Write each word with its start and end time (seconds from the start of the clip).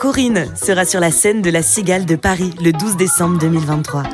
Corinne 0.00 0.46
sera 0.56 0.84
sur 0.84 1.00
la 1.00 1.10
scène 1.10 1.42
de 1.42 1.50
la 1.50 1.62
Cigale 1.62 2.06
de 2.06 2.16
Paris 2.16 2.52
le 2.62 2.72
12 2.72 2.96
décembre 2.96 3.38
2023. 3.38 4.04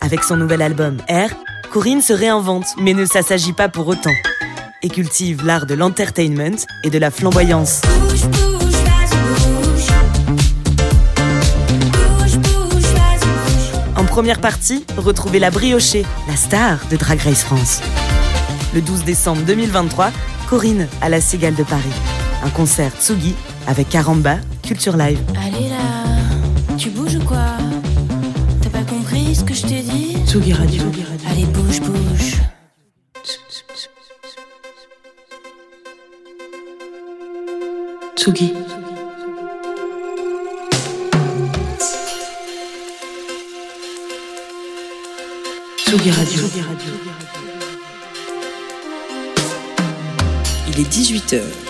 Avec 0.00 0.24
son 0.24 0.36
nouvel 0.36 0.62
album 0.62 0.96
Air, 1.06 1.34
Corinne 1.70 2.02
se 2.02 2.12
réinvente 2.12 2.66
mais 2.78 2.94
ne 2.94 3.04
s'assagit 3.04 3.52
pas 3.52 3.68
pour 3.68 3.86
autant 3.86 4.14
et 4.82 4.88
cultive 4.88 5.44
l'art 5.44 5.66
de 5.66 5.74
l'entertainment 5.74 6.56
et 6.82 6.90
de 6.90 6.98
la 6.98 7.10
flamboyance. 7.10 7.82
En 13.96 14.04
première 14.06 14.40
partie, 14.40 14.84
retrouvez 14.96 15.38
la 15.38 15.50
briochée, 15.50 16.04
la 16.26 16.36
star 16.36 16.80
de 16.90 16.96
Drag 16.96 17.20
Race 17.20 17.44
France. 17.44 17.80
Le 18.74 18.80
12 18.80 19.04
décembre 19.04 19.42
2023, 19.42 20.10
Corinne 20.48 20.88
à 21.00 21.08
la 21.08 21.20
Cigale 21.20 21.54
de 21.54 21.64
Paris. 21.64 22.19
Un 22.42 22.48
concert 22.50 22.92
Tsugi 22.98 23.34
avec 23.66 23.88
Caramba, 23.90 24.38
Culture 24.62 24.96
Live. 24.96 25.18
Allez 25.36 25.68
là, 25.68 26.76
tu 26.78 26.90
bouges 26.90 27.16
ou 27.16 27.24
quoi? 27.24 27.38
T'as 28.62 28.70
pas 28.70 28.82
compris 28.82 29.34
ce 29.34 29.44
que 29.44 29.52
je 29.52 29.62
t'ai 29.62 29.82
dit? 29.82 30.16
Tsugi 30.26 30.52
Radio. 30.52 30.82
Allez, 31.30 31.44
bouge, 31.44 31.80
bouge. 31.80 32.36
Tsugi. 38.16 38.54
Tsugi 45.76 46.10
Radio. 46.10 46.42
Il 50.68 50.80
est 50.80 50.90
18h. 50.90 51.69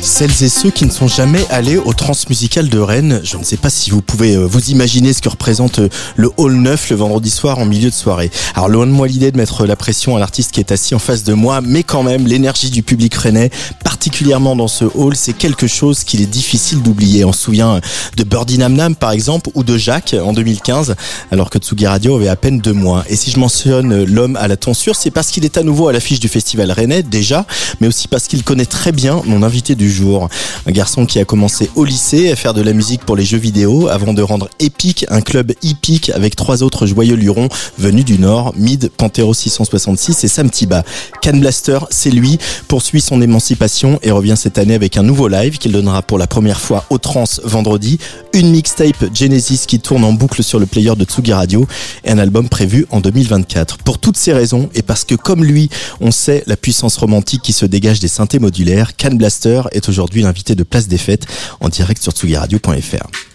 Celles 0.00 0.42
et 0.42 0.48
ceux 0.48 0.70
qui 0.70 0.86
ne 0.86 0.90
sont 0.90 1.08
jamais 1.08 1.44
allés 1.50 1.76
au 1.76 1.92
Transmusical 1.92 2.68
de 2.68 2.78
Rennes, 2.78 3.20
je 3.24 3.36
ne 3.36 3.42
sais 3.42 3.56
pas 3.56 3.68
si 3.68 3.90
vous 3.90 4.00
pouvez 4.00 4.36
euh, 4.36 4.46
vous 4.46 4.70
imaginer 4.70 5.12
ce 5.12 5.20
que 5.20 5.28
représente 5.28 5.80
euh, 5.80 5.88
le 6.16 6.30
hall 6.36 6.54
9 6.54 6.90
le 6.90 6.96
vendredi 6.96 7.30
soir 7.30 7.58
en 7.58 7.66
milieu 7.66 7.90
de 7.90 7.94
soirée. 7.94 8.30
Alors 8.54 8.68
loin 8.68 8.86
de 8.86 8.92
moi 8.92 9.08
l'idée 9.08 9.32
de 9.32 9.36
mettre 9.36 9.66
la 9.66 9.76
pression 9.76 10.16
à 10.16 10.20
l'artiste 10.20 10.52
qui 10.52 10.60
est 10.60 10.72
assis 10.72 10.94
en 10.94 10.98
face 11.00 11.24
de 11.24 11.34
moi, 11.34 11.60
mais 11.60 11.82
quand 11.82 12.02
même 12.04 12.26
l'énergie 12.26 12.70
du 12.70 12.82
public 12.82 13.14
rennais, 13.14 13.50
particulièrement 13.84 14.54
dans 14.54 14.68
ce 14.68 14.84
hall, 14.94 15.16
c'est 15.16 15.32
quelque 15.32 15.66
chose 15.66 16.04
qu'il 16.04 16.22
est 16.22 16.26
difficile 16.26 16.80
d'oublier. 16.82 17.24
On 17.24 17.32
se 17.32 17.42
souvient 17.42 17.80
de 18.16 18.24
Birdie 18.24 18.58
Nam 18.58 18.74
Nam 18.74 18.94
par 18.94 19.10
exemple 19.10 19.50
ou 19.54 19.64
de 19.64 19.76
Jacques 19.76 20.14
en 20.20 20.32
2015, 20.32 20.94
alors 21.32 21.50
que 21.50 21.58
Tsugi 21.58 21.86
Radio 21.86 22.16
avait 22.16 22.28
à 22.28 22.36
peine 22.36 22.60
deux 22.60 22.72
mois. 22.72 23.04
Et 23.08 23.16
si 23.16 23.30
je 23.30 23.38
mentionne 23.38 23.92
euh, 23.92 24.04
l'homme 24.06 24.36
à 24.36 24.46
la 24.48 24.56
tonsure, 24.56 24.94
c'est 24.94 25.10
parce 25.10 25.30
qu'il 25.30 25.44
est 25.44 25.58
à 25.58 25.62
nouveau 25.64 25.88
à 25.88 25.92
l'affiche 25.92 26.20
du 26.20 26.28
festival 26.28 26.70
rennais 26.70 27.02
déjà, 27.02 27.46
mais 27.80 27.88
aussi 27.88 28.08
parce 28.08 28.28
qu'il 28.28 28.44
connaît 28.44 28.64
très 28.64 28.92
bien 28.92 29.22
mon 29.26 29.42
invité 29.42 29.74
du 29.74 29.88
Un 30.66 30.72
garçon 30.72 31.06
qui 31.06 31.18
a 31.18 31.24
commencé 31.24 31.70
au 31.74 31.84
lycée 31.84 32.30
à 32.30 32.36
faire 32.36 32.54
de 32.54 32.62
la 32.62 32.72
musique 32.72 33.04
pour 33.04 33.16
les 33.16 33.24
jeux 33.24 33.38
vidéo 33.38 33.88
avant 33.88 34.14
de 34.14 34.22
rendre 34.22 34.48
épique 34.58 35.06
un 35.08 35.20
club 35.20 35.52
hippique 35.62 36.10
avec 36.10 36.36
trois 36.36 36.62
autres 36.62 36.86
joyeux 36.86 37.16
lurons 37.16 37.48
venus 37.78 38.04
du 38.04 38.18
Nord, 38.18 38.52
Mid, 38.56 38.90
Panthéro 38.96 39.34
666 39.34 40.24
et 40.24 40.28
Sam 40.28 40.50
Tiba. 40.50 40.84
Can 41.22 41.38
Blaster, 41.38 41.78
c'est 41.90 42.10
lui, 42.10 42.38
poursuit 42.68 43.00
son 43.00 43.20
émancipation 43.22 43.98
et 44.02 44.10
revient 44.10 44.34
cette 44.36 44.58
année 44.58 44.74
avec 44.74 44.96
un 44.96 45.02
nouveau 45.02 45.28
live 45.28 45.58
qu'il 45.58 45.72
donnera 45.72 46.02
pour 46.02 46.18
la 46.18 46.26
première 46.26 46.60
fois 46.60 46.84
au 46.90 46.98
Trans 46.98 47.24
vendredi, 47.44 47.98
une 48.32 48.50
mixtape 48.50 49.14
Genesis 49.14 49.64
qui 49.66 49.80
tourne 49.80 50.04
en 50.04 50.12
boucle 50.12 50.42
sur 50.42 50.58
le 50.58 50.66
player 50.66 50.94
de 50.96 51.04
Tsugi 51.04 51.32
Radio 51.32 51.66
et 52.04 52.10
un 52.10 52.18
album 52.18 52.48
prévu 52.48 52.86
en 52.90 53.00
2024. 53.00 53.78
Pour 53.78 53.98
toutes 53.98 54.16
ces 54.16 54.32
raisons 54.32 54.68
et 54.74 54.82
parce 54.82 55.04
que 55.04 55.14
comme 55.14 55.44
lui, 55.44 55.70
on 56.00 56.10
sait 56.10 56.42
la 56.46 56.56
puissance 56.56 56.96
romantique 56.96 57.42
qui 57.42 57.52
se 57.52 57.66
dégage 57.66 58.00
des 58.00 58.08
synthés 58.08 58.38
modulaires, 58.38 58.96
Can 58.96 59.14
Blaster 59.14 59.62
est 59.72 59.77
aujourd'hui 59.86 60.22
l'invité 60.22 60.54
de 60.54 60.62
Place 60.62 60.88
des 60.88 60.98
Fêtes 60.98 61.26
en 61.60 61.68
direct 61.68 62.02
sur 62.02 62.12
tsugiradio.fr. 62.12 63.27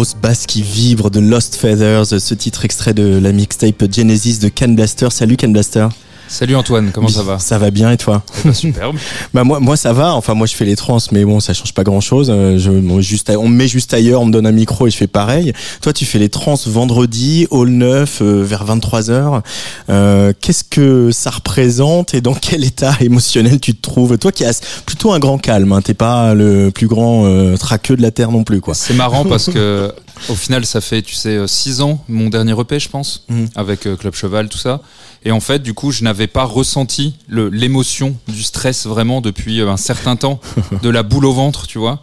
Les 0.00 0.04
grosses 0.04 0.16
basses 0.16 0.46
qui 0.46 0.62
vibrent 0.62 1.10
de 1.10 1.20
Lost 1.20 1.56
Feathers, 1.56 2.06
ce 2.06 2.32
titre 2.32 2.64
extrait 2.64 2.94
de 2.94 3.18
la 3.18 3.32
mixtape 3.32 3.84
Genesis 3.92 4.38
de 4.38 4.48
Ken 4.48 4.74
Blaster. 4.74 5.10
Salut 5.10 5.36
Ken 5.36 5.52
Blaster. 5.52 5.88
Salut 6.30 6.54
Antoine, 6.54 6.92
comment 6.92 7.08
ça 7.08 7.24
va 7.24 7.40
Ça 7.40 7.58
va 7.58 7.72
bien 7.72 7.90
et 7.90 7.96
toi 7.96 8.22
eh 8.38 8.48
ben, 8.48 8.54
Superbe. 8.54 8.96
bah 9.34 9.42
moi, 9.42 9.58
moi 9.58 9.76
ça 9.76 9.92
va. 9.92 10.14
Enfin 10.14 10.34
moi 10.34 10.46
je 10.46 10.54
fais 10.54 10.64
les 10.64 10.76
trans, 10.76 10.98
mais 11.10 11.24
bon 11.24 11.40
ça 11.40 11.54
change 11.54 11.74
pas 11.74 11.82
grand 11.82 12.00
chose. 12.00 12.30
Euh, 12.32 12.56
je, 12.56 13.00
juste, 13.00 13.32
on 13.36 13.48
me 13.48 13.56
met 13.56 13.66
juste 13.66 13.92
ailleurs, 13.92 14.20
on 14.20 14.26
me 14.26 14.32
donne 14.32 14.46
un 14.46 14.52
micro 14.52 14.86
et 14.86 14.90
je 14.90 14.96
fais 14.96 15.08
pareil. 15.08 15.52
Toi 15.82 15.92
tu 15.92 16.04
fais 16.04 16.20
les 16.20 16.28
trans 16.28 16.54
vendredi, 16.66 17.48
hall 17.50 17.70
9 17.70 18.18
euh, 18.22 18.44
vers 18.44 18.64
23 18.64 19.00
h 19.10 19.42
euh, 19.88 20.32
Qu'est-ce 20.40 20.62
que 20.62 21.10
ça 21.10 21.30
représente 21.30 22.14
et 22.14 22.20
dans 22.20 22.34
quel 22.40 22.62
état 22.62 22.94
émotionnel 23.00 23.58
tu 23.58 23.74
te 23.74 23.82
trouves? 23.82 24.16
Toi 24.16 24.30
qui 24.30 24.44
as 24.44 24.60
plutôt 24.86 25.10
un 25.10 25.18
grand 25.18 25.38
calme, 25.38 25.72
hein, 25.72 25.82
t'es 25.82 25.94
pas 25.94 26.34
le 26.34 26.70
plus 26.70 26.86
grand 26.86 27.24
euh, 27.26 27.56
traqueux 27.56 27.96
de 27.96 28.02
la 28.02 28.12
terre 28.12 28.30
non 28.30 28.44
plus 28.44 28.60
quoi. 28.60 28.74
C'est 28.74 28.94
marrant 28.94 29.24
parce 29.24 29.46
que 29.52 29.92
au 30.28 30.36
final 30.36 30.64
ça 30.64 30.80
fait 30.80 31.02
tu 31.02 31.16
sais 31.16 31.40
6 31.44 31.80
ans 31.80 32.04
mon 32.08 32.28
dernier 32.28 32.52
EP 32.52 32.78
je 32.78 32.88
pense 32.88 33.24
mmh. 33.28 33.46
avec 33.56 33.80
Club 33.98 34.14
Cheval 34.14 34.48
tout 34.48 34.58
ça. 34.58 34.80
Et 35.24 35.32
en 35.32 35.40
fait, 35.40 35.62
du 35.62 35.74
coup, 35.74 35.90
je 35.90 36.02
n'avais 36.02 36.26
pas 36.26 36.44
ressenti 36.44 37.14
l'émotion 37.28 38.16
du 38.28 38.42
stress 38.42 38.86
vraiment 38.86 39.20
depuis 39.20 39.60
euh, 39.60 39.70
un 39.70 39.76
certain 39.76 40.16
temps, 40.16 40.40
de 40.82 40.88
la 40.88 41.02
boule 41.02 41.26
au 41.26 41.32
ventre, 41.32 41.66
tu 41.66 41.78
vois. 41.78 42.00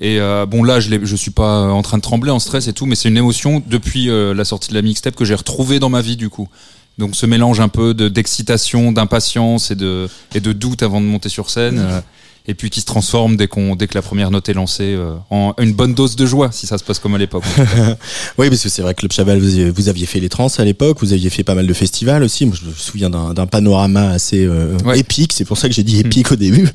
Et 0.00 0.18
euh, 0.20 0.46
bon 0.46 0.62
là, 0.62 0.80
je, 0.80 1.04
je 1.04 1.16
suis 1.16 1.32
pas 1.32 1.64
en 1.64 1.82
train 1.82 1.98
de 1.98 2.02
trembler 2.02 2.30
en 2.30 2.38
stress 2.38 2.68
et 2.68 2.72
tout, 2.72 2.86
mais 2.86 2.94
c'est 2.94 3.08
une 3.08 3.18
émotion 3.18 3.62
depuis 3.66 4.08
euh, 4.08 4.32
la 4.32 4.44
sortie 4.44 4.70
de 4.70 4.74
la 4.74 4.82
mixtape 4.82 5.14
que 5.14 5.24
j'ai 5.24 5.34
retrouvée 5.34 5.78
dans 5.78 5.90
ma 5.90 6.00
vie 6.00 6.16
du 6.16 6.30
coup. 6.30 6.48
Donc 6.96 7.16
ce 7.16 7.26
mélange 7.26 7.60
un 7.60 7.68
peu 7.68 7.92
d'excitation, 7.94 8.92
d'impatience 8.92 9.70
et 9.70 9.74
de, 9.74 10.08
et 10.34 10.40
de 10.40 10.52
doute 10.52 10.82
avant 10.82 11.00
de 11.00 11.06
monter 11.06 11.28
sur 11.28 11.50
scène 11.50 12.02
et 12.46 12.54
puis 12.54 12.70
qui 12.70 12.80
se 12.80 12.86
transforme 12.86 13.36
dès 13.36 13.48
qu'on 13.48 13.76
dès 13.76 13.86
que 13.86 13.94
la 13.94 14.02
première 14.02 14.30
note 14.30 14.48
est 14.48 14.54
lancée 14.54 14.94
euh, 14.96 15.14
en 15.30 15.54
une 15.58 15.72
bonne 15.72 15.94
dose 15.94 16.16
de 16.16 16.26
joie 16.26 16.50
si 16.52 16.66
ça 16.66 16.78
se 16.78 16.84
passe 16.84 16.98
comme 16.98 17.14
à 17.14 17.18
l'époque. 17.18 17.44
oui 18.38 18.48
parce 18.48 18.62
que 18.62 18.68
c'est 18.68 18.82
vrai 18.82 18.94
que 18.94 19.00
Club 19.00 19.12
Chaval 19.12 19.38
vous, 19.38 19.88
aviez 19.88 20.06
fait 20.06 20.20
les 20.20 20.28
trans 20.28 20.48
à 20.58 20.64
l'époque, 20.64 20.98
vous 21.00 21.12
aviez 21.12 21.30
fait 21.30 21.44
pas 21.44 21.54
mal 21.54 21.66
de 21.66 21.72
festivals 21.72 22.22
aussi. 22.22 22.46
Moi 22.46 22.56
je 22.60 22.68
me 22.68 22.74
souviens 22.74 23.10
d'un 23.10 23.46
panorama 23.46 24.10
assez 24.10 24.44
euh, 24.44 24.76
épique, 24.94 25.32
c'est 25.32 25.44
pour 25.44 25.58
ça 25.58 25.68
que 25.68 25.74
j'ai 25.74 25.82
dit 25.82 25.96
hmm. 25.96 26.06
épique 26.06 26.32
au 26.32 26.36
début. 26.36 26.68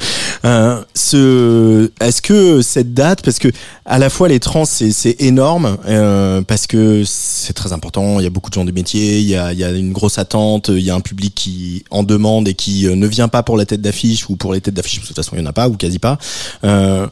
Euh, 0.43 0.81
ce 0.93 1.91
est-ce 1.99 2.21
que 2.21 2.61
cette 2.61 2.93
date 2.93 3.23
parce 3.23 3.39
que 3.39 3.47
à 3.85 3.97
la 3.97 4.09
fois 4.09 4.27
les 4.27 4.39
trans 4.39 4.65
c'est 4.65 5.15
énorme 5.19 5.77
euh, 5.87 6.41
parce 6.41 6.67
que 6.67 7.03
c'est 7.05 7.53
très 7.53 7.73
important, 7.73 8.19
il 8.19 8.23
y 8.23 8.27
a 8.27 8.29
beaucoup 8.29 8.49
de 8.49 8.55
gens 8.55 8.65
du 8.65 8.73
métier, 8.73 9.19
il 9.19 9.27
y 9.27 9.35
a 9.35 9.53
il 9.53 9.59
y 9.59 9.63
a 9.63 9.71
une 9.71 9.93
grosse 9.93 10.19
attente, 10.19 10.69
il 10.69 10.83
y 10.83 10.89
a 10.89 10.95
un 10.95 11.01
public 11.01 11.33
qui 11.33 11.83
en 11.89 12.03
demande 12.03 12.47
et 12.47 12.53
qui 12.53 12.85
ne 12.85 13.07
vient 13.07 13.27
pas 13.27 13.43
pour 13.43 13.57
la 13.57 13.65
tête 13.65 13.81
d'affiche 13.81 14.29
ou 14.29 14.35
pour 14.35 14.53
les 14.53 14.61
têtes 14.61 14.73
d'affiche 14.73 15.01
de 15.01 15.07
toute 15.07 15.15
façon 15.15 15.35
il 15.35 15.39
y 15.39 15.43
en 15.43 15.47
a 15.47 15.53
pas 15.55 15.67
ou 15.67 15.75
quasi 15.75 15.97
pas. 15.97 16.19
Euh, 16.63 17.07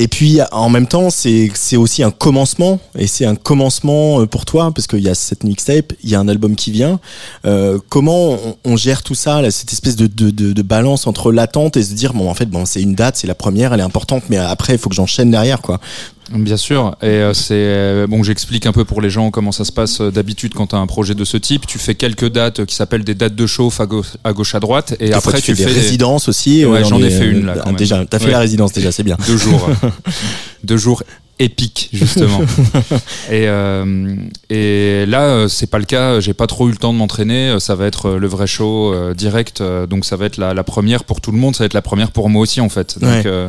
et 0.00 0.08
puis 0.08 0.38
en 0.52 0.70
même 0.70 0.86
temps, 0.86 1.10
c'est 1.10 1.50
c'est 1.54 1.76
aussi 1.76 2.02
un 2.02 2.12
commencement 2.12 2.78
et 2.96 3.06
c'est 3.06 3.26
un 3.26 3.34
commencement 3.34 4.20
euh, 4.20 4.26
pour 4.26 4.44
toi 4.44 4.70
parce 4.74 4.86
qu'il 4.86 5.00
y 5.00 5.08
a 5.08 5.14
cette 5.14 5.44
mixtape, 5.44 5.92
il 6.02 6.08
y 6.08 6.14
a 6.14 6.20
un 6.20 6.28
album 6.28 6.56
qui 6.56 6.70
vient. 6.70 7.00
Euh, 7.44 7.78
comment 7.88 8.38
on, 8.64 8.76
gère 8.76 9.02
tout 9.02 9.16
ça, 9.16 9.42
cette 9.50 9.72
espèce 9.72 9.96
de, 9.96 10.06
de, 10.06 10.30
de, 10.30 10.52
de, 10.52 10.62
balance 10.62 11.08
entre 11.08 11.32
l'attente 11.32 11.76
et 11.76 11.82
se 11.82 11.94
dire 11.94 12.14
bon 12.14 12.30
en 12.30 12.34
fait 12.34 12.46
bon 12.46 12.64
c'est 12.64 12.80
une 12.80 12.94
date, 12.94 13.16
c'est 13.16 13.26
la 13.26 13.34
première, 13.34 13.74
elle 13.74 13.80
est 13.80 13.82
importante, 13.82 14.22
mais 14.30 14.36
après 14.36 14.74
il 14.74 14.78
faut 14.78 14.88
que 14.88 14.94
j'enchaîne 14.94 15.32
derrière 15.32 15.60
quoi. 15.60 15.80
Bien 16.30 16.58
sûr, 16.58 16.94
et 17.00 17.06
euh, 17.06 17.32
c'est 17.32 17.54
euh, 17.54 18.06
bon. 18.06 18.22
J'explique 18.22 18.66
un 18.66 18.72
peu 18.72 18.84
pour 18.84 19.00
les 19.00 19.08
gens 19.08 19.30
comment 19.30 19.52
ça 19.52 19.64
se 19.64 19.72
passe 19.72 20.02
euh, 20.02 20.10
d'habitude 20.10 20.52
quand 20.52 20.68
tu 20.68 20.76
as 20.76 20.78
un 20.78 20.86
projet 20.86 21.14
de 21.14 21.24
ce 21.24 21.38
type. 21.38 21.66
Tu 21.66 21.78
fais 21.78 21.94
quelques 21.94 22.28
dates 22.28 22.66
qui 22.66 22.74
s'appellent 22.74 23.04
des 23.04 23.14
dates 23.14 23.34
de 23.34 23.46
chauffe 23.46 23.80
à 23.80 23.86
gauche 23.86 24.16
à, 24.24 24.32
gauche, 24.34 24.54
à 24.54 24.60
droite, 24.60 24.94
et 25.00 25.14
après 25.14 25.40
tu, 25.40 25.56
fais 25.56 25.64
des 25.64 25.72
résidences 25.72 26.28
aussi. 26.28 26.66
Ouais, 26.66 26.84
j'en 26.84 27.02
ai 27.02 27.10
fait 27.10 27.26
une 27.26 27.46
là. 27.46 27.54
Quand 27.64 27.72
déjà, 27.72 28.04
t'as 28.04 28.18
fait 28.18 28.30
la 28.30 28.40
résidence 28.40 28.72
déjà, 28.72 28.92
c'est 28.92 29.04
bien. 29.04 29.16
Deux 29.26 29.38
jours, 29.38 29.70
deux 30.64 30.76
jours 30.76 31.02
épiques 31.38 31.88
justement. 31.94 32.40
et 33.30 33.48
euh, 33.48 34.16
et 34.50 35.06
là, 35.06 35.46
c'est 35.48 35.70
pas 35.70 35.78
le 35.78 35.86
cas. 35.86 36.20
J'ai 36.20 36.34
pas 36.34 36.46
trop 36.46 36.68
eu 36.68 36.72
le 36.72 36.76
temps 36.76 36.92
de 36.92 36.98
m'entraîner. 36.98 37.58
Ça 37.58 37.74
va 37.74 37.86
être 37.86 38.10
le 38.10 38.26
vrai 38.26 38.46
show 38.46 38.94
direct. 39.14 39.62
Donc 39.88 40.04
ça 40.04 40.16
va 40.16 40.26
être 40.26 40.36
la, 40.36 40.52
la, 40.52 40.64
première 40.64 41.04
pour 41.04 41.22
tout 41.22 41.32
le 41.32 41.38
monde. 41.38 41.56
Ça 41.56 41.64
va 41.64 41.66
être 41.66 41.74
la 41.74 41.82
première 41.82 42.10
pour 42.10 42.28
moi 42.28 42.42
aussi 42.42 42.60
en 42.60 42.68
fait. 42.68 42.98
Donc 42.98 43.24
ouais. 43.24 43.48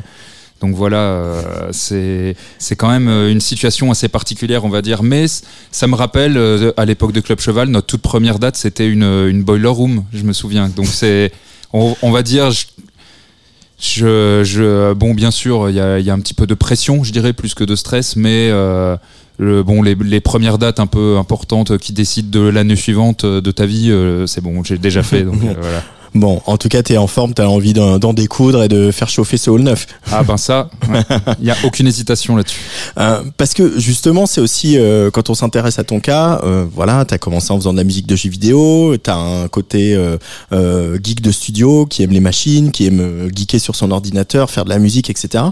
Donc 0.62 0.76
voilà, 0.76 0.98
euh, 0.98 1.70
c'est 1.72 2.36
c'est 2.58 2.76
quand 2.76 2.90
même 2.90 3.08
euh, 3.08 3.32
une 3.32 3.40
situation 3.40 3.92
assez 3.92 4.10
particulière, 4.10 4.66
on 4.66 4.70
va 4.70 4.82
dire. 4.82 5.04
Mais 5.04 5.26
ça 5.72 5.88
me 5.88 5.96
rappelle, 5.96 6.38
euh, 6.38 6.74
à 6.76 6.86
l'époque 6.86 7.14
de 7.14 7.22
Club 7.22 7.40
Cheval, 7.40 7.70
notre 7.70 7.88
toute 7.88 8.02
première 8.02 8.40
date, 8.40 8.58
c'était 8.58 8.88
une, 8.88 9.04
une 9.04 9.44
boiler 9.44 9.68
room, 9.68 10.04
je 10.14 10.24
me 10.24 10.34
souviens. 10.34 10.68
Donc 10.70 10.88
c'est, 10.88 11.32
on, 11.72 11.96
on, 12.02 12.12
va 12.12 12.24
dire, 12.24 12.52
je, 12.52 14.42
je, 14.44 14.94
bon, 14.94 15.14
bien 15.14 15.32
sûr, 15.32 15.70
il 15.70 15.76
y 15.76 15.80
a, 15.80 16.00
y 16.00 16.10
a, 16.10 16.14
un 16.14 16.20
petit 16.20 16.34
peu 16.34 16.46
de 16.46 16.56
pression, 16.56 17.06
je 17.06 17.14
dirais, 17.14 17.32
plus 17.32 17.54
que 17.54 17.64
de 17.64 17.78
stress, 17.78 18.18
mais 18.18 18.50
euh, 18.52 18.98
le, 19.38 19.64
bon, 19.64 19.82
les, 19.82 19.96
les, 19.96 20.20
premières 20.20 20.58
dates 20.58 20.82
un 20.82 20.88
peu 20.88 21.18
importantes 21.18 21.78
qui 21.78 21.94
décident 21.94 22.30
de 22.30 22.46
l'année 22.46 22.76
suivante 22.76 23.26
de 23.26 23.52
ta 23.52 23.66
vie, 23.66 23.94
c'est 24.28 24.42
bon, 24.42 24.62
j'ai 24.66 24.78
déjà 24.78 25.04
fait. 25.04 25.24
Donc 25.24 25.36
voilà. 25.62 25.84
Bon, 26.16 26.42
en 26.46 26.58
tout 26.58 26.70
cas, 26.70 26.82
tu 26.82 26.94
es 26.94 26.98
en 26.98 27.08
forme, 27.08 27.34
tu 27.34 27.42
as 27.42 27.50
envie 27.50 27.74
d'en 27.74 28.14
découdre 28.14 28.64
et 28.64 28.68
de 28.68 28.92
faire 28.92 29.10
chauffer 29.10 29.38
ce 29.38 29.50
hall 29.50 29.62
neuf. 29.62 29.88
Ah 30.12 30.24
ben 30.24 30.38
ça, 30.38 30.70
il 30.88 30.94
ouais. 30.94 31.04
n'y 31.42 31.52
a 31.52 31.56
aucune 31.64 31.88
hésitation 31.88 32.36
là-dessus. 32.36 32.60
Euh, 32.98 33.22
parce 33.38 33.54
que 33.54 33.80
justement, 33.80 34.26
c'est 34.26 34.42
aussi, 34.42 34.78
euh, 34.78 35.12
quand 35.12 35.30
on 35.30 35.36
s'intéresse 35.36 35.80
à 35.80 35.84
ton 35.84 36.00
cas, 36.00 36.42
euh, 36.44 36.66
voilà, 36.74 37.06
tu 37.06 37.14
as 37.14 37.18
commencé 37.18 37.52
en 37.52 37.58
faisant 37.58 37.74
de 37.74 37.78
la 37.78 37.84
musique 37.84 38.08
de 38.08 38.16
jeux 38.16 38.30
vidéo, 38.30 38.96
tu 39.02 39.10
as 39.10 39.16
un 39.16 39.48
côté 39.48 39.94
euh, 39.96 40.18
euh, 40.52 40.98
geek 41.02 41.22
de 41.22 41.32
studio 41.32 41.86
qui 41.86 42.04
aime 42.04 42.12
les 42.12 42.20
machines, 42.20 42.72
qui 42.72 42.88
aime 42.88 43.30
geeker 43.34 43.60
sur 43.60 43.76
son 43.76 43.92
ordinateur, 43.92 44.50
faire 44.50 44.66
de 44.66 44.70
la 44.70 44.80
musique, 44.80 45.10
etc. 45.10 45.44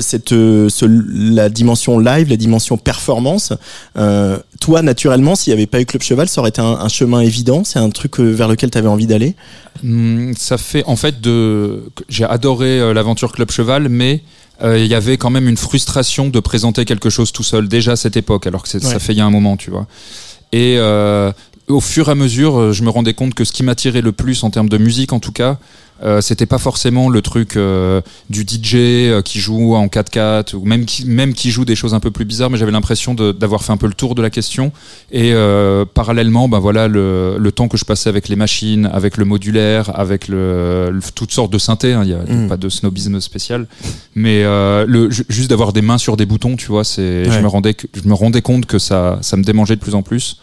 cette, 0.00 0.30
ce, 0.30 0.84
la 0.86 1.48
dimension 1.48 1.98
live, 1.98 2.28
la 2.28 2.36
dimension 2.36 2.76
performance, 2.76 3.52
toi, 4.60 4.82
naturellement, 4.82 5.34
s'il 5.34 5.52
n'y 5.52 5.58
avait 5.58 5.66
pas 5.66 5.80
eu 5.80 5.86
Club 5.86 6.02
Cheval, 6.02 6.28
ça 6.28 6.40
aurait 6.40 6.50
été 6.50 6.60
un, 6.60 6.78
un 6.80 6.88
chemin 6.88 7.20
évident, 7.20 7.64
c'est 7.64 7.78
un 7.78 7.90
truc 7.90 8.18
vers 8.20 8.46
lequel 8.46 8.70
tu 8.70 8.78
avais 8.78 8.88
envie 8.88 9.06
d'aller? 9.06 9.34
Ça 10.36 10.58
fait 10.58 10.84
en 10.86 10.96
fait 10.96 11.20
de. 11.20 11.84
J'ai 12.08 12.24
adoré 12.24 12.80
euh, 12.80 12.92
l'aventure 12.92 13.32
Club 13.32 13.50
Cheval, 13.50 13.88
mais 13.88 14.22
euh, 14.62 14.78
il 14.78 14.86
y 14.86 14.94
avait 14.94 15.16
quand 15.16 15.30
même 15.30 15.48
une 15.48 15.56
frustration 15.56 16.28
de 16.28 16.40
présenter 16.40 16.84
quelque 16.84 17.10
chose 17.10 17.32
tout 17.32 17.42
seul 17.42 17.68
déjà 17.68 17.92
à 17.92 17.96
cette 17.96 18.16
époque, 18.16 18.46
alors 18.46 18.62
que 18.62 18.72
ouais. 18.72 18.80
ça 18.80 18.98
fait 18.98 19.12
il 19.12 19.18
y 19.18 19.20
a 19.20 19.26
un 19.26 19.30
moment, 19.30 19.56
tu 19.56 19.70
vois. 19.70 19.86
Et 20.52 20.76
euh, 20.78 21.32
au 21.70 21.80
fur 21.80 22.08
et 22.08 22.12
à 22.12 22.14
mesure, 22.14 22.72
je 22.72 22.82
me 22.82 22.90
rendais 22.90 23.14
compte 23.14 23.34
que 23.34 23.44
ce 23.44 23.52
qui 23.52 23.62
m'attirait 23.62 24.02
le 24.02 24.12
plus 24.12 24.44
en 24.44 24.50
termes 24.50 24.68
de 24.68 24.78
musique, 24.78 25.12
en 25.12 25.20
tout 25.20 25.32
cas, 25.32 25.58
euh, 26.02 26.20
c'était 26.22 26.46
pas 26.46 26.58
forcément 26.58 27.10
le 27.10 27.20
truc 27.20 27.56
euh, 27.56 28.00
du 28.30 28.40
DJ 28.42 28.74
euh, 28.74 29.22
qui 29.22 29.38
joue 29.38 29.74
en 29.74 29.86
4x4 29.86 30.54
ou 30.56 30.64
même 30.64 30.86
qui, 30.86 31.04
même 31.04 31.34
qui 31.34 31.50
joue 31.50 31.66
des 31.66 31.76
choses 31.76 31.92
un 31.92 32.00
peu 32.00 32.10
plus 32.10 32.24
bizarres 32.24 32.48
mais 32.48 32.56
j'avais 32.56 32.72
l'impression 32.72 33.14
d'avoir 33.14 33.62
fait 33.62 33.72
un 33.72 33.76
peu 33.76 33.86
le 33.86 33.92
tour 33.92 34.14
de 34.14 34.22
la 34.22 34.30
question 34.30 34.72
et 35.12 35.32
euh, 35.34 35.84
parallèlement 35.84 36.48
ben 36.48 36.58
voilà 36.58 36.88
le, 36.88 37.36
le, 37.38 37.52
temps 37.52 37.68
que 37.68 37.76
je 37.76 37.84
passais 37.84 38.08
avec 38.08 38.28
les 38.28 38.36
machines 38.36 38.88
avec 38.92 39.18
le 39.18 39.26
modulaire 39.26 39.92
avec 39.98 40.28
le, 40.28 40.90
le 40.90 41.00
toutes 41.14 41.32
sortes 41.32 41.52
de 41.52 41.58
synthés 41.58 41.90
il 41.90 41.94
hein, 41.94 42.04
y 42.04 42.14
a 42.14 42.22
mm. 42.22 42.48
pas 42.48 42.56
de 42.56 42.68
snobisme 42.70 43.20
spécial 43.20 43.66
mais 44.14 44.42
euh, 44.44 44.86
le, 44.88 45.10
juste 45.10 45.50
d'avoir 45.50 45.74
des 45.74 45.82
mains 45.82 45.98
sur 45.98 46.16
des 46.16 46.24
boutons 46.24 46.56
tu 46.56 46.68
vois 46.68 46.84
c'est 46.84 47.28
ouais. 47.28 47.30
je 47.30 47.40
me 47.40 47.46
rendais 47.46 47.76
je 47.92 48.08
me 48.08 48.14
rendais 48.14 48.42
compte 48.42 48.64
que 48.64 48.78
ça 48.78 49.18
ça 49.20 49.36
me 49.36 49.42
démangeait 49.42 49.76
de 49.76 49.80
plus 49.80 49.94
en 49.94 50.02
plus 50.02 50.38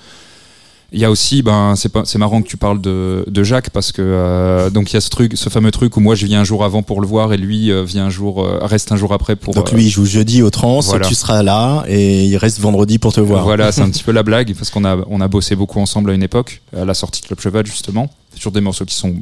il 0.94 1.00
y 1.00 1.06
a 1.06 1.12
aussi, 1.12 1.42
ben, 1.42 1.76
c'est 1.76 2.18
marrant 2.18 2.42
que 2.42 2.48
tu 2.48 2.56
parles 2.56 2.80
de, 2.80 3.26
de 3.28 3.44
Jacques 3.44 3.72
parce 3.72 3.92
que 3.92 4.02
euh, 4.02 4.70
donc 4.70 4.92
il 4.92 4.94
y 4.94 4.98
a 4.98 5.02
ce 5.02 5.10
truc, 5.10 5.36
ce 5.36 5.50
fameux 5.50 5.72
truc 5.72 5.98
où 5.98 6.00
moi 6.00 6.16
je 6.16 6.26
viens 6.26 6.42
un 6.42 6.44
jour 6.46 6.64
avant 6.64 6.82
pour 6.82 7.02
le 7.02 7.08
voir 7.08 7.34
et 7.34 7.38
lui 7.38 7.72
euh, 7.72 7.84
vient 7.84 8.06
un 8.06 8.10
jour, 8.10 8.42
euh, 8.42 8.60
reste 8.62 8.94
un 8.94 8.96
jour 8.96 9.12
après 9.12 9.36
pour. 9.36 9.54
Donc 9.54 9.74
lui 9.74 9.86
il 9.86 9.90
joue 9.90 10.06
jeudi 10.06 10.42
au 10.42 10.50
trans, 10.50 10.80
voilà. 10.80 11.06
tu 11.06 11.14
seras 11.14 11.44
là 11.44 11.84
et 11.90 12.26
il 12.26 12.38
reste 12.38 12.62
vendredi 12.62 13.00
pour 13.00 13.12
te 13.12 13.20
voir. 13.20 13.44
Voilà, 13.44 13.74
c'est 13.74 13.82
un 13.82 13.90
petit 13.92 14.04
peu 14.04 14.14
la 14.14 14.24
blague 14.24 14.54
parce 14.56 14.70
qu'on 14.70 14.86
a 14.86 14.98
on 15.10 15.20
a 15.20 15.28
bossé 15.28 15.58
beaucoup 15.58 15.82
ensemble 15.82 16.12
à 16.12 16.14
une 16.14 16.24
époque 16.24 16.62
à 16.76 16.86
la 16.86 16.94
sortie 16.94 17.22
de 17.22 17.28
Club 17.28 17.42
Cheval 17.42 17.66
justement 17.66 18.10
sur 18.36 18.52
des 18.54 18.62
morceaux 18.62 18.86
qui 18.86 18.96
sont 18.96 19.14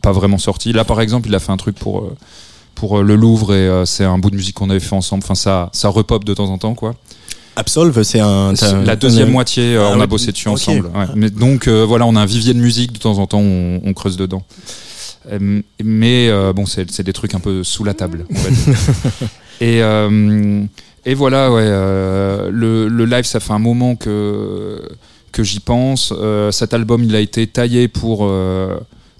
pas 0.00 0.10
vraiment 0.10 0.38
sortis. 0.38 0.72
Là 0.72 0.84
par 0.84 1.00
exemple 1.00 1.28
il 1.28 1.34
a 1.36 1.38
fait 1.38 1.52
un 1.52 1.56
truc 1.56 1.76
pour 1.76 2.12
pour 2.74 3.00
le 3.00 3.14
Louvre 3.14 3.54
et 3.54 3.84
c'est 3.86 4.04
un 4.04 4.18
bout 4.18 4.30
de 4.30 4.36
musique 4.36 4.56
qu'on 4.56 4.70
avait 4.70 4.80
fait 4.80 4.96
ensemble. 4.96 5.22
Enfin 5.22 5.36
ça 5.36 5.70
ça 5.72 5.88
repop 5.88 6.24
de 6.24 6.34
temps 6.34 6.50
en 6.50 6.58
temps 6.58 6.74
quoi. 6.74 6.96
Absolve, 7.56 8.02
c'est 8.02 8.20
un. 8.20 8.54
La 8.84 8.96
deuxième 8.96 9.28
un... 9.28 9.32
moitié, 9.32 9.76
euh, 9.76 9.84
ah, 9.86 9.92
on 9.94 10.00
a 10.00 10.06
bossé 10.06 10.32
dessus 10.32 10.48
okay. 10.48 10.54
ensemble. 10.54 10.86
Ouais. 10.86 11.06
Mais 11.14 11.30
donc 11.30 11.68
euh, 11.68 11.84
voilà, 11.86 12.06
on 12.06 12.16
a 12.16 12.20
un 12.20 12.26
vivier 12.26 12.54
de 12.54 12.58
musique 12.58 12.92
de 12.92 12.98
temps 12.98 13.18
en 13.18 13.26
temps, 13.26 13.40
on, 13.40 13.80
on 13.84 13.92
creuse 13.92 14.16
dedans. 14.16 14.42
Euh, 15.30 15.60
mais 15.82 16.30
bon, 16.52 16.66
c'est 16.66 17.02
des 17.02 17.12
trucs 17.12 17.34
un 17.34 17.40
peu 17.40 17.62
sous 17.62 17.84
la 17.84 17.94
table. 17.94 18.26
et 19.60 19.80
et 21.04 21.14
voilà, 21.14 21.50
ouais, 21.50 21.68
le, 21.68 22.88
le, 22.88 23.04
live, 23.04 23.24
ça 23.24 23.40
fait 23.40 23.52
un 23.52 23.58
moment 23.58 23.96
que 23.96 24.80
que 25.32 25.42
j'y 25.42 25.60
pense. 25.60 26.12
cet 26.50 26.74
album, 26.74 27.04
il 27.04 27.14
a 27.16 27.20
été 27.20 27.46
taillé 27.46 27.88
pour 27.88 28.30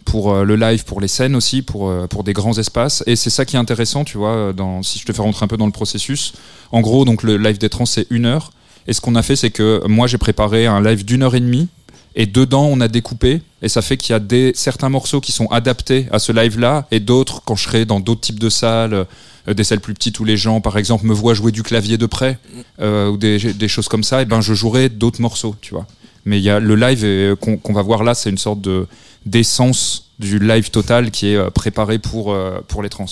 pour 0.05 0.35
le 0.35 0.57
live, 0.57 0.85
pour 0.85 1.01
les 1.01 1.09
scènes 1.09 1.37
aussi, 1.37 1.63
pour, 1.63 1.93
pour 2.09 2.25
des 2.25 2.33
grands 2.33 2.59
espaces. 2.59 3.03
Et 3.07 3.17
c'est 3.17 3.31
ça 3.31 3.45
qui 3.45 3.57
est 3.57 3.59
intéressant, 3.59 4.05
tu 4.05 4.19
vois, 4.19 4.53
dans, 4.53 4.83
si 4.83 4.99
je 4.99 5.05
te 5.07 5.13
fais 5.13 5.23
rentrer 5.23 5.45
un 5.45 5.49
peu 5.49 5.57
dans 5.57 5.67
le 5.67 5.73
processus. 5.73 6.33
En 6.71 6.81
gros, 6.81 7.05
donc 7.05 7.23
le 7.23 7.37
live 7.37 7.59
des 7.59 7.69
trans, 7.69 7.87
c'est 7.87 8.07
une 8.11 8.27
heure. 8.27 8.53
Et 8.87 8.93
ce 8.93 9.01
qu'on 9.01 9.15
a 9.15 9.23
fait, 9.23 9.37
c'est 9.37 9.51
que 9.51 9.83
moi, 9.87 10.07
j'ai 10.07 10.19
préparé 10.19 10.67
un 10.67 10.83
live 10.83 11.05
d'une 11.05 11.23
heure 11.23 11.35
et 11.35 11.41
demie. 11.41 11.69
Et 12.15 12.27
dedans, 12.27 12.67
on 12.67 12.81
a 12.81 12.89
découpé, 12.89 13.41
et 13.63 13.69
ça 13.69 13.81
fait 13.81 13.97
qu'il 13.97 14.13
y 14.13 14.17
a 14.17 14.19
des, 14.19 14.53
certains 14.55 14.91
morceaux 14.91 15.21
qui 15.21 15.33
sont 15.33 15.47
adaptés 15.47 16.09
à 16.13 16.19
ce 16.19 16.31
live-là, 16.31 16.87
et 16.91 17.01
d'autres, 17.01 17.43
quand 17.45 17.57
je 17.57 17.65
serai 17.65 17.85
dans 17.87 18.01
d'autres 18.01 18.21
types 18.21 18.39
de 18.39 18.51
salles, 18.51 19.07
euh, 19.49 19.55
des 19.55 19.65
salles 19.65 19.81
plus 19.81 19.95
petites 19.95 20.21
où 20.21 20.25
les 20.25 20.37
gens, 20.37 20.61
par 20.61 20.77
exemple, 20.77 21.07
me 21.07 21.15
voient 21.15 21.33
jouer 21.33 21.53
du 21.53 21.63
clavier 21.63 21.97
de 21.97 22.05
près, 22.05 22.39
euh, 22.81 23.09
ou 23.09 23.17
des, 23.17 23.69
choses 23.69 23.89
comme 23.89 24.05
ça, 24.05 24.21
et 24.21 24.25
ben 24.27 24.43
je 24.43 24.53
jouerai 24.53 24.91
d'autres 24.91 25.23
morceaux, 25.23 25.57
tu 25.63 25.73
vois. 25.73 25.87
Mais 26.27 26.39
il 26.39 26.43
y 26.43 26.51
a 26.51 26.61
le 26.61 26.77
live 26.77 27.35
qu'on 27.37 27.73
va 27.73 27.83
voir 27.83 28.05
là, 28.05 28.15
c'est 28.15 28.31
une 28.31 28.39
sorte 28.39 28.61
de 28.61 28.87
d'essence 29.27 30.11
du 30.19 30.39
live 30.39 30.71
total 30.71 31.11
qui 31.11 31.29
est 31.29 31.51
préparé 31.51 31.99
pour, 31.99 32.37
pour 32.69 32.83
les 32.83 32.89
trans. 32.89 33.07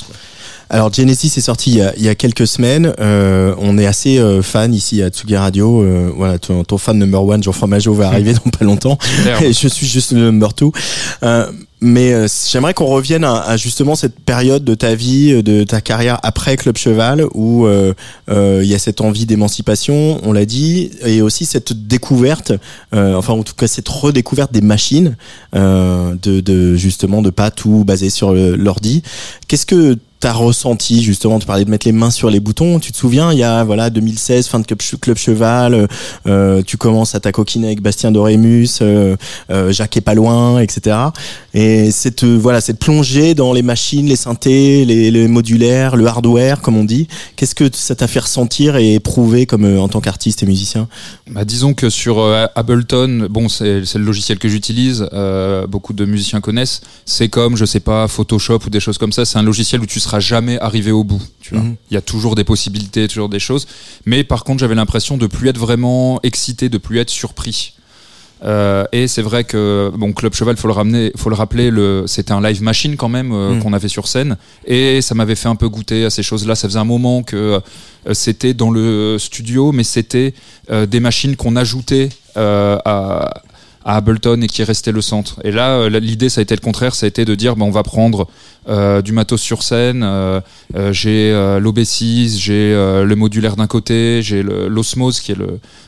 Alors 0.72 0.92
Genesis 0.92 1.32
est 1.36 1.40
sorti 1.40 1.70
il 1.72 1.76
y 1.78 1.82
a, 1.82 1.92
il 1.96 2.04
y 2.04 2.08
a 2.08 2.14
quelques 2.14 2.46
semaines. 2.46 2.94
Euh, 3.00 3.56
on 3.58 3.76
est 3.76 3.86
assez 3.86 4.18
euh, 4.18 4.40
fan 4.40 4.72
ici 4.72 5.02
à 5.02 5.08
Tsugi 5.08 5.36
Radio. 5.36 5.82
Euh, 5.82 6.12
voilà, 6.14 6.38
ton, 6.38 6.62
ton, 6.62 6.78
fan 6.78 6.96
number 6.96 7.24
one, 7.24 7.42
Jean-François 7.42 7.66
Majot, 7.66 7.92
va 7.92 8.06
arriver 8.06 8.34
dans 8.34 8.50
pas 8.56 8.64
longtemps. 8.64 8.96
Et 9.42 9.52
je 9.52 9.66
suis 9.66 9.88
juste 9.88 10.12
le 10.12 10.20
number 10.20 10.54
two. 10.54 10.72
Euh, 11.24 11.50
mais 11.80 12.12
euh, 12.12 12.28
j'aimerais 12.48 12.72
qu'on 12.72 12.86
revienne 12.86 13.24
à, 13.24 13.40
à, 13.40 13.56
justement 13.56 13.96
cette 13.96 14.20
période 14.20 14.62
de 14.62 14.76
ta 14.76 14.94
vie, 14.94 15.42
de 15.42 15.64
ta 15.64 15.80
carrière 15.80 16.20
après 16.22 16.56
Club 16.56 16.76
Cheval, 16.76 17.24
où 17.34 17.66
il 18.28 18.66
y 18.66 18.74
a 18.74 18.78
cette 18.78 19.00
envie 19.00 19.26
d'émancipation, 19.26 20.20
on 20.22 20.32
l'a 20.32 20.44
dit, 20.44 20.92
et 21.04 21.20
aussi 21.20 21.46
cette 21.46 21.72
découverte, 21.88 22.52
enfin 22.92 23.32
en 23.32 23.42
tout 23.42 23.54
cas 23.54 23.66
cette 23.66 23.88
redécouverte 23.88 24.52
des 24.52 24.60
machines, 24.60 25.16
de, 25.54 26.16
de 26.16 26.76
justement 26.76 27.22
de 27.22 27.30
pas 27.30 27.50
tout 27.50 27.82
baser 27.84 28.10
sur 28.10 28.34
l'ordi. 28.34 29.02
Qu'est-ce 29.48 29.66
que 29.66 29.96
t'as 30.20 30.32
ressenti 30.34 31.02
justement 31.02 31.38
tu 31.38 31.46
parlais 31.46 31.64
de 31.64 31.70
mettre 31.70 31.86
les 31.86 31.92
mains 31.92 32.10
sur 32.10 32.28
les 32.28 32.40
boutons 32.40 32.78
tu 32.78 32.92
te 32.92 32.96
souviens 32.96 33.32
il 33.32 33.38
y 33.38 33.42
a 33.42 33.64
voilà 33.64 33.88
2016 33.88 34.48
fin 34.48 34.60
de 34.60 34.66
club, 34.66 35.16
cheval 35.16 35.88
euh, 36.26 36.62
tu 36.62 36.76
commences 36.76 37.14
à 37.14 37.20
ta 37.20 37.32
coquiner 37.32 37.68
avec 37.68 37.80
Bastien 37.80 38.12
Dorémus 38.12 38.80
euh, 38.82 39.16
euh, 39.50 39.72
Jacques 39.72 39.96
est 39.96 40.02
pas 40.02 40.12
loin 40.12 40.60
etc 40.60 40.94
et 41.54 41.90
cette 41.90 42.24
voilà 42.24 42.60
cette 42.60 42.78
plongée 42.78 43.34
dans 43.34 43.54
les 43.54 43.62
machines 43.62 44.06
les 44.06 44.16
synthés 44.16 44.84
les, 44.84 45.10
les 45.10 45.26
modulaires 45.26 45.96
le 45.96 46.06
hardware 46.06 46.60
comme 46.60 46.76
on 46.76 46.84
dit 46.84 47.08
qu'est-ce 47.36 47.54
que 47.54 47.70
ça 47.72 47.94
t'a 47.94 48.06
fait 48.06 48.20
ressentir 48.20 48.76
et 48.76 48.94
éprouver 48.94 49.46
comme 49.46 49.64
en 49.78 49.88
tant 49.88 50.02
qu'artiste 50.02 50.42
et 50.42 50.46
musicien? 50.46 50.86
Bah, 51.30 51.46
disons 51.46 51.72
que 51.72 51.88
sur 51.88 52.22
Ableton 52.54 53.26
bon 53.30 53.48
c'est 53.48 53.80
le 53.94 54.04
logiciel 54.04 54.38
que 54.38 54.50
j'utilise 54.50 55.08
beaucoup 55.68 55.94
de 55.94 56.04
musiciens 56.04 56.40
connaissent. 56.40 56.82
C'est 57.06 57.28
comme 57.28 57.56
je 57.56 57.64
sais 57.64 57.80
pas 57.80 58.06
Photoshop 58.06 58.60
ou 58.66 58.70
des 58.70 58.80
choses 58.80 58.98
comme 58.98 59.12
ça 59.12 59.24
c'est 59.24 59.38
un 59.38 59.42
logiciel 59.42 59.80
où 59.80 59.86
tu 59.86 59.98
seras 60.00 60.09
jamais 60.18 60.58
arrivé 60.58 60.90
au 60.90 61.04
bout. 61.04 61.22
Tu 61.40 61.54
vois. 61.54 61.62
Mhm. 61.62 61.76
Il 61.90 61.94
y 61.94 61.96
a 61.96 62.00
toujours 62.00 62.34
des 62.34 62.44
possibilités, 62.44 63.06
toujours 63.06 63.28
des 63.28 63.38
choses. 63.38 63.68
Mais 64.06 64.24
par 64.24 64.42
contre, 64.42 64.58
j'avais 64.58 64.74
l'impression 64.74 65.16
de 65.16 65.26
plus 65.28 65.48
être 65.48 65.58
vraiment 65.58 66.18
excité, 66.24 66.68
de 66.68 66.78
plus 66.78 66.98
être 66.98 67.10
surpris. 67.10 67.74
Euh, 68.42 68.84
et 68.92 69.06
c'est 69.06 69.20
vrai 69.20 69.44
que 69.44 69.92
bon 69.94 70.14
Club 70.14 70.32
Cheval 70.32 70.56
faut 70.56 70.66
le 70.66 70.72
ramener 70.72 71.12
faut 71.14 71.28
le 71.28 71.34
rappeler 71.34 71.70
le 71.70 72.04
c'était 72.06 72.32
un 72.32 72.40
live 72.40 72.62
machine 72.62 72.96
quand 72.96 73.10
même 73.10 73.32
euh, 73.32 73.50
mhm. 73.50 73.62
qu'on 73.62 73.74
avait 73.74 73.88
sur 73.88 74.08
scène 74.08 74.38
et 74.64 75.02
ça 75.02 75.14
m'avait 75.14 75.34
fait 75.34 75.48
un 75.48 75.56
peu 75.56 75.68
goûter 75.68 76.06
à 76.06 76.10
ces 76.10 76.22
choses 76.22 76.46
là 76.46 76.54
ça 76.54 76.66
faisait 76.66 76.78
un 76.78 76.84
moment 76.84 77.22
que 77.22 77.60
euh, 78.06 78.14
c'était 78.14 78.54
dans 78.54 78.70
le 78.70 79.18
studio 79.18 79.72
mais 79.72 79.84
c'était 79.84 80.32
des 80.70 81.00
machines 81.00 81.36
qu'on 81.36 81.54
ajoutait 81.56 82.08
à 82.34 83.42
à 83.84 83.96
Ableton 83.96 84.40
et 84.42 84.46
qui 84.46 84.62
est 84.62 84.64
resté 84.64 84.92
le 84.92 85.00
centre. 85.00 85.40
Et 85.44 85.50
là, 85.50 85.78
euh, 85.78 86.00
l'idée, 86.00 86.28
ça 86.28 86.40
a 86.40 86.42
été 86.42 86.54
le 86.54 86.60
contraire, 86.60 86.94
ça 86.94 87.06
a 87.06 87.08
été 87.08 87.24
de 87.24 87.34
dire, 87.34 87.56
bah, 87.56 87.64
on 87.64 87.70
va 87.70 87.82
prendre 87.82 88.28
euh, 88.68 89.00
du 89.00 89.12
matos 89.12 89.40
sur 89.40 89.62
scène, 89.62 90.02
euh, 90.04 90.40
j'ai 90.92 91.32
l'OB6, 91.32 92.38
j'ai 92.38 92.72
le 92.72 93.14
modulaire 93.14 93.56
d'un 93.56 93.66
côté, 93.66 94.20
j'ai 94.22 94.42
l'Osmose 94.42 95.20
qui 95.20 95.32
est 95.32 95.38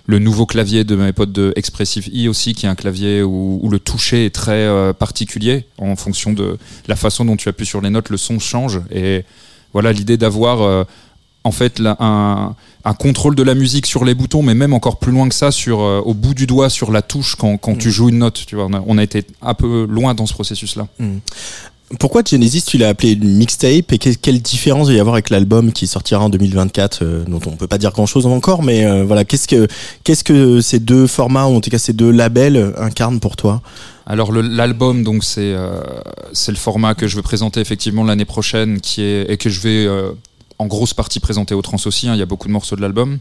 le, 0.07 0.19
nouveau 0.19 0.47
clavier 0.47 0.85
de 0.85 0.97
mes 0.97 1.13
potes 1.13 1.33
de 1.33 1.53
Expressive 1.57 2.09
E 2.15 2.29
aussi, 2.29 2.55
qui 2.55 2.67
est 2.67 2.69
un 2.69 2.75
clavier 2.75 3.23
où 3.23 3.69
le 3.71 3.79
toucher 3.79 4.27
est 4.27 4.35
très 4.35 4.93
particulier 4.95 5.67
en 5.79 5.97
fonction 5.97 6.33
de 6.33 6.57
la 6.89 6.97
façon 6.97 7.25
dont 7.25 7.37
tu 7.37 7.49
appuies 7.49 7.67
sur 7.67 7.81
les 7.81 7.91
notes, 7.91 8.09
le 8.09 8.17
son 8.17 8.39
change. 8.39 8.81
Et 8.91 9.25
voilà 9.73 9.93
l'idée 9.93 10.17
d'avoir 10.17 10.87
en 11.45 11.51
fait 11.53 11.81
un, 11.81 12.55
un, 12.85 12.95
contrôle 12.95 13.35
de 13.35 13.43
la 13.43 13.55
musique 13.55 13.87
sur 13.87 14.05
les 14.05 14.15
boutons, 14.15 14.43
mais 14.43 14.55
même 14.55 14.73
encore 14.73 14.99
plus 14.99 15.13
loin 15.13 15.29
que 15.29 15.35
ça, 15.35 15.51
sur 15.51 15.81
euh, 15.81 16.01
au 16.05 16.15
bout 16.15 16.35
du 16.35 16.47
doigt 16.47 16.71
sur 16.71 16.93
la 16.93 17.03
touche 17.03 17.37
quand, 17.37 17.57
quand 17.57 17.77
tu 17.77 17.89
mm. 17.89 17.93
joues 17.93 18.09
une 18.11 18.19
note. 18.19 18.45
Tu 18.47 18.57
vois, 18.57 18.69
on 18.87 18.99
a, 18.99 19.03
été 19.03 19.25
un 19.41 19.55
peu 19.55 19.87
loin 19.89 20.15
dans 20.15 20.27
ce 20.27 20.35
processus-là. 20.35 20.87
Mm. 20.99 21.19
Pourquoi 21.99 22.23
Genesis 22.25 22.63
tu 22.63 22.79
l'as 22.79 22.89
appelé 22.89 23.13
une 23.13 23.37
mixtape 23.37 23.93
et 23.93 23.99
quelle 23.99 24.41
différence 24.41 24.89
il 24.89 24.95
y 24.95 25.01
avoir 25.01 25.15
avec 25.15 25.29
l'album 25.29 25.73
qui 25.73 25.87
sortira 25.87 26.25
en 26.25 26.31
2024 26.31 27.01
euh, 27.03 27.25
dont 27.27 27.41
on 27.45 27.51
peut 27.57 27.67
pas 27.67 27.77
dire 27.77 27.93
grand 27.93 28.07
chose 28.07 28.25
encore 28.25 28.63
mais 28.63 28.87
euh, 28.87 29.05
voilà 29.05 29.27
qu'est-ce 29.27 29.47
que 29.47 29.69
qu'est-ce 30.03 30.25
que 30.25 30.63
ces 30.63 30.79
deux 30.79 31.07
formats 31.07 31.49
ou 31.49 31.57
en 31.57 31.61
tout 31.61 31.69
cas 31.69 31.77
ces 31.77 31.93
deux 31.93 32.11
labels 32.11 32.73
incarnent 32.79 33.21
pour 33.21 33.37
toi? 33.37 33.61
Alors 34.07 34.33
l'album 34.33 35.05
donc 35.05 35.23
c'est 35.23 35.55
c'est 36.33 36.51
le 36.51 36.57
format 36.57 36.95
que 36.95 37.07
je 37.07 37.17
veux 37.17 37.23
présenter 37.23 37.61
effectivement 37.61 38.05
l'année 38.05 38.25
prochaine 38.25 38.81
qui 38.81 39.03
est 39.03 39.31
et 39.31 39.37
que 39.37 39.51
je 39.51 39.61
vais 39.61 39.87
en 40.63 40.67
grosse 40.67 40.95
partie 40.95 41.21
présenté 41.21 41.55
au 41.55 41.63
trans 41.63 41.77
aussi. 41.85 42.09
Hein, 42.09 42.15
il 42.15 42.19
y 42.19 42.23
a 42.23 42.27
beaucoup 42.27 42.49
de 42.49 42.53
morceaux 42.53 42.77
de 42.77 42.81
l'album. 42.81 43.19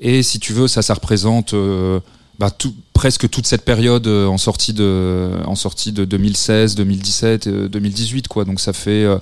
Et 0.00 0.22
si 0.22 0.38
tu 0.38 0.52
veux, 0.52 0.68
ça, 0.68 0.82
ça 0.82 0.94
représente 0.94 1.54
euh, 1.54 2.00
bah, 2.38 2.50
tout, 2.50 2.74
presque 2.92 3.28
toute 3.28 3.46
cette 3.46 3.64
période 3.64 4.06
euh, 4.06 4.26
en 4.26 4.38
sortie 4.38 4.72
de, 4.72 5.30
en 5.46 5.54
sortie 5.54 5.92
de 5.92 6.04
2016, 6.04 6.74
2017, 6.74 7.48
2018, 7.48 8.28
quoi. 8.28 8.44
Donc 8.44 8.60
ça 8.60 8.72
fait, 8.72 9.04
euh, 9.04 9.18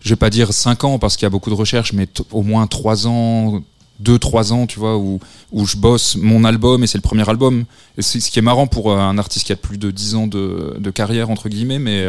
je 0.00 0.10
vais 0.10 0.16
pas 0.16 0.30
dire 0.30 0.52
5 0.52 0.84
ans 0.84 0.98
parce 0.98 1.16
qu'il 1.16 1.24
y 1.24 1.26
a 1.26 1.30
beaucoup 1.30 1.50
de 1.50 1.54
recherches, 1.54 1.92
mais 1.92 2.08
au 2.32 2.42
moins 2.42 2.66
3 2.66 3.06
ans, 3.06 3.62
2-3 4.04 4.52
ans, 4.52 4.66
tu 4.66 4.78
vois, 4.78 4.98
où, 4.98 5.20
où 5.52 5.66
je 5.66 5.76
bosse 5.76 6.16
mon 6.16 6.44
album 6.44 6.84
et 6.84 6.86
c'est 6.86 6.98
le 6.98 7.02
premier 7.02 7.28
album. 7.28 7.64
Et 7.96 8.02
ce 8.02 8.18
qui 8.18 8.38
est 8.38 8.42
marrant 8.42 8.66
pour 8.66 8.92
un 8.92 9.18
artiste 9.18 9.46
qui 9.46 9.52
a 9.52 9.56
plus 9.56 9.78
de 9.78 9.90
10 9.90 10.14
ans 10.14 10.26
de, 10.26 10.76
de 10.78 10.90
carrière, 10.90 11.30
entre 11.30 11.48
guillemets, 11.48 11.78
mais 11.78 12.06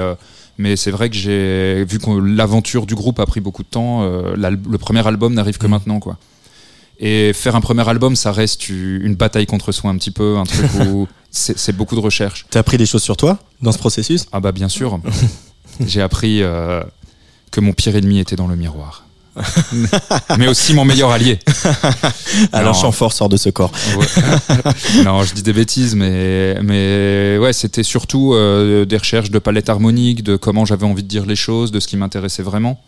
mais 0.59 0.75
c'est 0.75 0.91
vrai 0.91 1.09
que 1.09 1.15
j'ai 1.15 1.85
vu 1.85 1.99
que 1.99 2.11
l'aventure 2.11 2.85
du 2.85 2.93
groupe 2.93 3.19
a 3.21 3.25
pris 3.25 3.39
beaucoup 3.39 3.63
de 3.63 3.69
temps. 3.69 4.03
Euh, 4.03 4.35
le 4.35 4.77
premier 4.77 5.07
album 5.07 5.33
n'arrive 5.33 5.57
que 5.57 5.65
mm. 5.65 5.69
maintenant, 5.69 5.99
quoi. 6.01 6.17
Et 6.99 7.31
faire 7.31 7.55
un 7.55 7.61
premier 7.61 7.87
album, 7.87 8.17
ça 8.17 8.33
reste 8.33 8.67
une 8.67 9.15
bataille 9.15 9.45
contre 9.45 9.71
soi 9.71 9.89
un 9.89 9.95
petit 9.95 10.11
peu, 10.11 10.37
un 10.37 10.43
truc 10.43 10.69
où 10.85 11.07
c'est 11.31 11.71
beaucoup 11.71 11.95
de 11.95 12.01
recherche. 12.01 12.45
T'as 12.49 12.59
appris 12.59 12.77
des 12.77 12.85
choses 12.85 13.03
sur 13.03 13.15
toi 13.15 13.39
dans 13.61 13.71
ce 13.71 13.77
processus? 13.77 14.25
Ah 14.33 14.41
bah 14.41 14.51
bien 14.51 14.67
sûr. 14.67 14.99
j'ai 15.85 16.01
appris 16.01 16.43
euh, 16.43 16.83
que 17.51 17.61
mon 17.61 17.71
pire 17.71 17.95
ennemi 17.95 18.19
était 18.19 18.35
dans 18.35 18.47
le 18.47 18.57
miroir. 18.57 19.05
mais 20.37 20.47
aussi 20.47 20.73
mon 20.73 20.85
meilleur 20.85 21.11
allié. 21.11 21.39
Alors 22.51 22.75
Chamfort 22.75 23.13
sort 23.13 23.29
de 23.29 23.37
ce 23.37 23.49
corps. 23.49 23.71
non, 25.05 25.23
je 25.23 25.33
dis 25.33 25.43
des 25.43 25.53
bêtises, 25.53 25.95
mais 25.95 26.57
mais 26.61 27.37
ouais, 27.39 27.53
c'était 27.53 27.83
surtout 27.83 28.33
euh, 28.33 28.85
des 28.85 28.97
recherches 28.97 29.31
de 29.31 29.39
palette 29.39 29.69
harmonique, 29.69 30.23
de 30.23 30.35
comment 30.35 30.65
j'avais 30.65 30.85
envie 30.85 31.03
de 31.03 31.07
dire 31.07 31.25
les 31.25 31.35
choses, 31.35 31.71
de 31.71 31.79
ce 31.79 31.87
qui 31.87 31.97
m'intéressait 31.97 32.43
vraiment. 32.43 32.81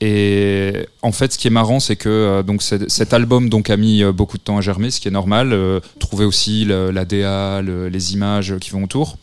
Et 0.00 0.86
en 1.02 1.12
fait, 1.12 1.32
ce 1.32 1.38
qui 1.38 1.46
est 1.46 1.52
marrant, 1.52 1.80
c'est 1.80 1.96
que 1.96 2.08
euh, 2.08 2.42
donc 2.42 2.62
cet 2.62 3.14
album 3.14 3.48
donc 3.48 3.70
a 3.70 3.76
mis 3.76 4.02
euh, 4.02 4.12
beaucoup 4.12 4.38
de 4.38 4.42
temps 4.42 4.58
à 4.58 4.60
germer, 4.60 4.90
ce 4.90 5.00
qui 5.00 5.08
est 5.08 5.12
normal. 5.12 5.56
trouver 6.00 6.24
aussi 6.24 6.64
la 6.66 7.04
DA, 7.04 7.62
les 7.62 8.12
images 8.12 8.56
qui 8.60 8.70
vont 8.70 8.84
autour. 8.84 9.16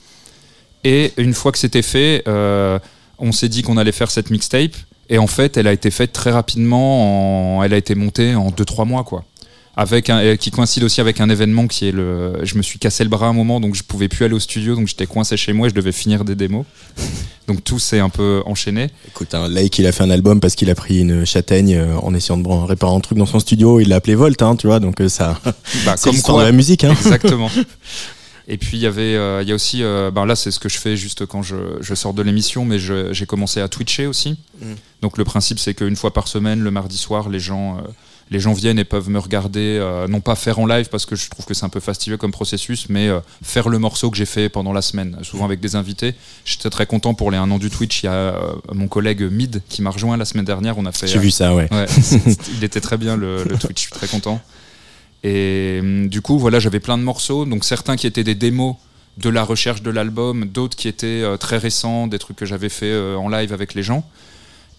Et 0.84 1.12
une 1.18 1.34
fois 1.34 1.52
que 1.52 1.60
c'était 1.60 1.84
fait, 1.84 2.24
on 3.20 3.32
s'est 3.32 3.50
dit 3.50 3.62
qu'on 3.62 3.78
allait 3.78 3.92
faire 3.92 4.10
cette 4.10 4.32
mixtape. 4.32 4.76
Et 5.12 5.18
en 5.18 5.28
fait, 5.28 5.58
elle 5.58 5.68
a 5.68 5.74
été 5.74 5.92
faite 5.92 6.14
très 6.14 6.32
rapidement. 6.32 7.62
Elle 7.64 7.74
a 7.74 7.78
été 7.78 7.94
montée 7.96 8.34
en 8.34 8.50
2-3 8.50 8.88
mois, 8.88 9.04
quoi. 9.04 9.26
Avec 9.76 10.10
un, 10.10 10.36
qui 10.38 10.52
coïncide 10.52 10.84
aussi 10.84 11.00
avec 11.00 11.22
un 11.22 11.30
événement 11.30 11.68
qui 11.68 11.88
est 11.88 11.92
le. 11.92 12.40
Je 12.44 12.56
me 12.56 12.62
suis 12.62 12.80
cassé 12.80 13.04
le 13.04 13.10
bras 13.10 13.28
un 13.28 13.34
moment, 13.34 13.60
donc 13.60 13.76
je 13.76 13.84
pouvais 13.84 14.08
plus 14.08 14.26
aller 14.26 14.34
au 14.34 14.40
studio, 14.40 14.76
donc 14.76 14.88
j'étais 14.88 15.06
coincé 15.06 15.38
chez 15.38 15.54
moi 15.54 15.68
et 15.68 15.70
je 15.70 15.76
devais 15.76 15.92
finir 15.92 16.26
des 16.26 16.36
démos. 16.36 16.66
Donc 17.48 17.64
tout 17.66 17.80
s'est 17.80 18.00
un 18.00 18.08
peu 18.08 18.44
enchaîné. 18.46 18.92
Écoute, 19.08 19.34
un 19.34 19.50
Lake, 19.50 19.78
il 19.80 19.86
a 19.86 19.92
fait 19.92 20.04
un 20.04 20.10
album 20.12 20.40
parce 20.40 20.56
qu'il 20.56 20.70
a 20.70 20.76
pris 20.76 21.02
une 21.02 21.26
châtaigne 21.26 21.76
euh, 21.76 21.98
en 21.98 22.14
essayant 22.14 22.38
de 22.38 22.48
réparer 22.48 22.96
un 22.96 23.00
truc 23.02 23.18
dans 23.18 23.26
son 23.26 23.40
studio. 23.40 23.82
Il 23.82 23.90
l'a 23.90 23.98
appelé 23.98 24.16
Volt, 24.16 24.42
hein, 24.42 24.56
tu 24.56 24.68
vois, 24.68 24.80
donc 24.80 25.02
euh, 25.02 25.10
ça. 25.10 25.38
Bah, 25.84 25.96
comme 26.02 26.22
quoi, 26.22 26.44
la 26.44 26.54
musique, 26.54 26.86
hein. 26.86 26.92
Exactement. 26.92 27.50
Et 28.48 28.58
puis 28.58 28.78
il 28.78 28.82
y 28.82 28.88
avait, 28.88 29.16
euh, 29.16 29.42
il 29.42 29.50
y 29.50 29.52
a 29.52 29.56
aussi, 29.56 29.84
euh, 29.84 30.12
ben 30.12 30.26
là 30.26 30.36
c'est 30.36 30.52
ce 30.52 30.60
que 30.60 30.70
je 30.70 30.78
fais 30.78 30.98
juste 30.98 31.26
quand 31.26 31.44
je, 31.44 31.56
je 31.80 31.96
sors 31.96 32.14
de 32.14 32.22
l'émission, 32.22 32.66
mais 32.66 32.80
j'ai 32.80 33.26
commencé 33.26 33.62
à 33.62 33.68
twitcher 33.68 34.08
aussi. 34.08 34.38
Mm. 34.60 34.74
Donc 35.02 35.18
le 35.18 35.24
principe 35.24 35.60
c'est 35.60 35.74
qu'une 35.74 35.96
fois 35.96 36.14
par 36.14 36.28
semaine, 36.28 36.62
le 36.62 36.72
mardi 36.72 36.98
soir, 36.98 37.30
les 37.30 37.40
gens, 37.40 37.78
euh, 37.78 37.82
les 38.30 38.40
gens 38.40 38.54
viennent 38.54 38.80
et 38.80 38.86
peuvent 38.86 39.10
me 39.10 39.20
regarder, 39.20 39.86
non 40.08 40.22
pas 40.22 40.36
faire 40.36 40.60
en 40.60 40.66
live 40.66 40.88
parce 40.90 41.06
que 41.06 41.18
je 41.18 41.30
trouve 41.30 41.46
que 41.46 41.54
c'est 41.54 41.66
un 41.66 41.70
peu 41.70 41.82
fastidieux 41.82 42.16
comme 42.16 42.32
processus, 42.32 42.88
mais 42.88 43.10
faire 43.44 43.68
le 43.68 43.78
morceau 43.78 44.10
que 44.10 44.16
j'ai 44.16 44.26
fait 44.26 44.48
pendant 44.48 44.72
la 44.72 44.82
semaine, 44.82 45.18
souvent 45.22 45.44
avec 45.44 45.60
des 45.60 45.76
invités. 45.76 46.16
J'étais 46.46 46.70
très 46.70 46.86
content 46.86 47.14
pour 47.14 47.30
les 47.30 47.38
un 47.38 47.52
an 47.52 47.60
du 47.60 47.70
Twitch. 47.70 48.04
Il 48.04 48.06
y 48.06 48.10
a 48.10 48.40
mon 48.72 48.88
collègue 48.88 49.22
Mid 49.22 49.62
qui 49.68 49.82
m'a 49.82 49.90
rejoint 49.90 50.16
la 50.16 50.24
semaine 50.24 50.46
dernière. 50.46 50.78
On 50.78 50.86
a 50.86 50.94
fait. 50.94 51.08
J'ai 51.08 51.20
vu 51.20 51.30
ça, 51.30 51.54
ouais. 51.54 51.68
ouais 51.74 51.86
il 52.58 52.64
était 52.64 52.80
très 52.80 52.98
bien 52.98 53.18
le, 53.18 53.44
le 53.44 53.58
Twitch. 53.58 53.76
Je 53.76 53.82
suis 53.82 53.92
très 53.92 54.08
content. 54.08 54.40
Et 55.24 55.80
hum, 55.82 56.08
du 56.08 56.22
coup, 56.22 56.40
voilà, 56.40 56.60
j'avais 56.60 56.80
plein 56.80 56.98
de 56.98 57.04
morceaux, 57.04 57.46
donc 57.46 57.64
certains 57.64 57.96
qui 57.96 58.08
étaient 58.08 58.24
des 58.24 58.36
démos 58.36 58.76
de 59.18 59.30
la 59.30 59.44
recherche 59.44 59.82
de 59.82 59.92
l'album, 59.92 60.46
d'autres 60.46 60.76
qui 60.76 60.88
étaient 60.88 61.22
euh, 61.24 61.38
très 61.38 61.58
récents, 61.58 62.08
des 62.08 62.20
trucs 62.20 62.38
que 62.38 62.46
j'avais 62.46 62.70
fait 62.70 62.92
euh, 62.92 63.16
en 63.18 63.30
live 63.30 63.54
avec 63.54 63.74
les 63.74 63.84
gens. 63.84 64.04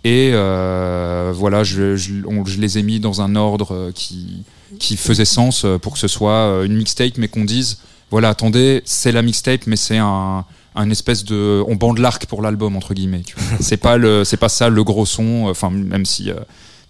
Et 0.04 0.30
euh, 0.32 1.32
voilà, 1.34 1.62
je, 1.62 1.96
je, 1.96 2.14
je, 2.44 2.60
les 2.60 2.78
ai 2.78 2.82
mis 2.82 2.98
dans 2.98 3.20
un 3.20 3.36
ordre 3.36 3.92
qui, 3.94 4.42
qui 4.80 4.96
faisait 4.96 5.24
sens 5.24 5.64
pour 5.80 5.92
que 5.92 5.98
ce 6.00 6.08
soit 6.08 6.64
une 6.64 6.74
mixtape, 6.74 7.18
mais 7.18 7.28
qu'on 7.28 7.44
dise, 7.44 7.78
voilà, 8.10 8.30
attendez, 8.30 8.82
c'est 8.84 9.12
la 9.12 9.22
mixtape, 9.22 9.68
mais 9.68 9.76
c'est 9.76 9.98
un, 9.98 10.44
un 10.74 10.90
espèce 10.90 11.24
de, 11.24 11.62
on 11.68 11.76
bande 11.76 11.98
l'arc 11.98 12.26
pour 12.26 12.42
l'album 12.42 12.74
entre 12.74 12.94
guillemets. 12.94 13.22
c'est 13.60 13.76
pas 13.76 13.96
le, 13.96 14.24
pas 14.40 14.48
ça 14.48 14.68
le 14.68 14.82
gros 14.82 15.06
son. 15.06 15.46
Enfin, 15.48 15.70
même 15.70 16.04
si 16.04 16.32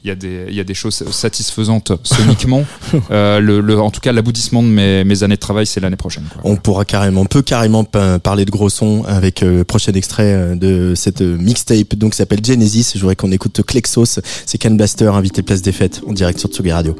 il 0.04 0.08
y 0.08 0.10
a 0.10 0.14
des, 0.16 0.46
il 0.48 0.54
y 0.54 0.60
a 0.60 0.64
des 0.64 0.74
choses 0.74 1.04
satisfaisantes 1.12 1.92
soniquement. 2.02 2.64
euh, 3.10 3.38
le, 3.40 3.60
le- 3.60 3.80
en 3.80 3.90
tout 3.90 4.00
cas, 4.00 4.12
l'aboutissement 4.12 4.62
de 4.62 4.68
mes, 4.68 5.04
mes 5.04 5.22
années 5.22 5.36
de 5.36 5.40
travail, 5.40 5.64
c'est 5.66 5.78
l'année 5.80 5.96
prochaine. 5.96 6.24
Quoi. 6.32 6.40
On 6.44 6.56
pourra 6.56 6.84
carrément, 6.84 7.20
on 7.20 7.26
peut 7.26 7.42
carrément 7.42 7.84
pa- 7.84 8.18
parler 8.18 8.44
de 8.44 8.50
gros 8.50 8.68
sons 8.68 9.04
avec 9.06 9.42
euh, 9.42 9.58
le 9.58 9.64
prochain 9.64 9.92
extrait 9.92 10.32
euh, 10.34 10.54
de 10.56 10.94
cette 10.96 11.20
mixtape 11.20 11.94
donc 11.94 12.12
qui 12.12 12.16
s'appelle 12.16 12.44
Genesis. 12.44 12.92
Je 12.94 13.00
voudrais 13.00 13.16
qu'on 13.16 13.30
écoute 13.32 13.62
Klexos, 13.62 14.18
c'est 14.46 14.58
Can 14.60 14.72
Blaster, 14.72 15.06
invité 15.06 15.42
Place 15.42 15.62
des 15.62 15.72
Fêtes 15.72 16.00
en 16.06 16.12
direct 16.12 16.38
sur 16.40 16.48
Tsugi 16.48 16.72
Radio. 16.72 16.96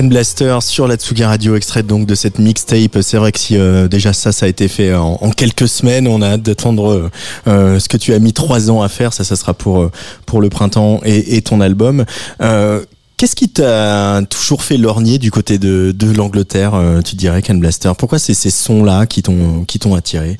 Ken 0.00 0.08
Blaster 0.08 0.60
sur 0.62 0.88
la 0.88 0.96
Tsuga 0.96 1.28
Radio, 1.28 1.56
extrait 1.56 1.82
donc 1.82 2.06
de 2.06 2.14
cette 2.14 2.38
mixtape. 2.38 3.02
C'est 3.02 3.18
vrai 3.18 3.32
que 3.32 3.38
si 3.38 3.58
euh, 3.58 3.86
déjà 3.86 4.14
ça, 4.14 4.32
ça 4.32 4.46
a 4.46 4.48
été 4.48 4.66
fait 4.66 4.94
en, 4.94 5.30
quelques 5.36 5.68
semaines, 5.68 6.08
on 6.08 6.22
a 6.22 6.28
hâte 6.28 6.42
d'attendre 6.42 7.10
euh, 7.46 7.78
ce 7.78 7.86
que 7.86 7.98
tu 7.98 8.14
as 8.14 8.18
mis 8.18 8.32
trois 8.32 8.70
ans 8.70 8.80
à 8.80 8.88
faire. 8.88 9.12
Ça, 9.12 9.24
ça 9.24 9.36
sera 9.36 9.52
pour 9.52 9.90
pour 10.24 10.40
le 10.40 10.48
printemps 10.48 11.02
et, 11.04 11.42
ton 11.42 11.60
album. 11.60 12.06
Qu'est-ce 12.38 13.36
qui 13.36 13.50
t'a 13.50 14.22
toujours 14.22 14.62
fait 14.62 14.78
lorgner 14.78 15.18
du 15.18 15.30
côté 15.30 15.58
de, 15.58 15.94
l'Angleterre, 16.16 16.80
tu 17.04 17.14
dirais, 17.14 17.42
Ken 17.42 17.60
Blaster? 17.60 17.92
Pourquoi 17.98 18.18
c'est 18.18 18.32
ces 18.32 18.48
sons-là 18.48 19.04
qui 19.04 19.20
t'ont 19.20 19.64
qui 19.66 19.78
t'ont 19.78 19.94
attiré? 19.94 20.38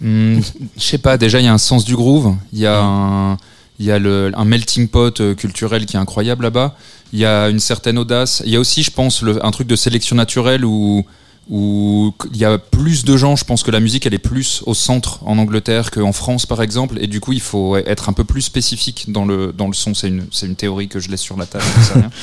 Hmm, 0.00 0.38
Je 0.76 0.82
sais 0.82 0.98
pas. 0.98 1.18
Déjà, 1.18 1.40
il 1.40 1.44
y 1.44 1.48
a 1.48 1.52
un 1.52 1.58
sens 1.58 1.84
du 1.84 1.96
groove. 1.96 2.36
Il 2.52 2.60
y 2.60 2.68
a 2.68 2.78
un 2.80 3.36
il 3.80 3.86
y 3.86 3.90
a 3.90 3.98
le, 3.98 4.30
un 4.36 4.44
melting 4.44 4.86
pot 4.88 5.20
euh, 5.20 5.34
culturel 5.34 5.86
qui 5.86 5.96
est 5.96 5.98
incroyable 5.98 6.44
là-bas. 6.44 6.76
Il 7.12 7.18
y 7.18 7.24
a 7.24 7.48
une 7.48 7.58
certaine 7.58 7.98
audace. 7.98 8.42
Il 8.44 8.52
y 8.52 8.56
a 8.56 8.60
aussi, 8.60 8.84
je 8.84 8.92
pense, 8.92 9.22
le, 9.22 9.44
un 9.44 9.50
truc 9.50 9.66
de 9.66 9.74
sélection 9.74 10.14
naturelle 10.14 10.64
où 10.64 11.04
où 11.48 12.14
il 12.32 12.36
y 12.36 12.44
a 12.44 12.58
plus 12.58 13.04
de 13.04 13.16
gens, 13.16 13.34
je 13.34 13.44
pense 13.44 13.64
que 13.64 13.72
la 13.72 13.80
musique 13.80 14.06
elle 14.06 14.14
est 14.14 14.18
plus 14.18 14.62
au 14.66 14.74
centre 14.74 15.18
en 15.26 15.36
Angleterre 15.36 15.90
qu'en 15.90 16.12
France 16.12 16.46
par 16.46 16.62
exemple, 16.62 16.98
et 17.00 17.08
du 17.08 17.18
coup 17.18 17.32
il 17.32 17.40
faut 17.40 17.76
être 17.76 18.08
un 18.08 18.12
peu 18.12 18.22
plus 18.22 18.42
spécifique 18.42 19.06
dans 19.10 19.24
le, 19.24 19.52
dans 19.52 19.66
le 19.66 19.72
son, 19.72 19.92
c'est 19.92 20.06
une, 20.06 20.26
une 20.42 20.54
théorie 20.54 20.86
que 20.86 21.00
je 21.00 21.10
laisse 21.10 21.20
sur 21.20 21.36
la 21.36 21.46
table, 21.46 21.64
rien. 21.94 22.10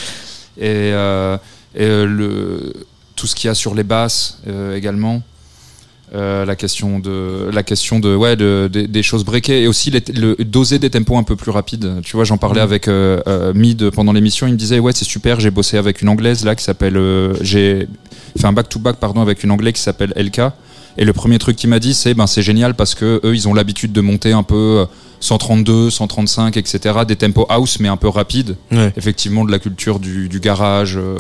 Et, 0.59 0.91
euh, 0.91 1.37
et 1.75 1.83
euh, 1.83 2.07
le, 2.07 2.73
tout 3.15 3.27
ce 3.27 3.35
qu'il 3.35 3.47
y 3.47 3.51
a 3.51 3.53
sur 3.53 3.75
les 3.75 3.83
basses 3.83 4.39
euh, 4.47 4.75
également, 4.75 5.21
euh, 6.15 6.45
la 6.45 6.55
question 6.55 6.99
de 6.99 7.49
la 7.51 7.63
question 7.63 7.99
de 7.99 8.15
ouais 8.15 8.37
de, 8.37 8.69
des 8.71 9.03
choses 9.03 9.25
breakées 9.25 9.63
et 9.63 9.67
aussi 9.67 9.91
le, 9.91 10.35
doser 10.43 10.79
des 10.79 10.89
tempos 10.89 11.17
un 11.17 11.23
peu 11.23 11.35
plus 11.35 11.51
rapides. 11.51 12.01
Tu 12.03 12.15
vois 12.15 12.23
j'en 12.23 12.37
parlais 12.37 12.61
mm. 12.61 12.63
avec 12.63 12.87
euh, 12.87 13.19
euh, 13.27 13.53
Mid 13.53 13.89
pendant 13.89 14.13
l'émission. 14.13 14.47
Il 14.47 14.53
me 14.53 14.57
disait 14.57 14.79
ouais 14.79 14.93
c'est 14.93 15.05
super 15.05 15.39
j'ai 15.39 15.51
bossé 15.51 15.77
avec 15.77 16.01
une 16.01 16.09
anglaise 16.09 16.45
là 16.45 16.55
qui 16.55 16.63
s'appelle 16.63 16.95
euh, 16.95 17.33
j'ai 17.41 17.87
fait 18.39 18.47
un 18.47 18.53
back 18.53 18.69
to 18.69 18.79
back 18.79 18.97
pardon 18.97 19.21
avec 19.21 19.43
une 19.43 19.51
anglaise 19.51 19.73
qui 19.73 19.81
s'appelle 19.81 20.13
LK 20.15 20.41
et 20.97 21.03
le 21.03 21.13
premier 21.13 21.39
truc 21.39 21.57
qu'il 21.57 21.69
m'a 21.69 21.79
dit 21.79 21.93
c'est 21.93 22.13
ben 22.13 22.25
c'est 22.25 22.41
génial 22.41 22.73
parce 22.73 22.95
que 22.95 23.19
eux 23.25 23.35
ils 23.35 23.47
ont 23.49 23.53
l'habitude 23.53 23.91
de 23.91 24.01
monter 24.01 24.31
un 24.31 24.43
peu 24.43 24.85
132 25.19 25.89
135 25.89 26.57
etc 26.57 26.99
des 27.07 27.15
tempos 27.15 27.45
house 27.49 27.79
mais 27.79 27.87
un 27.87 27.97
peu 27.97 28.07
rapides. 28.07 28.55
Effectivement 28.95 29.45
de 29.45 29.51
la 29.51 29.59
culture 29.59 29.99
du, 29.99 30.29
du 30.29 30.39
garage 30.39 30.97
euh, 30.97 31.17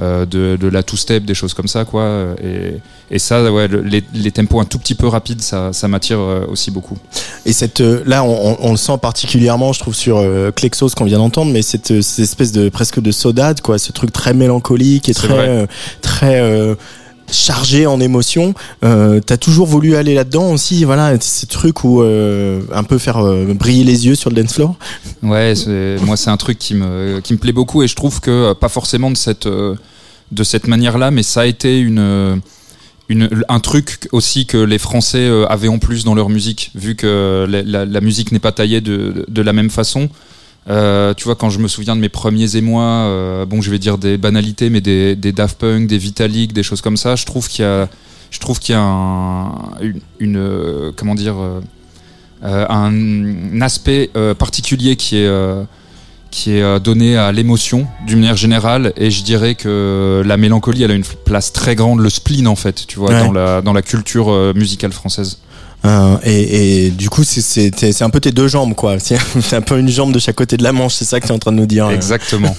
de, 0.00 0.56
de, 0.56 0.68
la 0.68 0.82
two-step, 0.82 1.24
des 1.24 1.34
choses 1.34 1.54
comme 1.54 1.68
ça, 1.68 1.84
quoi. 1.84 2.34
Et, 2.42 2.74
et 3.10 3.18
ça, 3.18 3.52
ouais, 3.52 3.68
les, 3.68 4.02
les, 4.14 4.30
tempos 4.30 4.60
un 4.60 4.64
tout 4.64 4.78
petit 4.78 4.94
peu 4.94 5.06
rapides, 5.06 5.42
ça, 5.42 5.72
ça 5.72 5.88
m'attire 5.88 6.18
euh, 6.20 6.46
aussi 6.48 6.70
beaucoup. 6.70 6.96
Et 7.44 7.52
cette, 7.52 7.80
euh, 7.80 8.02
là, 8.06 8.24
on, 8.24 8.56
on, 8.60 8.70
le 8.70 8.76
sent 8.76 8.98
particulièrement, 9.02 9.72
je 9.72 9.80
trouve, 9.80 9.94
sur 9.94 10.18
euh, 10.18 10.50
Klexos 10.52 10.90
qu'on 10.96 11.04
vient 11.04 11.18
d'entendre, 11.18 11.52
mais 11.52 11.62
cette, 11.62 12.02
cette, 12.02 12.24
espèce 12.24 12.52
de 12.52 12.68
presque 12.68 13.00
de 13.00 13.10
sodade, 13.10 13.60
quoi, 13.60 13.78
ce 13.78 13.92
truc 13.92 14.12
très 14.12 14.32
mélancolique 14.32 15.08
et 15.08 15.14
très, 15.14 15.66
très 16.00 16.76
chargé 17.32 17.86
en 17.86 18.00
émotions. 18.00 18.54
Euh, 18.84 19.20
T'as 19.20 19.36
toujours 19.36 19.66
voulu 19.66 19.96
aller 19.96 20.14
là-dedans 20.14 20.52
aussi, 20.52 20.84
voilà, 20.84 21.18
ces 21.20 21.46
trucs 21.46 21.84
où 21.84 22.02
euh, 22.02 22.62
un 22.72 22.84
peu 22.84 22.98
faire 22.98 23.18
euh, 23.18 23.54
briller 23.54 23.84
les 23.84 24.06
yeux 24.06 24.14
sur 24.14 24.30
le 24.30 24.36
dance 24.40 24.54
floor. 24.54 24.74
Ouais, 25.22 25.54
moi 26.02 26.16
c'est 26.16 26.30
un 26.30 26.36
truc 26.36 26.58
qui 26.58 26.74
me 26.74 27.20
qui 27.20 27.32
me 27.32 27.38
plaît 27.38 27.52
beaucoup 27.52 27.82
et 27.82 27.88
je 27.88 27.94
trouve 27.94 28.20
que 28.20 28.30
euh, 28.30 28.54
pas 28.54 28.68
forcément 28.68 29.10
de 29.10 29.16
cette 29.16 29.48
de 30.32 30.44
cette 30.44 30.66
manière-là, 30.66 31.10
mais 31.10 31.22
ça 31.22 31.42
a 31.42 31.46
été 31.46 31.80
une 31.80 32.40
un 33.48 33.58
truc 33.58 34.08
aussi 34.12 34.46
que 34.46 34.56
les 34.56 34.78
Français 34.78 35.28
avaient 35.48 35.66
en 35.66 35.80
plus 35.80 36.04
dans 36.04 36.14
leur 36.14 36.28
musique, 36.28 36.70
vu 36.76 36.94
que 36.94 37.44
la, 37.48 38.00
musique 38.00 38.30
n'est 38.30 38.38
pas 38.38 38.52
taillée 38.52 38.80
de, 38.80 39.24
de 39.26 39.42
la 39.42 39.52
même 39.52 39.68
façon. 39.70 40.08
Euh, 40.68 41.14
tu 41.14 41.24
vois, 41.24 41.36
quand 41.36 41.50
je 41.50 41.58
me 41.58 41.68
souviens 41.68 41.96
de 41.96 42.00
mes 42.00 42.08
premiers 42.08 42.56
émois, 42.56 42.84
euh, 42.84 43.46
bon, 43.46 43.60
je 43.60 43.70
vais 43.70 43.78
dire 43.78 43.98
des 43.98 44.18
banalités, 44.18 44.70
mais 44.70 44.80
des, 44.80 45.16
des 45.16 45.32
Daft 45.32 45.58
Punk, 45.58 45.86
des 45.86 45.98
Vitalik, 45.98 46.52
des 46.52 46.62
choses 46.62 46.82
comme 46.82 46.96
ça, 46.96 47.16
je 47.16 47.24
trouve 47.24 47.48
qu'il 47.48 47.64
y 47.64 47.68
a, 47.68 47.88
je 48.30 48.38
trouve 48.38 48.60
qu'il 48.60 48.74
y 48.74 48.78
a 48.78 48.82
un, 48.82 49.52
une, 50.18 50.36
euh, 50.36 50.92
comment 50.94 51.14
dire, 51.14 51.36
euh, 51.38 51.60
un 52.68 53.60
aspect 53.60 54.10
particulier 54.38 54.96
qui 54.96 55.16
est 55.16 55.28
qui 56.30 56.52
est 56.52 56.80
donné 56.80 57.16
à 57.16 57.32
l'émotion 57.32 57.86
d'une 58.06 58.20
manière 58.20 58.36
générale. 58.36 58.92
Et 58.96 59.10
je 59.10 59.22
dirais 59.22 59.54
que 59.54 60.22
la 60.24 60.36
mélancolie 60.36 60.82
elle 60.82 60.90
a 60.90 60.94
une 60.94 61.04
place 61.24 61.52
très 61.52 61.74
grande 61.74 62.00
le 62.00 62.10
spleen 62.10 62.46
en 62.46 62.56
fait 62.56 62.86
tu 62.86 62.98
vois 62.98 63.12
dans 63.12 63.32
la 63.32 63.62
dans 63.62 63.72
la 63.72 63.82
culture 63.82 64.52
musicale 64.54 64.92
française 64.92 65.38
euh, 65.84 66.16
et, 66.24 66.86
et, 66.86 66.90
du 66.90 67.08
coup, 67.08 67.24
c'est 67.24 68.02
un 68.02 68.10
peu 68.10 68.20
tes 68.20 68.32
deux 68.32 68.48
jambes, 68.48 68.74
quoi. 68.74 68.96
C'est 68.98 69.56
un 69.56 69.60
peu 69.62 69.78
une 69.78 69.88
jambe 69.88 70.12
de 70.12 70.18
chaque 70.18 70.36
côté 70.36 70.56
de 70.56 70.62
la 70.62 70.72
manche, 70.72 70.94
c'est 70.94 71.04
ça 71.04 71.20
que 71.20 71.26
tu 71.26 71.32
es 71.32 71.34
en 71.34 71.38
train 71.38 71.52
de 71.52 71.56
nous 71.56 71.66
dire. 71.66 71.90
Exactement. 71.90 72.54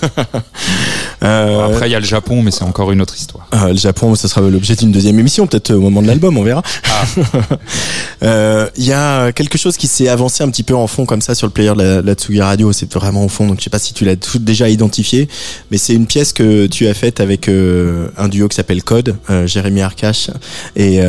euh, 1.23 1.67
Après, 1.67 1.89
il 1.89 1.91
y 1.91 1.95
a 1.95 1.99
le 1.99 2.05
Japon, 2.05 2.41
mais 2.41 2.51
c'est 2.51 2.63
encore 2.63 2.91
une 2.91 3.01
autre 3.01 3.15
histoire. 3.15 3.47
Euh, 3.53 3.69
le 3.69 3.77
Japon, 3.77 4.15
ça 4.15 4.27
sera 4.27 4.41
l'objet 4.41 4.75
d'une 4.75 4.91
deuxième 4.91 5.19
émission, 5.19 5.47
peut-être 5.47 5.71
au 5.73 5.79
moment 5.79 6.01
de 6.01 6.07
l'album, 6.07 6.38
on 6.38 6.43
verra. 6.43 6.63
Ah. 6.89 8.67
Il 8.77 8.86
y 8.86 8.93
a 8.93 9.31
quelque 9.31 9.57
chose 9.57 9.77
qui 9.77 9.88
s'est 9.88 10.07
avancé 10.07 10.43
un 10.43 10.49
petit 10.49 10.63
peu 10.63 10.75
en 10.75 10.88
fond, 10.88 11.05
comme 11.05 11.21
ça, 11.21 11.36
sur 11.36 11.47
le 11.47 11.53
player 11.53 11.73
de 11.75 11.81
la, 11.81 12.01
la 12.01 12.13
Tsugi 12.13 12.41
Radio. 12.41 12.71
C'est 12.73 12.91
vraiment 12.93 13.25
au 13.25 13.29
fond, 13.29 13.47
donc 13.47 13.60
je 13.60 13.63
sais 13.63 13.69
pas 13.69 13.79
si 13.79 13.93
tu 13.93 14.05
l'as 14.05 14.15
déjà 14.39 14.69
identifié, 14.69 15.27
mais 15.69 15.77
c'est 15.77 15.93
une 15.93 16.07
pièce 16.07 16.34
que 16.34 16.67
tu 16.67 16.88
as 16.88 16.93
faite 16.93 17.19
avec 17.19 17.49
un 17.49 18.27
duo 18.27 18.47
qui 18.47 18.55
s'appelle 18.55 18.84
Code, 18.84 19.15
Jérémy 19.45 19.81
Arcache 19.81 20.29
et 20.75 20.99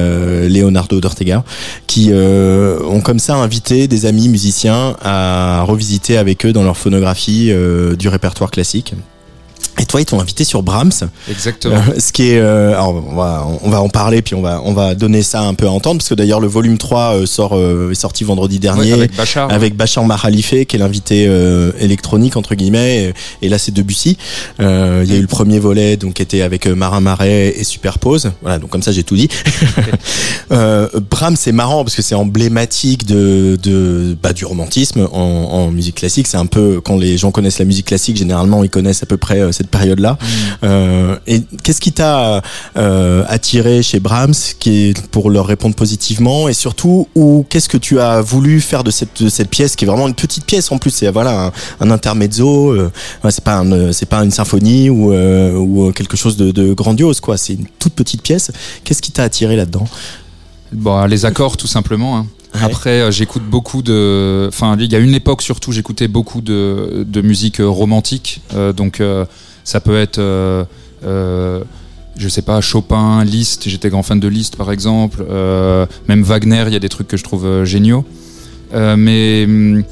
Leonardo 0.49 1.01
D'Ortega, 1.01 1.45
qui 1.87 2.02
euh, 2.11 2.81
ont 2.85 3.01
comme 3.01 3.19
ça 3.19 3.37
invité 3.37 3.89
des 3.89 4.07
amis 4.07 4.29
musiciens 4.29 4.97
à 5.03 5.63
revisiter 5.63 6.17
avec 6.17 6.45
eux 6.47 6.53
dans 6.53 6.63
leur 6.63 6.77
phonographie 6.77 7.51
euh, 7.51 7.97
du 7.97 8.09
répertoire 8.09 8.51
classique. 8.51 8.95
Et 9.81 9.87
toi, 9.87 10.01
ils 10.01 10.05
t'ont 10.05 10.21
invité 10.21 10.45
sur 10.45 10.63
Brahms. 10.63 10.93
Exactement. 11.31 11.77
Euh, 11.77 11.99
ce 11.99 12.13
qui 12.13 12.31
est, 12.31 12.39
euh, 12.39 12.73
alors 12.73 13.03
on 13.09 13.17
va, 13.17 13.47
on 13.63 13.71
va 13.71 13.81
en 13.81 13.89
parler 13.89 14.21
puis 14.21 14.35
on 14.35 14.43
va, 14.43 14.61
on 14.65 14.75
va 14.75 14.95
donner 14.95 15.23
ça 15.23 15.41
un 15.41 15.55
peu 15.55 15.67
à 15.67 15.71
entendre 15.71 15.99
parce 15.99 16.11
que 16.11 16.15
d'ailleurs 16.15 16.41
le 16.41 16.47
volume 16.47 16.77
3 16.77 17.15
euh, 17.15 17.27
sort, 17.27 17.59
est 17.91 17.95
sorti 17.95 18.25
vendredi 18.25 18.59
dernier 18.59 18.93
avec 18.93 19.17
Bachar, 19.17 19.51
avec 19.51 19.75
Bachar 19.75 20.05
Mahalife 20.05 20.67
qui 20.67 20.77
est 20.77 20.79
l'invité 20.79 21.25
électronique 21.79 22.37
entre 22.37 22.55
guillemets. 22.55 23.15
Et, 23.41 23.49
là, 23.49 23.59
c'est 23.59 23.73
Debussy. 23.73 24.19
Il 24.59 24.65
y 24.65 25.13
a 25.13 25.17
eu 25.17 25.21
le 25.21 25.27
premier 25.27 25.59
volet 25.59 25.97
donc 25.97 26.15
qui 26.15 26.23
était 26.23 26.43
avec 26.43 26.67
Marin 26.67 27.01
Marais 27.01 27.55
et 27.57 27.65
Superpose. 27.65 28.33
Voilà, 28.43 28.59
donc 28.59 28.71
comme 28.71 28.83
ça 28.83 28.93
j'ai 28.93 29.05
tout 29.05 29.17
dit. 29.17 29.29
Brahms, 30.51 31.37
c'est 31.37 31.53
marrant 31.53 31.83
parce 31.85 31.97
que 31.97 32.03
c'est 32.03 32.15
emblématique 32.15 33.07
de, 33.07 33.59
de 33.63 34.17
bah, 34.23 34.33
du 34.33 34.45
romantisme 34.45 35.09
en, 35.13 35.19
en 35.19 35.71
musique 35.71 35.97
classique. 35.97 36.27
C'est 36.27 36.37
un 36.37 36.47
peu 36.47 36.81
quand 36.83 36.99
les 36.99 37.17
gens 37.17 37.31
connaissent 37.31 37.59
la 37.59 37.65
musique 37.65 37.87
classique, 37.87 38.17
généralement 38.17 38.63
ils 38.65 38.71
connaissent 38.71 39.03
à 39.03 39.07
peu 39.07 39.17
près 39.17 39.41
cette 39.63 39.71
période-là. 39.71 40.13
Mm. 40.13 40.27
Euh, 40.65 41.17
et 41.27 41.43
qu'est-ce 41.63 41.81
qui 41.81 41.93
t'a 41.93 42.43
euh, 42.77 43.25
attiré 43.29 43.83
chez 43.83 44.01
Brahms, 44.01 44.35
qui 44.59 44.89
est 44.89 45.07
pour 45.09 45.31
leur 45.31 45.47
répondre 45.47 45.75
positivement, 45.75 46.49
et 46.49 46.55
surtout, 46.55 47.09
ou 47.15 47.47
qu'est-ce 47.49 47.69
que 47.69 47.79
tu 47.79 48.01
as 48.01 48.21
voulu 48.21 48.61
faire 48.61 48.85
de 48.85 48.91
cette, 48.91 49.23
de 49.23 49.29
cette 49.29 49.49
pièce, 49.49 49.77
qui 49.77 49.85
est 49.85 49.89
vraiment 49.89 50.09
une 50.09 50.15
petite 50.15 50.45
pièce 50.45 50.71
en 50.73 50.79
plus, 50.79 50.91
c'est 50.91 51.11
voilà 51.11 51.47
un, 51.47 51.53
un 51.81 51.91
intermezzo, 51.91 52.71
euh, 52.73 52.91
c'est 53.31 53.45
pas 53.45 53.59
un, 53.59 53.93
c'est 53.93 54.09
pas 54.09 54.23
une 54.25 54.31
symphonie 54.31 54.91
ou, 54.91 55.13
ou 55.13 55.93
quelque 55.93 56.17
chose 56.17 56.37
de, 56.37 56.51
de 56.51 56.75
grandiose, 56.75 57.21
quoi. 57.21 57.37
C'est 57.37 57.55
une 57.55 57.67
toute 57.79 57.95
petite 57.95 58.23
pièce. 58.23 58.51
Qu'est-ce 58.85 59.03
qui 59.03 59.13
t'a 59.13 59.23
attiré 59.23 59.57
là-dedans? 59.57 59.87
Bon, 60.73 61.05
les 61.07 61.25
accords, 61.25 61.57
tout 61.57 61.67
simplement. 61.67 62.19
Hein. 62.19 62.27
Après, 62.61 63.11
j'écoute 63.13 63.45
beaucoup 63.45 63.83
de. 63.83 64.47
Enfin, 64.49 64.77
il 64.79 64.93
y 64.93 64.97
a 64.97 64.99
une 64.99 65.15
époque 65.15 65.43
surtout, 65.43 65.73
j'écoutais 65.73 66.09
beaucoup 66.09 66.41
de, 66.41 67.07
de 67.09 67.21
musique 67.23 67.59
romantique. 67.61 68.43
Euh, 68.55 68.73
donc, 68.73 69.01
euh, 69.01 69.25
ça 69.65 69.81
peut 69.81 69.99
être, 69.99 70.21
je 71.03 72.29
sais 72.29 72.43
pas, 72.43 72.61
Chopin, 72.61 73.25
Liszt. 73.25 73.69
J'étais 73.69 73.91
grand 73.91 74.03
fan 74.03 74.21
de 74.21 74.29
Liszt, 74.29 74.57
par 74.57 74.71
exemple. 74.73 75.25
même 76.09 76.23
Wagner, 76.23 76.65
il 76.67 76.73
y 76.73 76.77
a 76.77 76.81
des 76.81 76.89
trucs 76.89 77.09
que 77.09 77.17
je 77.17 77.25
trouve 77.25 77.65
géniaux. 77.65 78.05
mais 78.73 79.45
hum, 79.47 79.85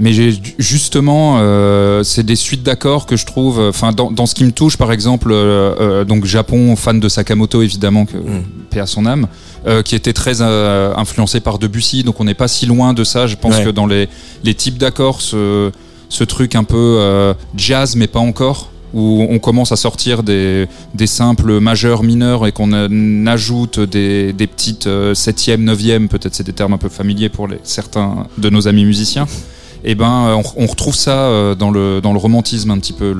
mais 0.00 0.12
justement, 0.58 1.38
euh, 1.38 2.04
c'est 2.04 2.22
des 2.22 2.36
suites 2.36 2.62
d'accords 2.62 3.06
que 3.06 3.16
je 3.16 3.26
trouve. 3.26 3.58
Enfin, 3.58 3.92
dans, 3.92 4.10
dans, 4.10 4.26
ce 4.26 4.34
qui 4.34 4.44
me 4.44 4.52
touche, 4.52 4.76
par 4.76 4.92
exemple, 4.92 5.30
euh, 5.32 5.74
euh, 5.80 6.04
donc 6.04 6.24
Japon, 6.24 6.76
fan 6.76 7.00
de 7.00 7.08
Sakamoto 7.08 7.62
évidemment, 7.62 8.06
que, 8.06 8.16
mm. 8.16 8.44
paix 8.70 8.80
à 8.80 8.86
son 8.86 9.06
âme, 9.06 9.26
euh, 9.66 9.82
qui 9.82 9.96
était 9.96 10.12
très 10.12 10.40
euh, 10.40 10.94
influencé 10.96 11.40
par 11.40 11.58
Debussy. 11.58 12.04
Donc 12.04 12.20
on 12.20 12.24
n'est 12.24 12.34
pas 12.34 12.48
si 12.48 12.66
loin 12.66 12.94
de 12.94 13.02
ça. 13.02 13.26
Je 13.26 13.34
pense 13.34 13.56
ouais. 13.56 13.64
que 13.64 13.70
dans 13.70 13.86
les, 13.86 14.08
les 14.44 14.54
types 14.54 14.78
d'accords, 14.78 15.20
ce, 15.20 15.72
ce 16.08 16.24
truc 16.24 16.54
un 16.54 16.64
peu 16.64 16.76
euh, 17.00 17.34
jazz, 17.56 17.96
mais 17.96 18.06
pas 18.06 18.20
encore 18.20 18.70
où 18.94 19.26
on 19.28 19.38
commence 19.38 19.72
à 19.72 19.76
sortir 19.76 20.22
des, 20.22 20.66
simples 21.06 21.60
majeurs, 21.60 22.02
mineurs 22.02 22.46
et 22.46 22.52
qu'on 22.52 22.72
ajoute 23.26 23.80
des, 23.80 24.32
petites 24.32 24.88
septièmes, 25.14 25.64
neuvièmes, 25.64 26.08
peut-être 26.08 26.34
c'est 26.34 26.46
des 26.46 26.52
termes 26.52 26.72
un 26.72 26.78
peu 26.78 26.88
familiers 26.88 27.28
pour 27.28 27.48
certains 27.62 28.26
de 28.38 28.50
nos 28.50 28.68
amis 28.68 28.84
musiciens 28.84 29.26
et 29.84 29.92
eh 29.92 29.94
ben 29.94 30.42
on, 30.56 30.64
on, 30.64 30.66
retrouve 30.66 30.96
ça 30.96 31.26
euh, 31.28 31.54
dans 31.54 31.70
le 31.70 32.18
romantisme 32.18 32.70
un 32.72 32.78
petit 32.78 32.92
peu 32.92 33.14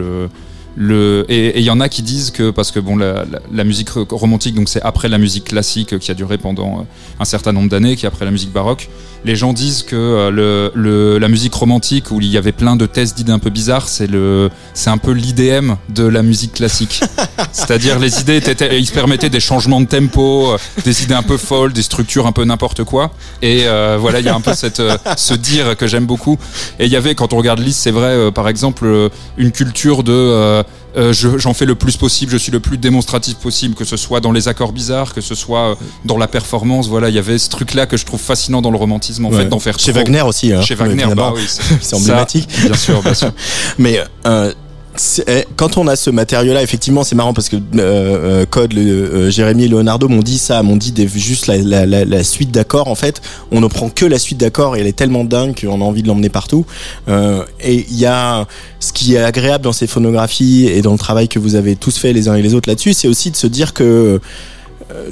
le 0.78 1.26
et 1.28 1.58
il 1.58 1.64
y 1.64 1.70
en 1.70 1.80
a 1.80 1.88
qui 1.88 2.02
disent 2.02 2.30
que 2.30 2.50
parce 2.50 2.70
que 2.70 2.78
bon 2.78 2.96
la, 2.96 3.24
la, 3.24 3.40
la 3.52 3.64
musique 3.64 3.90
romantique 3.90 4.54
donc 4.54 4.68
c'est 4.68 4.80
après 4.82 5.08
la 5.08 5.18
musique 5.18 5.44
classique 5.44 5.98
qui 5.98 6.10
a 6.12 6.14
duré 6.14 6.38
pendant 6.38 6.86
un 7.18 7.24
certain 7.24 7.52
nombre 7.52 7.68
d'années 7.68 7.96
qui 7.96 8.06
est 8.06 8.08
après 8.08 8.24
la 8.24 8.30
musique 8.30 8.52
baroque 8.52 8.88
les 9.24 9.36
gens 9.36 9.52
disent 9.52 9.82
que 9.82 9.96
euh, 9.96 10.30
le, 10.30 10.72
le, 10.74 11.18
la 11.18 11.28
musique 11.28 11.54
romantique 11.54 12.10
où 12.10 12.20
il 12.20 12.28
y 12.28 12.36
avait 12.36 12.52
plein 12.52 12.76
de 12.76 12.86
thèses 12.86 13.14
d'idées 13.14 13.32
un 13.32 13.38
peu 13.38 13.50
bizarres, 13.50 13.88
c'est 13.88 14.06
le, 14.06 14.50
c'est 14.74 14.90
un 14.90 14.98
peu 14.98 15.12
l'IDM 15.12 15.74
de 15.88 16.04
la 16.04 16.22
musique 16.22 16.54
classique. 16.54 17.00
C'est-à-dire 17.52 17.98
les 17.98 18.20
idées 18.20 18.36
étaient, 18.36 18.78
ils 18.78 18.86
se 18.86 18.92
permettaient 18.92 19.30
des 19.30 19.40
changements 19.40 19.80
de 19.80 19.86
tempo, 19.86 20.52
euh, 20.52 20.58
des 20.84 21.02
idées 21.02 21.14
un 21.14 21.22
peu 21.22 21.36
folles, 21.36 21.72
des 21.72 21.82
structures 21.82 22.26
un 22.26 22.32
peu 22.32 22.44
n'importe 22.44 22.84
quoi. 22.84 23.10
Et 23.42 23.62
euh, 23.64 23.96
voilà, 24.00 24.20
il 24.20 24.26
y 24.26 24.28
a 24.28 24.34
un 24.34 24.40
peu 24.40 24.54
cette, 24.54 24.80
euh, 24.80 24.96
ce 25.16 25.34
dire 25.34 25.76
que 25.76 25.86
j'aime 25.86 26.06
beaucoup. 26.06 26.38
Et 26.78 26.86
il 26.86 26.92
y 26.92 26.96
avait, 26.96 27.14
quand 27.14 27.32
on 27.32 27.38
regarde 27.38 27.58
Lys, 27.58 27.76
c'est 27.76 27.90
vrai, 27.90 28.30
par 28.32 28.48
exemple, 28.48 29.10
une 29.36 29.52
culture 29.52 30.04
de 30.04 30.12
euh, 30.12 30.62
j'en 31.12 31.54
fais 31.54 31.64
le 31.64 31.74
plus 31.74 31.96
possible, 31.96 32.32
je 32.32 32.36
suis 32.36 32.52
le 32.52 32.60
plus 32.60 32.78
démonstratif 32.78 33.36
possible, 33.36 33.74
que 33.74 33.84
ce 33.84 33.96
soit 33.96 34.20
dans 34.20 34.32
les 34.32 34.48
accords 34.48 34.72
bizarres, 34.72 35.14
que 35.14 35.20
ce 35.20 35.34
soit 35.34 35.70
euh, 35.70 35.74
dans 36.04 36.18
la 36.18 36.26
performance. 36.26 36.88
Voilà, 36.88 37.08
il 37.08 37.14
y 37.14 37.18
avait 37.18 37.38
ce 37.38 37.50
truc-là 37.50 37.86
que 37.86 37.96
je 37.96 38.04
trouve 38.04 38.20
fascinant 38.20 38.62
dans 38.62 38.70
le 38.70 38.78
romantisme, 38.78 39.24
en 39.26 39.30
fait, 39.30 39.48
d'en 39.48 39.58
faire 39.58 39.78
Chez 39.78 39.92
Wagner 39.92 40.22
aussi. 40.22 40.52
Hein, 40.52 40.62
Chez 40.62 40.74
Wagner, 40.74 41.06
bah 41.16 41.32
oui, 41.34 41.46
c'est 41.46 41.94
emblématique. 41.94 42.48
bien 42.64 42.74
sûr, 42.74 43.02
bien 43.02 43.14
sûr. 43.14 43.32
Mais 43.78 44.02
euh, 44.26 44.52
quand 45.56 45.76
on 45.76 45.86
a 45.86 45.96
ce 45.96 46.10
matériau-là, 46.10 46.62
effectivement, 46.62 47.04
c'est 47.04 47.14
marrant 47.14 47.34
parce 47.34 47.48
que 47.48 47.56
euh, 47.56 47.60
euh 47.78 48.46
Code, 48.46 48.72
le, 48.72 48.80
euh, 48.80 49.30
Jérémy 49.30 49.64
et 49.64 49.68
Leonardo 49.68 50.08
m'ont 50.08 50.22
dit 50.22 50.38
ça, 50.38 50.62
m'ont 50.62 50.76
dit 50.76 50.94
juste 51.14 51.46
la, 51.46 51.58
la, 51.58 52.04
la, 52.04 52.24
suite 52.24 52.50
d'accords. 52.50 52.88
En 52.88 52.94
fait, 52.94 53.20
on 53.50 53.60
ne 53.60 53.66
prend 53.66 53.88
que 53.90 54.04
la 54.04 54.18
suite 54.18 54.38
d'accords 54.38 54.76
et 54.76 54.80
elle 54.80 54.86
est 54.86 54.96
tellement 54.96 55.24
dingue 55.24 55.58
qu'on 55.58 55.80
a 55.80 55.84
envie 55.84 56.02
de 56.02 56.08
l'emmener 56.08 56.28
partout. 56.28 56.66
Euh, 57.08 57.44
et 57.60 57.86
il 57.88 57.98
y 57.98 58.06
a 58.06 58.46
ce 58.80 58.92
qui 58.92 59.14
est 59.14 59.22
agréable 59.22 59.64
dans 59.64 59.72
ces 59.72 59.86
phonographies 59.86 60.66
et 60.66 60.82
dans 60.82 60.92
le 60.92 60.98
travail 60.98 61.28
que 61.28 61.38
vous 61.38 61.54
avez 61.54 61.76
tous 61.76 61.96
fait 61.98 62.12
les 62.12 62.28
uns 62.28 62.34
et 62.34 62.42
les 62.42 62.54
autres 62.54 62.68
là-dessus, 62.68 62.94
c'est 62.94 63.08
aussi 63.08 63.30
de 63.30 63.36
se 63.36 63.46
dire 63.46 63.74
que 63.74 64.20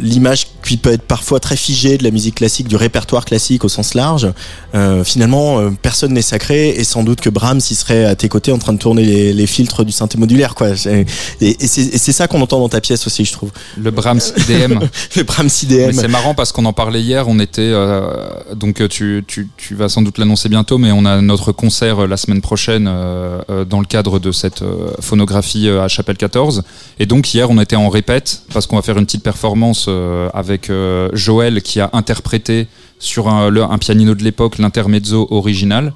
l'image 0.01 0.47
qui 0.69 0.77
peut 0.77 0.93
être 0.93 1.03
parfois 1.03 1.41
très 1.41 1.57
figée 1.57 1.99
de 1.99 2.05
la 2.05 2.11
musique 2.11 2.37
classique, 2.37 2.69
du 2.69 2.77
répertoire 2.77 3.25
classique 3.25 3.65
au 3.65 3.69
sens 3.69 3.95
large, 3.95 4.33
euh, 4.75 5.05
finalement, 5.05 5.59
euh, 5.59 5.71
personne 5.81 6.13
n'est 6.13 6.23
sacré 6.23 6.71
et 6.71 6.85
sans 6.85 7.03
doute 7.03 7.21
que 7.21 7.31
Brahms 7.31 7.61
il 7.71 7.77
serait 7.77 8.05
à 8.05 8.15
tes 8.15 8.29
côtés 8.29 8.53
en 8.53 8.59
train 8.59 8.73
de 8.73 8.79
tourner 8.79 9.05
les, 9.05 9.33
les 9.33 9.47
filtres 9.47 9.85
du 9.85 9.93
synthé 9.93 10.19
modulaire, 10.19 10.55
quoi. 10.55 10.71
Et, 10.91 11.07
et 11.41 11.67
c'est 11.67 12.13
ça 12.13 12.29
qu'on 12.29 12.41
entend 12.41 12.59
dans 12.59 12.69
ta 12.69 12.81
pièce 12.81 13.07
aussi, 13.07 13.25
je 13.25 13.33
trouve. 13.33 13.51
Le 13.79 13.91
Brahms 13.91 14.21
IDM. 14.37 14.81
le 15.17 15.23
Brahms 15.23 15.51
IDM. 15.63 15.93
C'est 15.93 16.09
marrant 16.09 16.35
parce 16.35 16.53
qu'on 16.53 16.65
en 16.65 16.73
parlait 16.73 17.01
hier. 17.01 17.29
On 17.29 17.39
était 17.39 17.63
euh, 17.63 18.11
donc 18.55 18.87
tu, 18.89 19.25
tu, 19.27 19.49
tu 19.57 19.75
vas 19.75 19.89
sans 19.89 20.03
doute 20.03 20.19
l'annoncer 20.19 20.49
bientôt, 20.49 20.79
mais 20.79 20.93
on 20.93 21.05
a 21.05 21.21
notre 21.21 21.53
concert 21.53 22.07
la 22.07 22.17
semaine 22.17 22.41
prochaine 22.41 22.85
dans 22.85 23.81
le 23.81 23.87
cadre 23.87 24.19
de 24.19 24.33
cette 24.33 24.63
phonographie 25.01 25.69
à 25.69 25.89
Chapelle 25.89 26.17
14. 26.17 26.63
Et 26.99 27.07
donc 27.07 27.33
hier, 27.33 27.51
on 27.51 27.61
était 27.61 27.77
en 27.77 27.89
répète 27.89 28.43
parce 28.53 28.67
qu'on 28.67 28.77
va 28.77 28.83
faire 28.83 28.99
une 28.99 29.07
petite 29.07 29.23
performance 29.23 29.89
avec 30.35 30.56
avec 30.57 30.71
euh, 30.71 31.11
Joël 31.13 31.61
qui 31.61 31.81
a 31.81 31.91
interprété 31.93 32.67
sur 32.99 33.29
un, 33.29 33.79
pianino 33.79 34.15
de 34.15 34.25
l'époque 34.25 34.57
l'intermezzo 34.59 35.29
original. 35.31 35.93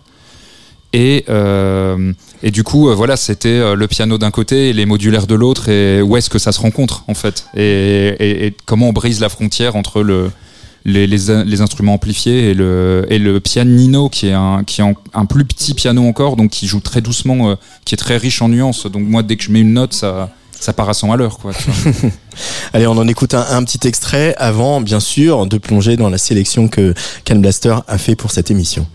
Et, 0.93 1.25
euh, 1.29 2.13
et 2.43 2.51
du 2.51 2.63
coup, 2.63 2.91
euh, 2.91 2.95
voilà, 2.95 3.17
c'était 3.17 3.75
le 3.75 3.87
piano 3.87 4.19
d'un 4.19 4.31
côté 4.31 4.69
et 4.69 4.73
les 4.75 4.85
modulaires 4.85 5.27
de 5.27 5.35
l'autre. 5.35 5.71
Et 5.71 6.03
où 6.03 6.17
est-ce 6.19 6.29
que 6.29 6.39
ça 6.39 6.53
se 6.53 6.61
rencontre, 6.61 7.05
en 7.09 7.15
fait 7.15 7.47
et, 7.57 8.55
comment 8.67 8.91
on 8.91 8.93
brise 8.93 9.21
la 9.21 9.31
frontière 9.31 9.77
entre 9.77 10.03
le, 10.03 10.31
les, 10.85 11.61
instruments 11.63 11.95
amplifiés 11.95 12.51
et 12.51 12.55
le, 12.55 13.39
pianino, 13.39 14.11
qui 14.11 14.27
est, 14.27 14.35
un, 14.35 14.63
qui 14.65 14.83
est 14.83 14.85
un, 15.15 15.25
plus 15.25 15.47
petit 15.47 15.73
piano 15.73 16.05
encore, 16.05 16.37
donc 16.37 16.51
qui 16.51 16.67
joue 16.67 16.81
très 16.81 17.01
doucement, 17.01 17.57
qui 17.87 17.95
est 17.95 17.99
très 17.99 18.19
riche 18.19 18.43
en 18.43 18.51
nuances. 18.51 18.85
Donc 18.85 19.09
moi, 19.09 19.23
dès 19.23 19.37
que 19.37 19.45
je 19.45 19.53
mets 19.53 19.61
une 19.63 19.73
note, 19.73 19.95
ça 19.95 20.29
ça 20.61 20.73
part 20.73 20.89
à 20.89 20.95
100 20.95 21.13
à 21.13 21.17
l'heure. 21.17 21.39
quoi. 21.39 21.53
Allez, 22.73 22.87
on 22.87 22.93
en 22.93 23.09
écoute 23.09 23.35
un, 23.35 23.45
un, 23.51 23.65
petit 23.65 23.89
extrait 23.89 24.35
avant, 24.39 24.81
bien 24.81 25.01
sûr, 25.01 25.47
de 25.47 25.59
plonger 25.59 25.97
dans 25.97 26.11
la 26.11 26.19
sélection 26.19 26.69
que 26.69 26.95
Can 27.27 27.37
Blaster 27.37 27.77
a 27.89 27.99
fait 27.99 28.15
pour 28.15 28.31
cette 28.31 28.51
émission. 28.51 28.87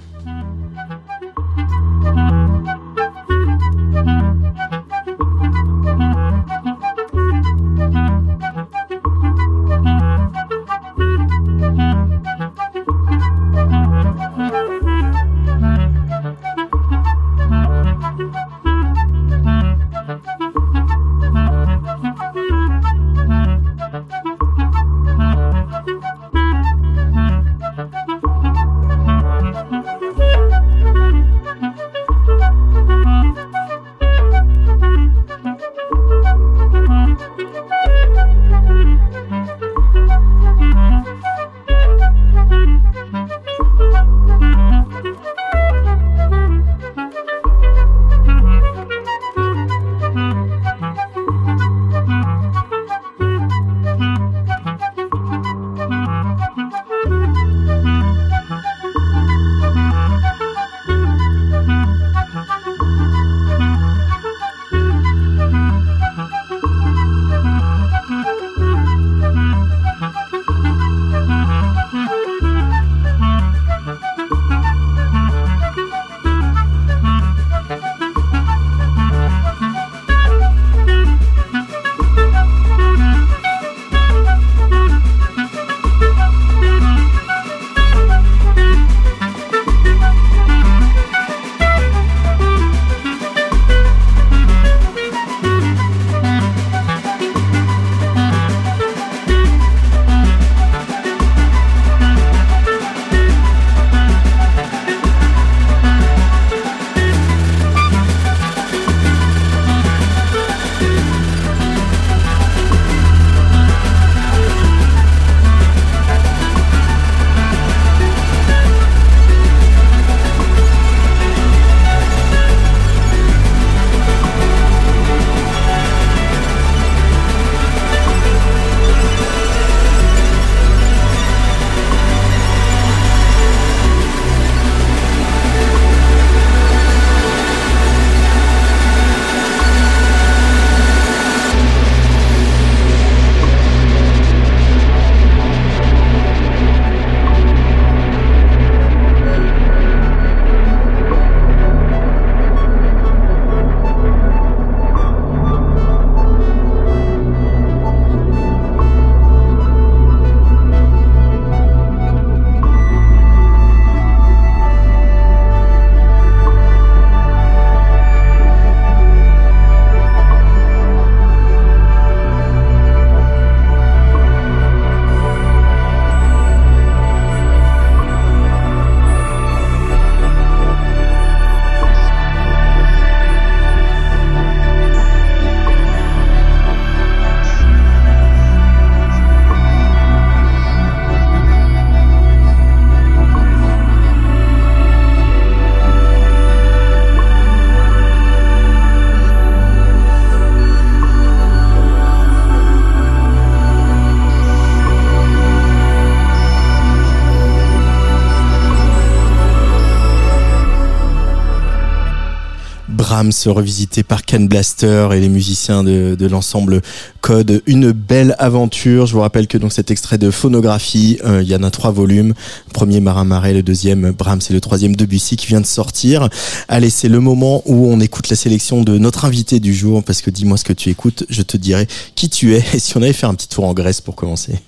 Brahms 213.15 213.31
revisité 213.45 214.03
par 214.03 214.23
Ken 214.23 214.49
Blaster 214.49 215.07
et 215.13 215.21
les 215.21 215.29
musiciens 215.29 215.85
de, 215.85 216.27
l'ensemble 216.27 216.81
Code. 217.21 217.63
Une 217.65 217.93
belle 217.93 218.35
aventure. 218.39 219.05
Je 219.05 219.13
vous 219.13 219.21
rappelle 219.21 219.47
que 219.47 219.57
donc 219.57 219.71
cet 219.71 219.89
extrait 219.89 220.17
de 220.17 220.29
phonographie, 220.29 221.17
euh, 221.23 221.41
il 221.41 221.47
y 221.47 221.55
en 221.55 221.63
a 221.63 221.71
trois 221.71 221.91
volumes. 221.91 222.33
Premier 222.73 222.99
Marin 222.99 223.23
Marais, 223.23 223.53
le 223.53 223.63
deuxième 223.63 224.11
Brahms 224.11 224.41
et 224.49 224.53
le 224.53 224.59
troisième 224.59 224.97
Debussy 224.97 225.37
qui 225.37 225.47
vient 225.47 225.61
de 225.61 225.65
sortir. 225.65 226.27
Allez, 226.67 226.89
c'est 226.89 227.07
le 227.07 227.21
moment 227.21 227.63
où 227.65 227.87
on 227.87 228.01
écoute 228.01 228.27
la 228.27 228.35
sélection 228.35 228.81
de 228.81 228.97
notre 228.97 229.23
invité 229.23 229.61
du 229.61 229.73
jour 229.73 230.03
parce 230.03 230.21
que 230.21 230.29
dis-moi 230.29 230.57
ce 230.57 230.65
que 230.65 230.73
tu 230.73 230.89
écoutes, 230.89 231.23
je 231.29 231.41
te 231.41 231.55
dirai 231.55 231.87
qui 232.15 232.27
tu 232.27 232.53
es 232.53 232.65
et 232.73 232.79
si 232.79 232.97
on 232.97 233.01
avait 233.01 233.13
fait 233.13 233.27
un 233.27 233.35
petit 233.35 233.47
tour 233.47 233.63
en 233.63 233.73
Grèce 233.73 234.01
pour 234.01 234.15
commencer. 234.15 234.59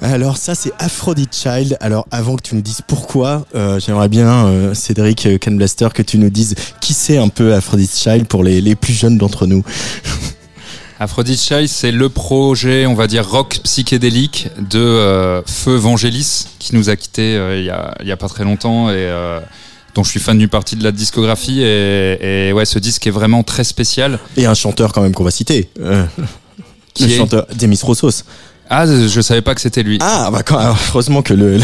Alors 0.00 0.36
ça 0.36 0.54
c'est 0.54 0.72
Aphrodite 0.78 1.36
Child. 1.36 1.76
Alors 1.80 2.06
avant 2.10 2.36
que 2.36 2.42
tu 2.42 2.54
nous 2.54 2.60
dises 2.60 2.80
pourquoi, 2.86 3.46
euh, 3.54 3.78
j'aimerais 3.78 4.08
bien 4.08 4.46
euh, 4.46 4.74
Cédric 4.74 5.26
euh, 5.26 5.38
Ken 5.38 5.56
Blaster 5.56 5.88
que 5.94 6.02
tu 6.02 6.18
nous 6.18 6.30
dises 6.30 6.54
qui 6.80 6.92
c'est 6.92 7.18
un 7.18 7.28
peu 7.28 7.54
Aphrodite 7.54 7.94
Child 7.94 8.26
pour 8.26 8.42
les, 8.42 8.74
plus 8.74 8.94
jeunes 8.94 9.18
d'entre 9.18 9.46
nous. 9.46 9.62
Aphrodite 11.00 11.40
Child, 11.40 11.68
c'est 11.68 11.92
le 11.92 12.08
projet, 12.08 12.84
on 12.86 12.94
va 12.94 13.06
dire, 13.06 13.28
rock 13.28 13.60
psychédélique 13.62 14.48
de 14.58 14.80
euh, 14.80 15.42
Feu 15.46 15.76
Vangelis, 15.76 16.46
qui 16.58 16.74
nous 16.74 16.90
a 16.90 16.96
quittés 16.96 17.36
euh, 17.36 17.56
il, 17.56 17.66
y 17.66 17.70
a, 17.70 17.94
y 18.02 18.10
a 18.10 18.16
pas 18.16 18.28
très 18.28 18.42
longtemps 18.42 18.90
et 18.90 18.94
euh, 18.96 19.38
dont 19.98 20.04
je 20.04 20.10
suis 20.10 20.20
fan 20.20 20.38
d'une 20.38 20.48
partie 20.48 20.76
de 20.76 20.84
la 20.84 20.92
discographie. 20.92 21.60
Et, 21.60 22.48
et 22.48 22.52
ouais, 22.52 22.64
ce 22.64 22.78
disque 22.78 23.04
est 23.08 23.10
vraiment 23.10 23.42
très 23.42 23.64
spécial. 23.64 24.20
Et 24.36 24.46
un 24.46 24.54
chanteur 24.54 24.92
quand 24.92 25.02
même 25.02 25.12
qu'on 25.12 25.24
va 25.24 25.32
citer. 25.32 25.68
Euh, 25.80 26.04
Qui 26.94 27.06
le 27.06 27.10
est- 27.10 27.16
chanteur 27.18 27.46
Demis 27.58 27.80
Roussos. 27.82 28.22
Ah, 28.70 28.84
je 28.86 29.20
savais 29.20 29.40
pas 29.42 29.54
que 29.56 29.60
c'était 29.62 29.82
lui. 29.82 29.98
Ah 30.00 30.28
bah 30.30 30.42
quand, 30.44 30.58
heureusement 30.90 31.22
que 31.22 31.32
le 31.34 31.56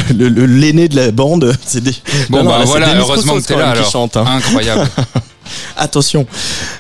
l'aîné 0.47 0.89
de 0.89 0.97
la 0.97 1.11
bande 1.13 1.53
c'est 1.67 1.83
des... 1.83 1.93
Bon, 2.31 2.39
Non, 2.39 2.45
non, 2.45 2.51
bah 2.51 2.59
là, 2.61 2.65
voilà, 2.65 2.95
heureusement 2.97 3.35
Roussos 3.35 3.43
que 3.43 3.49
t'es 3.53 3.57
là 3.59 3.71
alors. 3.71 3.91
chante, 3.91 4.17
hein. 4.17 4.25
Incroyable. 4.27 4.89
Attention. 5.77 6.27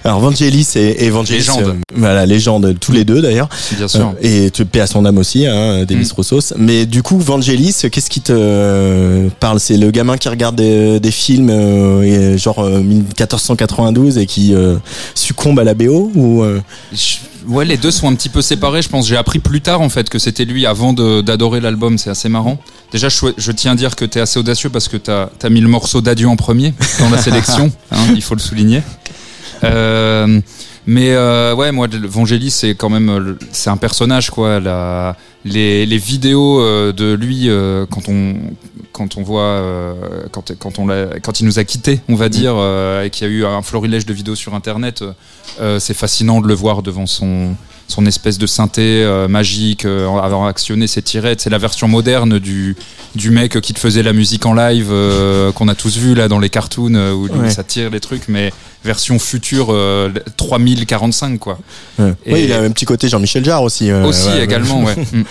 Alors 0.04 0.20
Vangelis 0.20 0.68
et 0.76 1.04
Evangelis, 1.06 1.38
Légende. 1.38 1.62
euh, 1.64 1.72
voilà 1.94 2.26
légende 2.26 2.74
tous 2.80 2.92
les 2.92 3.04
deux 3.04 3.20
d'ailleurs. 3.20 3.48
Bien 3.76 3.88
sûr. 3.88 4.14
Euh, 4.22 4.46
et 4.46 4.50
tu 4.50 4.64
paix 4.64 4.80
à 4.80 4.86
son 4.86 5.04
âme 5.04 5.18
aussi, 5.18 5.46
hein, 5.46 5.84
Demis 5.84 6.04
Mm. 6.04 6.12
Roussos. 6.16 6.54
Mais 6.56 6.86
du 6.86 7.02
coup, 7.02 7.18
Vangelis, 7.18 7.74
qu'est-ce 7.90 8.10
qui 8.10 8.20
te 8.20 8.32
euh, 8.34 9.28
parle? 9.40 9.60
C'est 9.60 9.76
le 9.76 9.90
gamin 9.90 10.16
qui 10.16 10.28
regarde 10.28 10.56
des, 10.56 11.00
des 11.00 11.10
films 11.10 11.50
et, 11.50 12.38
genre 12.38 12.60
euh, 12.60 12.80
1492 12.80 14.18
et 14.18 14.26
qui 14.26 14.54
succombe 15.14 15.58
à 15.58 15.64
la 15.64 15.74
BO 15.74 16.10
ou 16.14 16.44
Je- 16.92 16.98
Ouais, 17.46 17.64
les 17.64 17.76
deux 17.76 17.90
sont 17.90 18.08
un 18.08 18.14
petit 18.14 18.28
peu 18.28 18.42
séparés. 18.42 18.82
Je 18.82 18.88
pense 18.88 19.06
j'ai 19.06 19.16
appris 19.16 19.38
plus 19.38 19.60
tard 19.60 19.80
en 19.80 19.88
fait 19.88 20.08
que 20.08 20.18
c'était 20.18 20.44
lui 20.44 20.66
avant 20.66 20.92
d'adorer 20.92 21.60
l'album. 21.60 21.98
C'est 21.98 22.10
assez 22.10 22.28
marrant. 22.28 22.58
Déjà, 22.92 23.08
je 23.08 23.52
tiens 23.52 23.72
à 23.72 23.74
dire 23.74 23.96
que 23.96 24.04
t'es 24.04 24.20
assez 24.20 24.38
audacieux 24.38 24.70
parce 24.70 24.88
que 24.88 24.96
t'as 24.96 25.28
as 25.42 25.50
mis 25.50 25.60
le 25.60 25.68
morceau 25.68 26.00
d'adieu 26.00 26.28
en 26.28 26.36
premier 26.36 26.74
dans 27.00 27.10
la 27.10 27.18
sélection. 27.18 27.72
hein, 27.90 28.06
il 28.14 28.22
faut 28.22 28.34
le 28.34 28.40
souligner. 28.40 28.82
Euh, 29.64 30.40
mais 30.86 31.12
euh, 31.12 31.54
ouais, 31.54 31.72
moi, 31.72 31.88
Vangelis, 31.90 32.50
c'est 32.50 32.74
quand 32.74 32.90
même, 32.90 33.08
euh, 33.08 33.38
c'est 33.52 33.70
un 33.70 33.76
personnage 33.76 34.30
quoi. 34.30 34.60
La, 34.60 35.16
les, 35.44 35.86
les 35.86 35.98
vidéos 35.98 36.60
euh, 36.60 36.92
de 36.92 37.12
lui 37.12 37.48
euh, 37.48 37.86
quand 37.90 38.08
on 38.08 38.34
quand 38.92 39.16
on 39.16 39.22
voit 39.22 39.96
quand 40.30 40.52
quand 40.58 40.78
on 40.78 40.86
l'a 40.86 41.18
quand 41.20 41.40
il 41.40 41.46
nous 41.46 41.58
a 41.58 41.64
quittés, 41.64 42.00
on 42.08 42.14
va 42.14 42.28
dire, 42.28 42.54
euh, 42.56 43.04
et 43.04 43.10
qu'il 43.10 43.26
y 43.26 43.30
a 43.30 43.32
eu 43.32 43.44
un 43.44 43.60
florilège 43.62 44.06
de 44.06 44.12
vidéos 44.12 44.36
sur 44.36 44.54
internet. 44.54 45.02
c'est 45.78 45.94
fascinant 45.94 46.40
de 46.40 46.46
le 46.46 46.54
voir 46.54 46.82
devant 46.82 47.06
son 47.06 47.56
son 47.88 48.06
espèce 48.06 48.38
de 48.38 48.46
synthé 48.46 49.02
euh, 49.04 49.28
magique, 49.28 49.84
euh, 49.84 50.08
avoir 50.08 50.46
actionné 50.46 50.86
ses 50.86 51.02
tirettes. 51.02 51.40
C'est 51.42 51.50
la 51.50 51.58
version 51.58 51.86
moderne 51.86 52.38
du, 52.38 52.76
du 53.14 53.30
mec 53.30 53.60
qui 53.60 53.74
te 53.74 53.78
faisait 53.78 54.02
la 54.02 54.12
musique 54.12 54.46
en 54.46 54.54
live 54.54 54.88
euh, 54.90 55.52
qu'on 55.52 55.68
a 55.68 55.74
tous 55.74 55.96
vu 55.98 56.14
là 56.14 56.26
dans 56.28 56.38
les 56.38 56.48
cartoons 56.50 56.94
euh, 56.94 57.12
où 57.12 57.26
lui, 57.26 57.38
Ouais. 57.40 57.50
ça 57.50 57.62
tire 57.62 57.90
les 57.90 58.00
trucs, 58.00 58.26
mais 58.28 58.52
version 58.84 59.18
future 59.18 59.68
euh, 59.70 60.10
3045 60.36 61.38
quoi. 61.38 61.58
ouais. 61.98 62.14
Et- 62.26 62.44
il 62.44 62.52
a 62.52 62.60
un 62.60 62.70
petit 62.70 62.84
côté 62.86 63.08
Jean-Michel 63.08 63.44
Jarre 63.44 63.62
aussi. 63.62 63.90
euh, 63.90 64.04
Aussi 64.06 64.28
ouais, 64.28 64.44
également, 64.44 64.82
ouais. 64.82 64.94
Mm. 65.12 65.22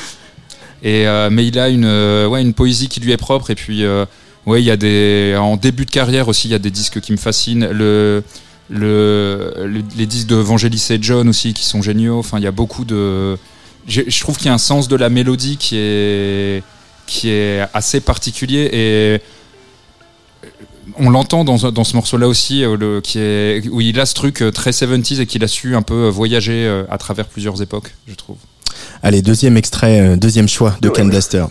Et 0.86 1.07
euh, 1.07 1.30
mais 1.32 1.47
il 1.47 1.57
a 1.59 1.69
une 1.69 1.86
euh, 1.86 2.27
ouais 2.27 2.41
une 2.41 2.53
poésie 2.53 2.89
qui 2.89 2.99
lui 2.99 3.13
est 3.13 3.17
propre 3.17 3.49
et 3.51 3.55
puis 3.55 3.86
euh, 3.86 4.05
ouais 4.45 4.61
il 4.61 4.65
y 4.65 4.71
a 4.71 4.75
des 4.75 5.34
en 5.39 5.55
début 5.55 5.86
de 5.86 5.91
carrière 5.91 6.27
aussi 6.27 6.49
il 6.49 6.51
y 6.51 6.55
a 6.55 6.59
des 6.59 6.71
disques 6.71 6.99
qui 6.99 7.13
me 7.13 7.17
fascinent 7.17 7.67
le 7.71 8.21
le, 8.70 9.53
le- 9.66 9.84
les 9.97 10.05
disques 10.05 10.28
de 10.28 10.36
Vangelis 10.36 10.86
et 10.89 10.97
John 11.01 11.28
aussi 11.30 11.53
qui 11.53 11.66
sont 11.66 11.82
géniaux 11.82 12.18
enfin 12.20 12.38
il 12.38 12.43
y 12.43 12.47
a 12.47 12.51
beaucoup 12.51 12.86
de 12.86 13.38
je 13.88 14.20
trouve 14.22 14.38
qu'il 14.38 14.45
y 14.45 14.49
a 14.49 14.53
un 14.53 14.57
sens 14.57 14.88
de 14.88 14.95
la 14.95 15.09
mélodie 15.09 15.57
qui 15.57 15.76
est 15.78 16.64
qui 17.05 17.30
est 17.30 17.61
assez 17.74 17.99
particulier 17.99 18.70
et 18.72 19.22
on 20.97 21.09
l'entend 21.09 21.43
dans, 21.43 21.57
dans 21.72 21.84
ce 21.84 21.95
morceau-là 21.95 22.28
aussi, 22.28 22.64
euh, 22.64 22.76
le, 22.78 23.01
qui 23.01 23.18
est, 23.18 23.68
où 23.70 23.80
il 23.82 23.99
a 23.99 24.05
ce 24.05 24.14
truc 24.14 24.41
euh, 24.41 24.51
très 24.51 24.72
70s 24.72 25.22
et 25.22 25.26
qu'il 25.26 25.43
a 25.43 25.47
su 25.47 25.76
un 25.76 25.82
peu 25.82 25.93
euh, 26.05 26.09
voyager 26.09 26.84
à 26.89 26.97
travers 26.97 27.26
plusieurs 27.28 27.61
époques, 27.61 27.95
je 28.07 28.14
trouve. 28.16 28.36
Allez, 29.01 29.22
deuxième 29.22 29.55
extrait, 29.57 30.18
deuxième 30.18 30.47
choix 30.47 30.76
de 30.82 30.89
Ken 30.89 31.09
Blaster. 31.09 31.45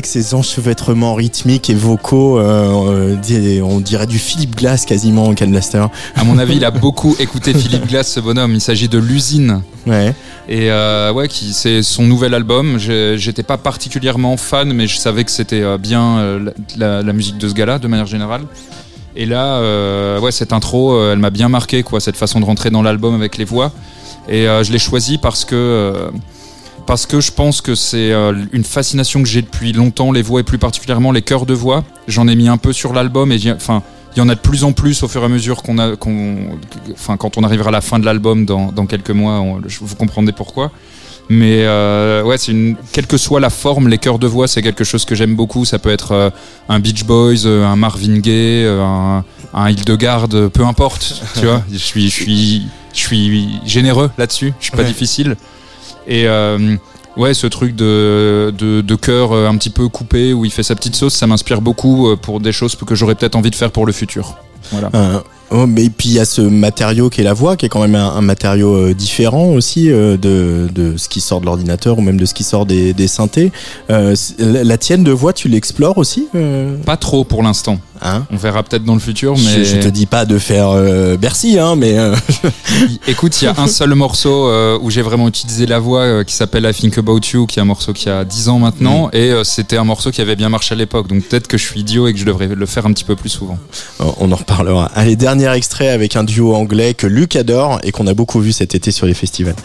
Que 0.00 0.08
ces 0.08 0.34
enchevêtrements 0.34 1.14
rythmiques 1.14 1.68
et 1.68 1.74
vocaux 1.74 2.38
euh, 2.38 3.60
On 3.62 3.80
dirait 3.80 4.06
du 4.06 4.18
Philippe 4.18 4.56
Glass 4.56 4.86
quasiment, 4.86 5.34
Ken 5.34 5.50
Blaster. 5.50 5.84
À 6.16 6.24
mon 6.24 6.38
avis, 6.38 6.56
il 6.56 6.64
a 6.64 6.70
beaucoup 6.70 7.14
écouté 7.18 7.52
Philippe 7.52 7.86
Glass, 7.86 8.12
ce 8.12 8.20
bonhomme. 8.20 8.54
Il 8.54 8.60
s'agit 8.60 8.88
de 8.88 8.98
l'usine. 8.98 9.62
Ouais. 9.86 10.14
Et 10.48 10.70
euh, 10.70 11.12
ouais, 11.12 11.28
qui 11.28 11.52
c'est 11.52 11.82
son 11.82 12.04
nouvel 12.04 12.34
album. 12.34 12.78
J'étais 12.78 13.42
pas 13.42 13.58
particulièrement 13.58 14.36
fan, 14.36 14.72
mais 14.72 14.86
je 14.86 14.96
savais 14.96 15.24
que 15.24 15.30
c'était 15.30 15.62
euh, 15.62 15.78
bien 15.78 16.40
la, 16.76 17.02
la 17.02 17.12
musique 17.12 17.38
de 17.38 17.48
ce 17.48 17.54
gars-là, 17.54 17.78
de 17.78 17.88
manière 17.88 18.06
générale. 18.06 18.42
Et 19.14 19.26
là, 19.26 19.56
euh, 19.56 20.18
ouais, 20.20 20.32
cette 20.32 20.52
intro, 20.52 21.10
elle 21.10 21.18
m'a 21.18 21.30
bien 21.30 21.48
marqué, 21.48 21.82
quoi, 21.82 22.00
cette 22.00 22.16
façon 22.16 22.40
de 22.40 22.44
rentrer 22.44 22.70
dans 22.70 22.82
l'album 22.82 23.14
avec 23.14 23.36
les 23.36 23.44
voix. 23.44 23.72
Et 24.28 24.44
je 24.44 24.72
l'ai 24.72 24.78
choisi 24.78 25.18
parce 25.18 25.44
que 25.44 26.10
parce 26.86 27.06
que 27.06 27.20
je 27.20 27.32
pense 27.32 27.60
que 27.60 27.74
c'est 27.74 28.12
euh, 28.12 28.32
une 28.52 28.64
fascination 28.64 29.22
que 29.22 29.28
j'ai 29.28 29.42
depuis 29.42 29.72
longtemps, 29.72 30.12
les 30.12 30.22
voix 30.22 30.40
et 30.40 30.44
plus 30.44 30.58
particulièrement 30.58 31.12
les 31.12 31.22
chœurs 31.22 31.46
de 31.46 31.54
voix. 31.54 31.84
J'en 32.08 32.28
ai 32.28 32.34
mis 32.36 32.48
un 32.48 32.56
peu 32.58 32.72
sur 32.72 32.92
l'album 32.92 33.32
et 33.32 33.38
enfin. 33.52 33.82
Il 34.14 34.18
y 34.18 34.22
en 34.22 34.28
a 34.28 34.34
de 34.34 34.40
plus 34.40 34.62
en 34.64 34.72
plus 34.72 35.02
au 35.02 35.08
fur 35.08 35.22
et 35.22 35.24
à 35.24 35.28
mesure 35.28 35.62
qu'on 35.62 35.78
a, 35.78 35.96
qu'on, 35.96 36.58
enfin, 36.92 37.16
quand 37.16 37.38
on 37.38 37.44
arrivera 37.44 37.70
à 37.70 37.72
la 37.72 37.80
fin 37.80 37.98
de 37.98 38.04
l'album 38.04 38.44
dans, 38.44 38.70
dans 38.70 38.84
quelques 38.84 39.08
mois, 39.10 39.40
on- 39.40 39.58
vous 39.80 39.94
comprendrez 39.96 40.32
pourquoi. 40.32 40.70
Mais 41.30 41.62
euh, 41.64 42.22
ouais, 42.22 42.36
c'est 42.36 42.52
une, 42.52 42.76
quelle 42.92 43.06
que 43.06 43.16
soit 43.16 43.40
la 43.40 43.48
forme, 43.48 43.88
les 43.88 43.96
chœurs 43.96 44.18
de 44.18 44.26
voix, 44.26 44.48
c'est 44.48 44.60
quelque 44.60 44.84
chose 44.84 45.06
que 45.06 45.14
j'aime 45.14 45.34
beaucoup. 45.34 45.64
Ça 45.64 45.78
peut 45.78 45.88
être 45.88 46.12
euh, 46.12 46.28
un 46.68 46.78
Beach 46.78 47.04
Boys, 47.04 47.46
euh, 47.46 47.64
un 47.64 47.76
Marvin 47.76 48.18
Gaye, 48.18 48.66
un, 48.66 49.24
un 49.54 49.70
Hildegarde, 49.70 50.48
peu 50.48 50.66
importe. 50.66 51.22
Tu 51.40 51.46
vois, 51.46 51.62
je 51.72 51.78
suis, 51.78 52.10
je 52.10 52.14
suis, 52.14 52.62
je 52.92 52.98
suis 52.98 53.48
généreux 53.64 54.10
là-dessus. 54.18 54.52
Je 54.60 54.64
suis 54.64 54.72
pas 54.72 54.82
Ouais. 54.82 54.88
difficile. 54.88 55.36
Et 56.06 56.26
euh, 56.26 56.76
ouais, 57.16 57.34
ce 57.34 57.46
truc 57.46 57.74
de, 57.74 58.52
de, 58.56 58.94
chœur 58.96 59.32
euh, 59.32 59.48
un 59.48 59.56
petit 59.56 59.70
peu 59.70 59.88
coupé 59.88 60.32
où 60.32 60.44
il 60.44 60.50
fait 60.50 60.62
sa 60.62 60.74
petite 60.74 60.96
sauce, 60.96 61.14
ça 61.14 61.26
m'inspire 61.26 61.60
beaucoup 61.60 62.08
euh, 62.08 62.16
pour 62.16 62.40
des 62.40 62.52
choses 62.52 62.74
que 62.74 62.94
j'aurais 62.94 63.14
peut-être 63.14 63.36
envie 63.36 63.50
de 63.50 63.54
faire 63.54 63.70
pour 63.70 63.86
le 63.86 63.92
futur. 63.92 64.36
Voilà. 64.70 64.90
Oh, 65.52 65.66
mais 65.66 65.88
puis 65.90 66.08
il 66.10 66.14
y 66.14 66.18
a 66.20 66.24
ce 66.24 66.40
matériau 66.42 67.10
qui 67.10 67.20
est 67.20 67.24
la 67.24 67.32
voix, 67.34 67.56
qui 67.56 67.66
est 67.66 67.68
quand 67.68 67.80
même 67.80 67.94
un, 67.94 68.10
un 68.10 68.20
matériau 68.20 68.74
euh, 68.74 68.94
différent 68.94 69.46
aussi 69.52 69.90
euh, 69.90 70.16
de, 70.16 70.68
de 70.74 70.96
ce 70.96 71.08
qui 71.08 71.20
sort 71.20 71.40
de 71.40 71.46
l'ordinateur 71.46 71.98
ou 71.98 72.02
même 72.02 72.16
de 72.18 72.26
ce 72.26 72.34
qui 72.34 72.44
sort 72.44 72.66
des, 72.66 72.92
des 72.92 73.08
synthés. 73.08 73.52
Euh, 73.90 74.14
la, 74.38 74.78
tienne 74.78 75.04
de 75.04 75.12
voix, 75.12 75.32
tu 75.32 75.48
l'explores 75.48 75.98
aussi 75.98 76.28
Pas 76.86 76.96
trop 76.96 77.24
pour 77.24 77.42
l'instant. 77.42 77.78
hein? 78.00 78.26
On 78.30 78.36
verra 78.36 78.62
peut-être 78.62 78.84
dans 78.84 78.94
le 78.94 79.00
futur, 79.00 79.34
mais 79.36 79.64
je, 79.64 79.64
je 79.64 79.76
te 79.80 79.88
dis 79.88 80.06
pas 80.06 80.24
de 80.24 80.38
faire 80.38 80.70
Bercy, 81.18 81.58
hein, 81.58 81.76
mais 81.76 81.96
Écoute, 83.06 83.40
il 83.40 83.44
y 83.46 83.48
a 83.48 83.54
un 83.58 83.66
seul 83.66 83.94
morceau 83.94 84.50
où 84.80 84.90
j'ai 84.90 85.02
vraiment 85.02 85.28
utilisé 85.28 85.66
la 85.66 85.78
voix 85.78 86.24
qui 86.24 86.34
s'appelle 86.34 86.68
I 86.70 86.74
Think 86.74 86.98
About 86.98 87.20
You, 87.32 87.46
qui 87.46 87.58
est 87.58 87.62
un 87.62 87.66
morceau 87.66 87.92
qui 87.92 88.08
a 88.08 88.24
10 88.24 88.48
ans 88.48 88.58
maintenant, 88.58 89.10
et 89.12 89.30
euh, 89.30 89.44
c'était 89.44 89.76
un 89.76 89.84
morceau 89.84 90.10
qui 90.10 90.20
avait 90.20 90.36
bien 90.36 90.48
marché 90.48 90.74
à 90.74 90.78
l'époque. 90.78 91.08
Donc 91.08 91.24
peut-être 91.24 91.46
que 91.48 91.58
je 91.58 91.64
suis 91.64 91.80
idiot 91.80 92.08
et 92.08 92.12
que 92.12 92.18
je 92.18 92.24
devrais 92.24 92.48
le 92.48 92.66
faire 92.66 92.86
un 92.86 92.92
petit 92.92 93.04
peu 93.04 93.16
plus 93.16 93.28
souvent. 93.28 93.58
on 94.18 94.30
en 94.32 94.36
reparlera. 94.36 94.90
Allez, 94.94 95.16
dernier 95.16 95.41
extrait 95.50 95.88
avec 95.88 96.16
un 96.16 96.24
duo 96.24 96.54
anglais 96.54 96.94
que 96.94 97.06
Luc 97.06 97.36
adore 97.36 97.80
et 97.82 97.92
qu'on 97.92 98.06
a 98.06 98.14
beaucoup 98.14 98.40
vu 98.40 98.52
cet 98.52 98.74
été 98.74 98.92
sur 98.92 99.06
les 99.06 99.14
festivals. 99.14 99.56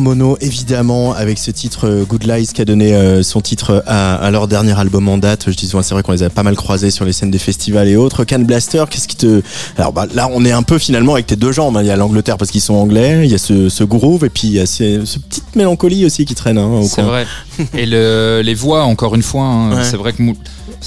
Mono, 0.00 0.36
évidemment, 0.40 1.12
avec 1.14 1.38
ce 1.38 1.50
titre 1.50 1.86
euh, 1.88 2.04
Good 2.04 2.24
Lies 2.24 2.48
qui 2.54 2.60
a 2.62 2.64
donné 2.64 2.94
euh, 2.94 3.22
son 3.22 3.40
titre 3.40 3.82
à, 3.86 4.14
à 4.16 4.30
leur 4.30 4.48
dernier 4.48 4.78
album 4.78 5.08
en 5.08 5.18
date. 5.18 5.44
Je 5.48 5.54
dis 5.56 5.66
souvent, 5.66 5.82
c'est 5.82 5.94
vrai 5.94 6.02
qu'on 6.02 6.12
les 6.12 6.22
a 6.22 6.30
pas 6.30 6.42
mal 6.42 6.56
croisés 6.56 6.90
sur 6.90 7.04
les 7.04 7.12
scènes 7.12 7.30
des 7.30 7.38
festivals 7.38 7.88
et 7.88 7.96
autres. 7.96 8.24
Can 8.24 8.40
Blaster, 8.40 8.84
qu'est-ce 8.90 9.08
qui 9.08 9.16
te... 9.16 9.42
Alors 9.76 9.92
bah, 9.92 10.06
là, 10.14 10.28
on 10.32 10.44
est 10.44 10.52
un 10.52 10.62
peu 10.62 10.78
finalement 10.78 11.14
avec 11.14 11.26
tes 11.26 11.36
deux 11.36 11.52
jambes. 11.52 11.76
hein. 11.76 11.82
Il 11.82 11.86
y 11.86 11.90
a 11.90 11.96
l'Angleterre 11.96 12.36
parce 12.36 12.50
qu'ils 12.50 12.60
sont 12.60 12.74
anglais, 12.74 13.20
il 13.24 13.30
y 13.30 13.34
a 13.34 13.38
ce, 13.38 13.68
ce 13.68 13.84
groove 13.84 14.24
et 14.24 14.30
puis 14.30 14.48
il 14.48 14.54
y 14.54 14.60
a 14.60 14.66
ces, 14.66 15.00
ce 15.04 15.18
petite 15.18 15.56
mélancolie 15.56 16.04
aussi 16.04 16.24
qui 16.24 16.34
traîne. 16.34 16.58
Hein, 16.58 16.82
C'est 16.88 17.02
vrai. 17.02 17.26
Et 17.74 17.86
le- 17.86 18.40
les 18.44 18.54
voix, 18.54 18.84
encore 18.84 19.14
une 19.14 19.22
fois, 19.22 19.44
hein, 19.44 19.76
Ouais. 19.76 19.84
c'est 19.84 19.96
vrai 19.96 20.12
que 20.12 20.22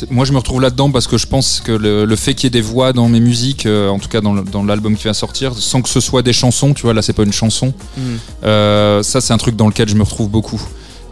moi 0.10 0.26
je 0.26 0.32
me 0.32 0.38
retrouve 0.38 0.62
là-dedans 0.62 0.90
parce 0.90 1.08
que 1.08 1.18
je 1.18 1.28
pense 1.28 1.60
que 1.64 1.72
le, 1.72 2.06
le 2.06 2.16
fait 2.16 2.34
qu'il 2.34 2.46
y 2.46 2.48
ait 2.48 2.50
des 2.50 2.62
voix 2.62 2.94
dans 2.94 3.10
mes 3.10 3.20
musiques, 3.20 3.66
euh, 3.66 3.90
en 3.90 4.00
tout 4.00 4.08
cas 4.10 4.22
dans 4.22 4.64
l'album 4.64 4.96
qui 4.96 5.04
va 5.06 5.14
sortir, 5.14 5.54
sans 5.56 5.82
que 5.82 5.90
ce 5.90 6.00
soit 6.00 6.22
des 6.22 6.34
chansons, 6.34 6.74
tu 6.74 6.84
vois, 6.84 6.94
là 6.94 7.02
c'est 7.02 7.14
pas 7.14 7.24
une 7.24 7.34
chanson, 7.34 7.74
Mm. 7.98 8.02
euh, 8.46 9.04
ça 9.04 9.20
c'est 9.22 9.34
un 9.34 9.38
truc 9.38 9.56
dans 9.56 9.68
lequel 9.68 9.90
je 9.90 9.96
me 9.96 10.04
retrouve 10.04 10.30
beaucoup. 10.30 10.62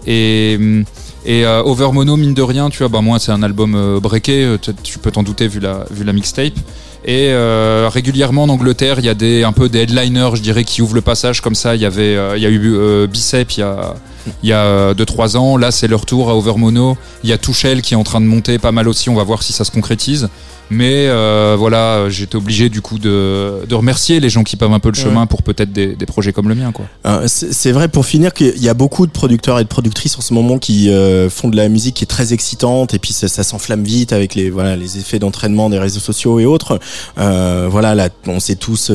Et, 0.08 0.54
et 1.26 1.46
euh, 1.46 1.62
Over 1.64 1.92
Mono, 1.92 2.16
mine 2.16 2.34
de 2.34 2.42
rien, 2.42 2.70
tu 2.70 2.80
vois, 2.80 2.88
bah 2.88 3.02
moi 3.02 3.20
c'est 3.20 3.32
un 3.34 3.44
album 3.44 3.76
euh, 3.76 4.00
breaké, 4.00 4.56
tu- 4.62 4.74
tu 4.82 4.98
peux 4.98 5.12
t'en 5.12 5.24
douter 5.24 5.48
vu 5.48 5.60
la, 5.60 5.86
vu 5.92 6.04
la 6.04 6.14
mixtape. 6.14 6.54
Et 7.06 7.30
euh, 7.32 7.90
régulièrement 7.92 8.44
en 8.44 8.50
Angleterre, 8.50 9.00
il 9.00 9.06
y 9.06 9.44
a 9.44 9.48
un 9.48 9.52
peu 9.54 9.70
des 9.70 9.80
headliners, 9.80 10.32
je 10.36 10.42
dirais, 10.42 10.64
qui 10.64 10.82
ouvrent 10.82 10.96
le 10.96 11.02
passage 11.02 11.42
comme 11.42 11.56
ça. 11.56 11.76
Il 11.76 11.82
y 11.82 11.86
avait, 11.86 12.16
euh, 12.16 12.38
il 12.38 12.44
y 12.44 12.46
a 12.46 12.50
eu 12.50 12.76
euh, 12.76 13.08
Bicep 13.08 13.52
il 13.54 13.62
y 13.62 13.64
a, 13.64 13.96
il 14.44 14.50
y 14.50 14.54
a 14.54 14.94
2-3 14.94 15.38
ans. 15.38 15.58
Là, 15.58 15.72
c'est 15.72 15.88
leur 15.88 16.06
tour 16.06 16.30
à 16.30 16.36
Overmono. 16.36 16.98
Il 17.24 17.30
y 17.30 17.34
a 17.34 17.38
Touchel 17.38 17.82
qui 17.82 17.94
est 17.94 17.98
en 17.98 18.04
train 18.04 18.20
de 18.20 18.26
monter 18.26 18.60
pas 18.60 18.74
mal 18.74 18.88
aussi. 18.90 19.10
On 19.10 19.16
va 19.16 19.24
voir 19.24 19.44
si 19.44 19.54
ça 19.54 19.64
se 19.64 19.72
concrétise. 19.72 20.30
Mais 20.70 21.08
euh, 21.08 21.56
voilà, 21.58 22.10
j'étais 22.10 22.36
obligé 22.36 22.70
du 22.70 22.82
coup 22.82 23.00
de, 23.00 23.66
de 23.68 23.76
remercier 23.76 24.20
les 24.20 24.30
gens 24.30 24.44
qui 24.44 24.56
pavent 24.56 24.74
un 24.74 24.80
peu 24.80 24.90
le 24.90 24.96
chemin 24.96 25.26
pour 25.26 25.42
peut-être 25.42 25.72
des, 25.72 25.96
des 25.96 26.06
projets 26.06 26.34
comme 26.34 26.48
le 26.48 26.56
mien. 26.56 26.72
Quoi. 26.72 26.86
Euh, 27.06 27.28
c'est 27.28 27.72
vrai 27.72 27.88
pour 27.88 28.06
finir 28.06 28.34
qu'il 28.34 28.62
y 28.62 28.70
a 28.70 28.74
beaucoup 28.74 29.08
de 29.08 29.12
producteurs 29.12 29.60
et 29.60 29.64
de 29.64 29.70
productrices 29.70 30.18
en 30.18 30.22
ce 30.22 30.34
moment 30.34 30.60
qui 30.60 30.90
euh, 30.90 31.30
font 31.30 31.50
de 31.50 31.56
la 31.56 31.70
musique 31.70 31.96
qui 31.96 32.04
est 32.04 32.08
très 32.08 32.34
excitante 32.34 32.94
et 32.94 33.00
puis 33.00 33.14
ça, 33.14 33.28
ça 33.28 33.44
s'enflamme 33.44 33.84
vite 33.84 34.14
avec 34.14 34.36
les 34.36 34.50
voilà 34.50 34.76
les 34.76 34.98
effets 34.98 35.20
d'entraînement 35.20 35.70
des 35.70 35.80
réseaux 35.80 36.00
sociaux 36.00 36.40
et 36.40 36.46
autres. 36.46 36.80
Euh, 37.18 37.68
voilà, 37.70 37.96
là, 37.96 38.10
on 38.28 38.40
s'est 38.40 38.56
tous 38.56 38.92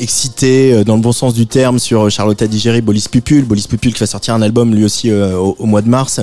euh, 0.00 0.42
euh, 0.42 0.80
euh, 0.80 0.84
dans 0.84 0.96
le 0.96 1.02
bon 1.02 1.12
sens 1.12 1.34
du 1.34 1.46
terme 1.46 1.78
sur 1.78 2.10
Charlotte 2.10 2.42
Digéry, 2.42 2.80
Bolis 2.80 3.06
Pupul, 3.10 3.44
Bolis 3.44 3.66
Pupul 3.68 3.92
qui 3.92 4.00
va 4.00 4.06
sortir 4.06 4.34
un 4.34 4.42
album 4.42 4.74
lui 4.74 4.84
aussi 4.84 5.10
euh, 5.10 5.36
au, 5.36 5.66
mois 5.66 5.82
de 5.82 5.88
mars. 5.88 6.20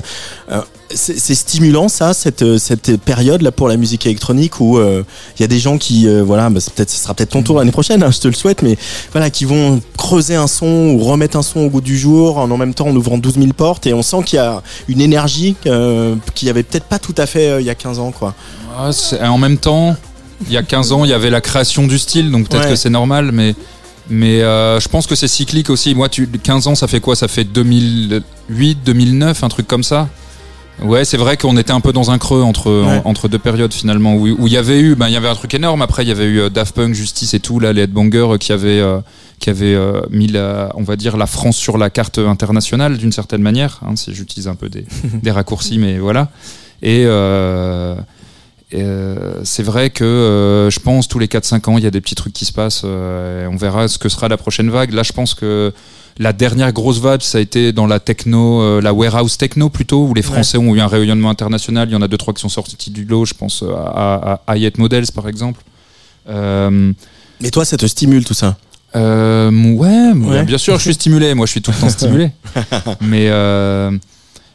Euh, 0.52 0.62
c'est 0.90 1.36
stimulant 1.36 1.90
ça 1.90 2.14
cette 2.14 2.44
euh, 2.44 2.58
cette 2.58 2.96
période 2.96 3.42
là 3.42 3.52
pour 3.52 3.68
la 3.68 3.76
musique 3.76 4.06
électronique 4.06 4.62
où 4.62 4.78
euh, 4.78 5.04
il 5.38 5.42
y 5.42 5.44
a 5.44 5.48
des 5.48 5.60
gens 5.60 5.78
qui 5.78 6.08
euh, 6.08 6.24
voilà 6.24 6.50
bah, 6.50 6.62
peut-être 6.76 6.90
ce 6.90 6.98
sera 6.98 7.14
peut-être 7.14 7.32
ton 7.32 7.44
tour 7.44 7.58
l'année 7.58 7.74
prochaine 7.74 8.02
hein, 8.04 8.10
je 8.10 8.20
te 8.20 8.28
le 8.30 8.34
souhaite 8.34 8.62
mais 8.62 8.78
voilà 9.12 9.30
qui 9.30 9.44
vont 9.44 9.82
creuser 9.98 10.36
un 10.36 10.48
son 10.48 10.96
ou 10.96 11.00
remettre 11.00 11.36
un 11.36 11.42
son 11.42 11.62
au 11.62 11.70
goût 11.70 11.82
du 11.82 11.98
jour 11.98 12.38
en 12.38 12.50
en 12.50 12.58
même 12.58 12.74
temps 12.74 12.88
en 12.88 12.96
ouvrant 12.96 13.18
12 13.18 13.34
000 13.34 13.48
portes. 13.54 13.88
Et 13.88 13.94
on 13.94 14.02
sent 14.02 14.24
qu'il 14.26 14.38
y 14.38 14.40
a 14.40 14.62
une 14.88 15.02
énergie 15.02 15.56
euh, 15.66 16.16
qu'il 16.34 16.48
y 16.48 16.52
avait 16.52 16.64
peut-être 16.64 16.86
pas 16.86 17.00
tout 17.00 17.16
à 17.18 17.26
fait 17.26 17.50
euh, 17.50 17.62
il 17.62 17.68
y 17.68 17.70
a 17.70 17.76
15 17.76 18.00
ans 18.00 18.12
quoi. 18.12 18.34
Ah, 18.80 18.92
en 19.30 19.38
même 19.38 19.58
temps, 19.58 19.98
il 20.46 20.52
y 20.52 20.58
a 20.58 20.64
15 20.64 20.92
ans, 20.92 21.04
il 21.06 21.10
y 21.10 21.14
avait 21.14 21.30
la 21.30 21.42
création 21.42 21.88
du 21.88 21.98
style, 21.98 22.30
donc 22.32 22.48
peut-être 22.50 22.66
Ouais. 22.66 22.70
que 22.72 22.76
c'est 22.76 22.90
normal, 22.90 23.32
mais, 23.34 23.56
mais 24.10 24.42
euh, 24.42 24.80
je 24.80 24.88
pense 24.88 25.08
que 25.08 25.16
c'est 25.16 25.28
cyclique 25.28 25.70
aussi. 25.70 25.96
Moi, 25.96 26.10
tu, 26.10 26.28
15 26.28 26.68
ans, 26.68 26.76
ça 26.76 26.88
fait 26.88 27.00
quoi? 27.00 27.16
Ça 27.16 27.28
fait 27.28 27.44
2008, 27.44 28.80
2009, 28.86 29.44
un 29.44 29.50
truc 29.50 29.68
comme 29.68 29.84
ça? 29.84 30.08
Ouais, 30.84 31.06
c'est 31.06 31.18
vrai 31.18 31.38
qu'on 31.38 31.58
était 31.58 31.72
un 31.72 31.80
peu 31.80 31.92
dans 31.92 32.12
un 32.12 32.20
creux 32.20 32.44
entre, 32.44 32.70
Ouais. 32.72 33.02
en- 33.04 33.10
entre 33.10 33.28
deux 33.28 33.40
périodes 33.40 33.74
finalement, 33.74 34.14
où 34.14 34.28
où 34.28 34.46
il 34.46 34.54
y 34.54 34.58
avait 34.58 34.80
eu, 34.80 34.94
ben, 34.94 35.08
il 35.08 35.14
y 35.14 35.16
avait 35.18 35.28
un 35.28 35.34
truc 35.34 35.52
énorme. 35.56 35.82
Après, 35.82 36.04
il 36.04 36.08
y 36.08 36.12
avait 36.12 36.26
eu 36.26 36.40
euh, 36.40 36.50
Daft 36.52 36.76
Punk, 36.76 36.94
Justice 36.94 37.34
et 37.34 37.40
tout, 37.40 37.60
là, 37.60 37.74
les 37.74 37.82
headbangers 37.84 38.34
euh, 38.34 38.38
qui 38.38 38.52
avaient, 38.54 38.80
euh, 38.80 39.00
qui 39.40 39.50
avaient 39.50 39.74
euh, 39.74 40.02
mis, 40.12 40.28
la, 40.28 40.72
on 40.76 40.84
va 40.84 40.96
dire, 40.96 41.18
la 41.18 41.26
France 41.26 41.58
sur 41.58 41.80
la 41.80 41.90
carte 41.90 42.20
internationale 42.20 42.98
d'une 42.98 43.12
certaine 43.12 43.42
manière, 43.42 43.80
hein, 43.84 43.96
si 43.96 44.14
j'utilise 44.14 44.48
un 44.48 44.54
peu 44.54 44.70
des, 44.70 44.86
des 45.24 45.32
raccourcis, 45.32 45.80
mais 45.80 45.98
voilà. 45.98 46.30
Et, 46.84 47.06
euh, 47.08 47.96
euh, 48.74 49.42
c'est 49.44 49.64
vrai 49.64 49.90
que 49.90 50.04
euh, 50.04 50.70
je 50.70 50.80
pense 50.80 51.08
tous 51.08 51.20
les 51.20 51.28
4-5 51.28 51.70
ans, 51.70 51.78
il 51.78 51.84
y 51.84 51.88
a 51.88 51.92
des 51.92 52.02
petits 52.02 52.16
trucs 52.16 52.34
qui 52.34 52.46
se 52.46 52.52
passent. 52.54 52.82
euh, 52.86 53.46
et 53.46 53.48
on 53.48 53.56
verra 53.56 53.88
ce 53.88 53.98
que 53.98 54.10
sera 54.10 54.28
la 54.28 54.38
prochaine 54.38 54.70
vague. 54.70 54.92
Là, 54.94 55.04
je 55.04 55.14
pense 55.14 55.34
que 55.34 55.74
la 56.20 56.34
dernière 56.34 56.74
grosse 56.74 57.00
vague, 57.00 57.22
ça 57.22 57.38
a 57.38 57.42
été 57.42 57.72
dans 57.72 57.86
la 57.88 58.00
techno, 58.00 58.62
euh, 58.62 58.82
la 58.82 58.92
warehouse 58.94 59.38
techno 59.38 59.70
plutôt, 59.70 60.06
où 60.08 60.14
les 60.14 60.22
Français 60.24 60.58
ont 60.58 60.76
eu 60.76 60.82
un 60.82 60.88
rayonnement 60.88 61.30
international. 61.30 61.88
Il 61.90 61.94
y 61.94 61.96
en 61.96 62.02
a 62.02 62.08
deux 62.08 62.18
trois 62.18 62.34
qui 62.34 62.42
sont 62.42 62.50
sortis 62.50 62.90
du 62.92 63.06
lot. 63.06 63.24
Je 63.26 63.34
pense 63.36 63.64
à, 63.64 63.76
à, 63.76 64.34
à 64.48 64.52
Hayat 64.54 64.72
Models 64.80 65.12
par 65.14 65.28
exemple. 65.30 65.62
Euh, 66.30 66.92
mais 67.40 67.52
toi 67.52 67.64
ça 67.66 67.78
te 67.78 67.86
stimule 67.86 68.26
tout 68.26 68.34
ça? 68.34 68.58
euh, 68.96 69.52
ouais, 69.52 70.12
Ouais. 70.14 70.44
bien 70.44 70.58
sûr, 70.58 70.76
je 70.78 70.82
suis 70.84 70.94
stimulé. 70.96 71.34
Moi, 71.36 71.46
je 71.46 71.52
suis 71.52 71.62
tout 71.62 71.72
le 71.72 71.78
temps 71.78 71.90
stimulé. 71.90 72.32
mais 73.02 73.28
euh, 73.30 73.92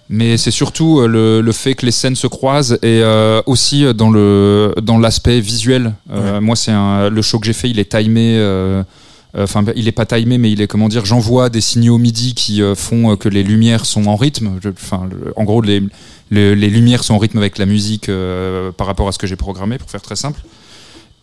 mais 0.08 0.36
c'est 0.36 0.50
surtout 0.50 1.00
euh, 1.00 1.06
le, 1.06 1.40
le 1.40 1.52
fait 1.52 1.74
que 1.74 1.86
les 1.86 1.92
scènes 1.92 2.16
se 2.16 2.26
croisent 2.26 2.74
et 2.82 3.00
euh, 3.02 3.40
aussi 3.46 3.84
dans 3.94 4.10
le 4.10 4.74
dans 4.82 4.98
l'aspect 4.98 5.40
visuel. 5.40 5.94
Euh, 6.12 6.40
Moi, 6.40 6.56
c'est 6.56 6.72
le 6.72 7.22
show 7.22 7.38
que 7.38 7.46
j'ai 7.46 7.52
fait, 7.52 7.70
il 7.70 7.78
est 7.78 7.90
timé. 7.90 8.36
euh, 8.38 8.82
Enfin, 9.34 9.64
il 9.76 9.88
est 9.88 9.92
pas 9.92 10.04
timé, 10.04 10.36
mais 10.36 10.52
il 10.52 10.60
est 10.60 10.66
comment 10.66 10.88
dire. 10.90 11.06
J'envoie 11.06 11.48
des 11.48 11.62
signaux 11.62 11.96
MIDI 11.96 12.34
qui 12.34 12.60
euh, 12.60 12.74
font 12.74 13.12
euh, 13.12 13.16
que 13.16 13.30
les 13.30 13.42
lumières 13.42 13.86
sont 13.86 14.06
en 14.06 14.14
rythme. 14.16 14.58
Enfin, 14.68 15.08
en 15.36 15.44
gros, 15.44 15.62
les, 15.62 15.82
les 16.30 16.54
les 16.54 16.68
lumières 16.68 17.02
sont 17.02 17.14
en 17.14 17.18
rythme 17.18 17.38
avec 17.38 17.56
la 17.56 17.64
musique 17.64 18.10
euh, 18.10 18.72
par 18.72 18.86
rapport 18.86 19.08
à 19.08 19.12
ce 19.12 19.16
que 19.18 19.26
j'ai 19.26 19.36
programmé, 19.36 19.78
pour 19.78 19.88
faire 19.88 20.02
très 20.02 20.16
simple. 20.16 20.42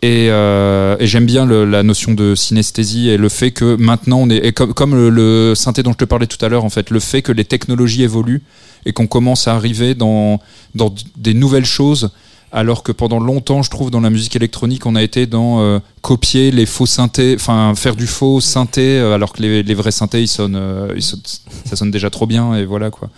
Et, 0.01 0.29
euh, 0.31 0.95
et 0.99 1.05
j'aime 1.05 1.27
bien 1.27 1.45
le- 1.45 1.65
la 1.65 1.83
notion 1.83 2.13
de 2.15 2.33
synesthésie 2.33 3.09
et 3.09 3.17
le 3.17 3.29
fait 3.29 3.51
que 3.51 3.75
maintenant 3.75 4.19
on 4.21 4.29
est 4.31 4.37
et 4.43 4.53
comme, 4.53 4.73
comme 4.73 4.95
le, 4.95 5.09
le 5.11 5.53
synthé 5.55 5.83
dont 5.83 5.91
je 5.91 5.97
te 5.97 6.05
parlais 6.05 6.25
tout 6.25 6.43
à 6.43 6.47
l'heure 6.47 6.63
en 6.63 6.69
fait 6.69 6.89
le 6.89 7.01
fait 7.01 7.21
que 7.21 7.33
les 7.33 7.43
technologies 7.43 8.03
évoluent 8.03 8.41
et 8.85 8.93
qu'on 8.93 9.07
commence 9.07 9.47
à 9.47 9.55
arriver 9.55 9.95
dans 9.95 10.39
dans 10.75 10.93
des 11.17 11.33
nouvelles 11.33 11.65
choses 11.65 12.11
alors 12.51 12.83
que 12.83 12.91
pendant 12.91 13.19
longtemps 13.19 13.61
je 13.61 13.69
trouve 13.69 13.91
dans 13.91 14.01
la 14.01 14.09
musique 14.09 14.35
électronique 14.35 14.85
on 14.85 14.95
a 14.95 15.03
été 15.03 15.25
dans 15.27 15.61
euh, 15.61 15.79
copier 16.01 16.51
les 16.51 16.65
faux 16.65 16.85
synthés 16.85 17.35
enfin 17.35 17.73
faire 17.75 17.95
du 17.95 18.07
faux 18.07 18.41
synthé 18.41 18.99
euh, 18.99 19.13
alors 19.13 19.33
que 19.33 19.41
les, 19.41 19.63
les 19.63 19.73
vrais 19.73 19.91
synthés 19.91 20.21
ils 20.21 20.27
sonnent, 20.27 20.55
euh, 20.55 20.93
ils 20.95 21.03
ça 21.03 21.75
sonne 21.75 21.91
déjà 21.91 22.09
trop 22.09 22.25
bien 22.25 22.55
et 22.55 22.65
voilà 22.65 22.89
quoi 22.89 23.09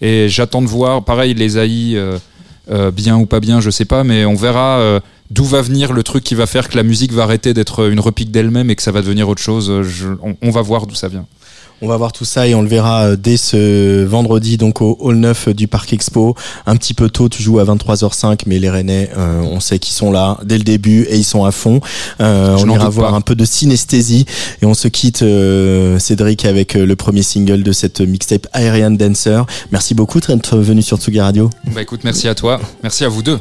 et 0.00 0.28
j'attends 0.28 0.62
de 0.62 0.68
voir 0.68 1.04
pareil 1.04 1.34
les 1.34 1.58
AI 1.58 1.98
bien 2.92 3.16
ou 3.16 3.26
pas 3.26 3.38
bien, 3.38 3.60
je 3.60 3.70
sais 3.70 3.84
pas, 3.84 4.02
mais 4.02 4.24
on 4.26 4.34
verra 4.34 5.00
d'où 5.30 5.44
va 5.44 5.62
venir 5.62 5.92
le 5.92 6.02
truc 6.02 6.22
qui 6.24 6.34
va 6.34 6.46
faire 6.46 6.68
que 6.68 6.76
la 6.76 6.82
musique 6.82 7.12
va 7.12 7.22
arrêter 7.22 7.54
d'être 7.54 7.88
une 7.88 8.00
repique 8.00 8.30
d'elle-même 8.30 8.68
et 8.68 8.76
que 8.76 8.82
ça 8.82 8.92
va 8.92 9.00
devenir 9.00 9.28
autre 9.28 9.40
chose. 9.40 9.72
On 10.42 10.50
va 10.50 10.60
voir 10.62 10.86
d'où 10.86 10.94
ça 10.94 11.08
vient. 11.08 11.24
On 11.82 11.88
va 11.88 11.96
voir 11.98 12.12
tout 12.12 12.24
ça 12.24 12.46
et 12.46 12.54
on 12.54 12.62
le 12.62 12.68
verra 12.68 13.04
euh, 13.04 13.16
dès 13.16 13.36
ce 13.36 14.02
vendredi 14.04 14.56
donc 14.56 14.80
au 14.80 14.96
Hall 14.98 15.16
9 15.16 15.50
du 15.50 15.68
Parc 15.68 15.92
Expo. 15.92 16.34
Un 16.64 16.76
petit 16.76 16.94
peu 16.94 17.10
tôt, 17.10 17.28
tu 17.28 17.42
joues 17.42 17.58
à 17.58 17.64
23h05, 17.64 18.42
mais 18.46 18.58
les 18.58 18.70
Rennais, 18.70 19.10
euh, 19.16 19.42
on 19.42 19.60
sait 19.60 19.78
qu'ils 19.78 19.94
sont 19.94 20.10
là 20.10 20.38
dès 20.42 20.56
le 20.56 20.64
début 20.64 21.02
et 21.02 21.16
ils 21.16 21.24
sont 21.24 21.44
à 21.44 21.50
fond. 21.50 21.80
Euh, 22.20 22.56
on 22.58 22.70
ira 22.70 22.88
voir 22.88 23.10
pas. 23.10 23.16
un 23.16 23.20
peu 23.20 23.34
de 23.34 23.44
synesthésie 23.44 24.24
et 24.62 24.66
on 24.66 24.72
se 24.74 24.88
quitte 24.88 25.22
euh, 25.22 25.98
Cédric 25.98 26.46
avec 26.46 26.76
euh, 26.76 26.86
le 26.86 26.96
premier 26.96 27.22
single 27.22 27.62
de 27.62 27.72
cette 27.72 28.00
mixtape 28.00 28.46
Aerian 28.54 28.92
Dancer. 28.92 29.42
Merci 29.70 29.94
beaucoup 29.94 30.20
d'être 30.20 30.56
venu 30.56 30.80
sur 30.80 30.96
Tsugi 30.96 31.20
Radio. 31.20 31.50
Bah 31.74 31.82
écoute, 31.82 32.00
merci 32.04 32.26
à 32.26 32.34
toi, 32.34 32.58
merci 32.82 33.04
à 33.04 33.08
vous 33.08 33.22
deux. 33.22 33.38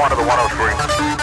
one 0.00 0.12
of 0.12 0.16
the 0.16 0.24
103. 0.24 1.19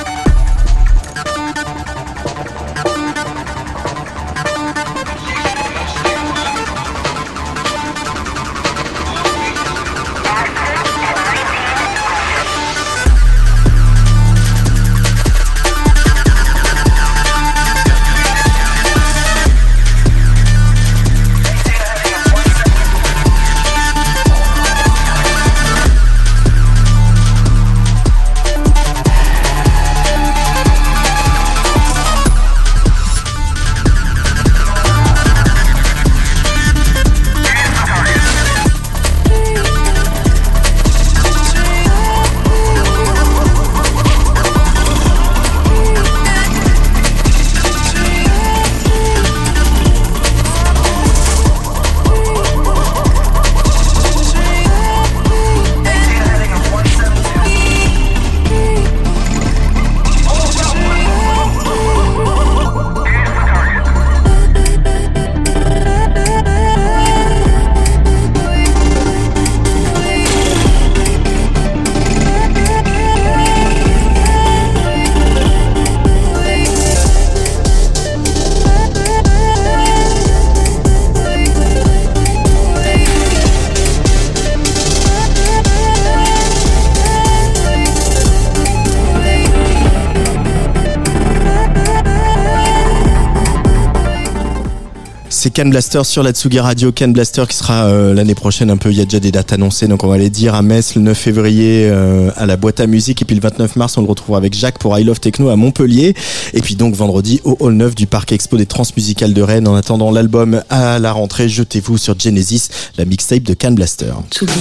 Can 95.68 95.72
Blaster 95.72 96.06
sur 96.06 96.24
la 96.24 96.32
Tsugi 96.32 96.62
Radio. 96.62 96.94
Can 96.94 97.10
Blaster 97.10 97.44
qui 97.46 97.58
sera 97.58 97.88
euh, 97.88 98.14
l'année 98.14 98.36
prochaine 98.36 98.70
un 98.70 98.78
peu, 98.78 98.90
il 98.90 98.98
y 98.98 99.02
a 99.02 99.04
déjà 99.04 99.20
des 99.20 99.34
dates 99.34 99.52
annoncées, 99.52 99.90
donc 99.90 100.06
on 100.06 100.08
va 100.08 100.18
les 100.18 100.30
dire 100.30 100.56
à 100.56 100.62
Metz 100.62 100.96
le 100.96 101.02
9 101.02 101.18
février 101.18 101.90
euh, 101.92 102.32
à 102.38 102.46
la 102.46 102.56
boîte 102.56 102.80
à 102.80 102.88
musique 102.88 103.22
et 103.22 103.26
puis 103.26 103.36
le 103.36 103.42
29 103.42 103.76
mars 103.76 103.98
on 103.98 104.02
le 104.02 104.08
retrouvera 104.08 104.38
avec 104.38 104.54
Jacques 104.54 104.80
pour 104.80 104.98
I 104.98 105.04
Love 105.04 105.20
Techno 105.20 105.50
à 105.50 105.58
Montpellier 105.58 106.14
et 106.54 106.62
puis 106.62 106.76
donc 106.76 106.96
vendredi 106.96 107.42
au 107.44 107.58
Hall 107.60 107.74
9 107.74 107.96
du 107.96 108.08
Parc 108.08 108.32
Expo 108.32 108.56
des 108.56 108.66
Transmusicales 108.66 109.34
de 109.34 109.42
Rennes. 109.42 109.68
En 109.68 109.76
attendant 109.76 110.10
l'album 110.10 110.62
à 110.70 111.00
la 111.00 111.12
rentrée, 111.12 111.50
jetez-vous 111.50 111.98
sur 111.98 112.18
Genesis, 112.18 112.70
la 112.98 113.04
mixtape 113.04 113.44
de 113.44 113.54
Can 113.54 113.72
Blaster. 113.72 114.14
Tsugi. 114.32 114.54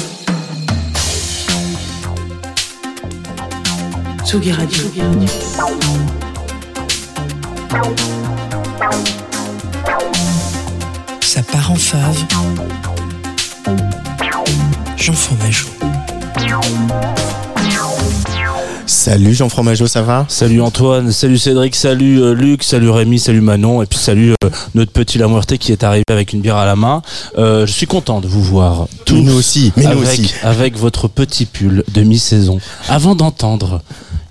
Tsugi 4.25 4.51
Radio. 4.51 4.83
Ça 11.37 11.43
part 11.43 11.71
en 11.71 11.75
fave. 11.75 12.17
Jean 14.97 15.13
Fromageau. 15.13 15.69
Salut 18.87 19.35
Jean 19.35 19.51
Fromageau, 19.51 19.87
ça 19.87 20.01
va? 20.01 20.25
Salut 20.31 20.63
Antoine, 20.63 21.13
salut 21.13 21.37
Cédric, 21.37 21.75
salut 21.75 22.23
euh, 22.23 22.33
Luc, 22.33 22.63
salut 22.63 22.89
Rémi, 22.89 23.19
salut 23.19 23.43
Manon, 23.43 23.83
et 23.83 23.87
puis 23.87 23.99
salut 23.99 24.33
euh, 24.43 24.49
notre 24.75 24.93
petit 24.93 25.19
Lamoureté 25.19 25.59
qui 25.59 25.73
est 25.73 25.85
arrivé 25.85 26.05
avec 26.09 26.33
une 26.33 26.41
bière 26.41 26.57
à 26.57 26.65
la 26.65 26.75
main. 26.75 27.03
Euh, 27.37 27.67
je 27.67 27.73
suis 27.73 27.87
content 27.87 28.23
de 28.23 28.29
vous 28.29 28.43
voir 28.43 28.89
tous. 29.05 29.17
Nous 29.17 29.35
aussi, 29.35 29.75
mais 29.77 29.83
nous 29.83 29.91
avec, 29.91 30.19
aussi. 30.19 30.35
avec 30.43 30.79
votre 30.79 31.07
petit 31.07 31.45
pull 31.45 31.85
de 31.93 32.01
mi-saison. 32.01 32.61
Avant 32.89 33.15
d'entendre, 33.15 33.83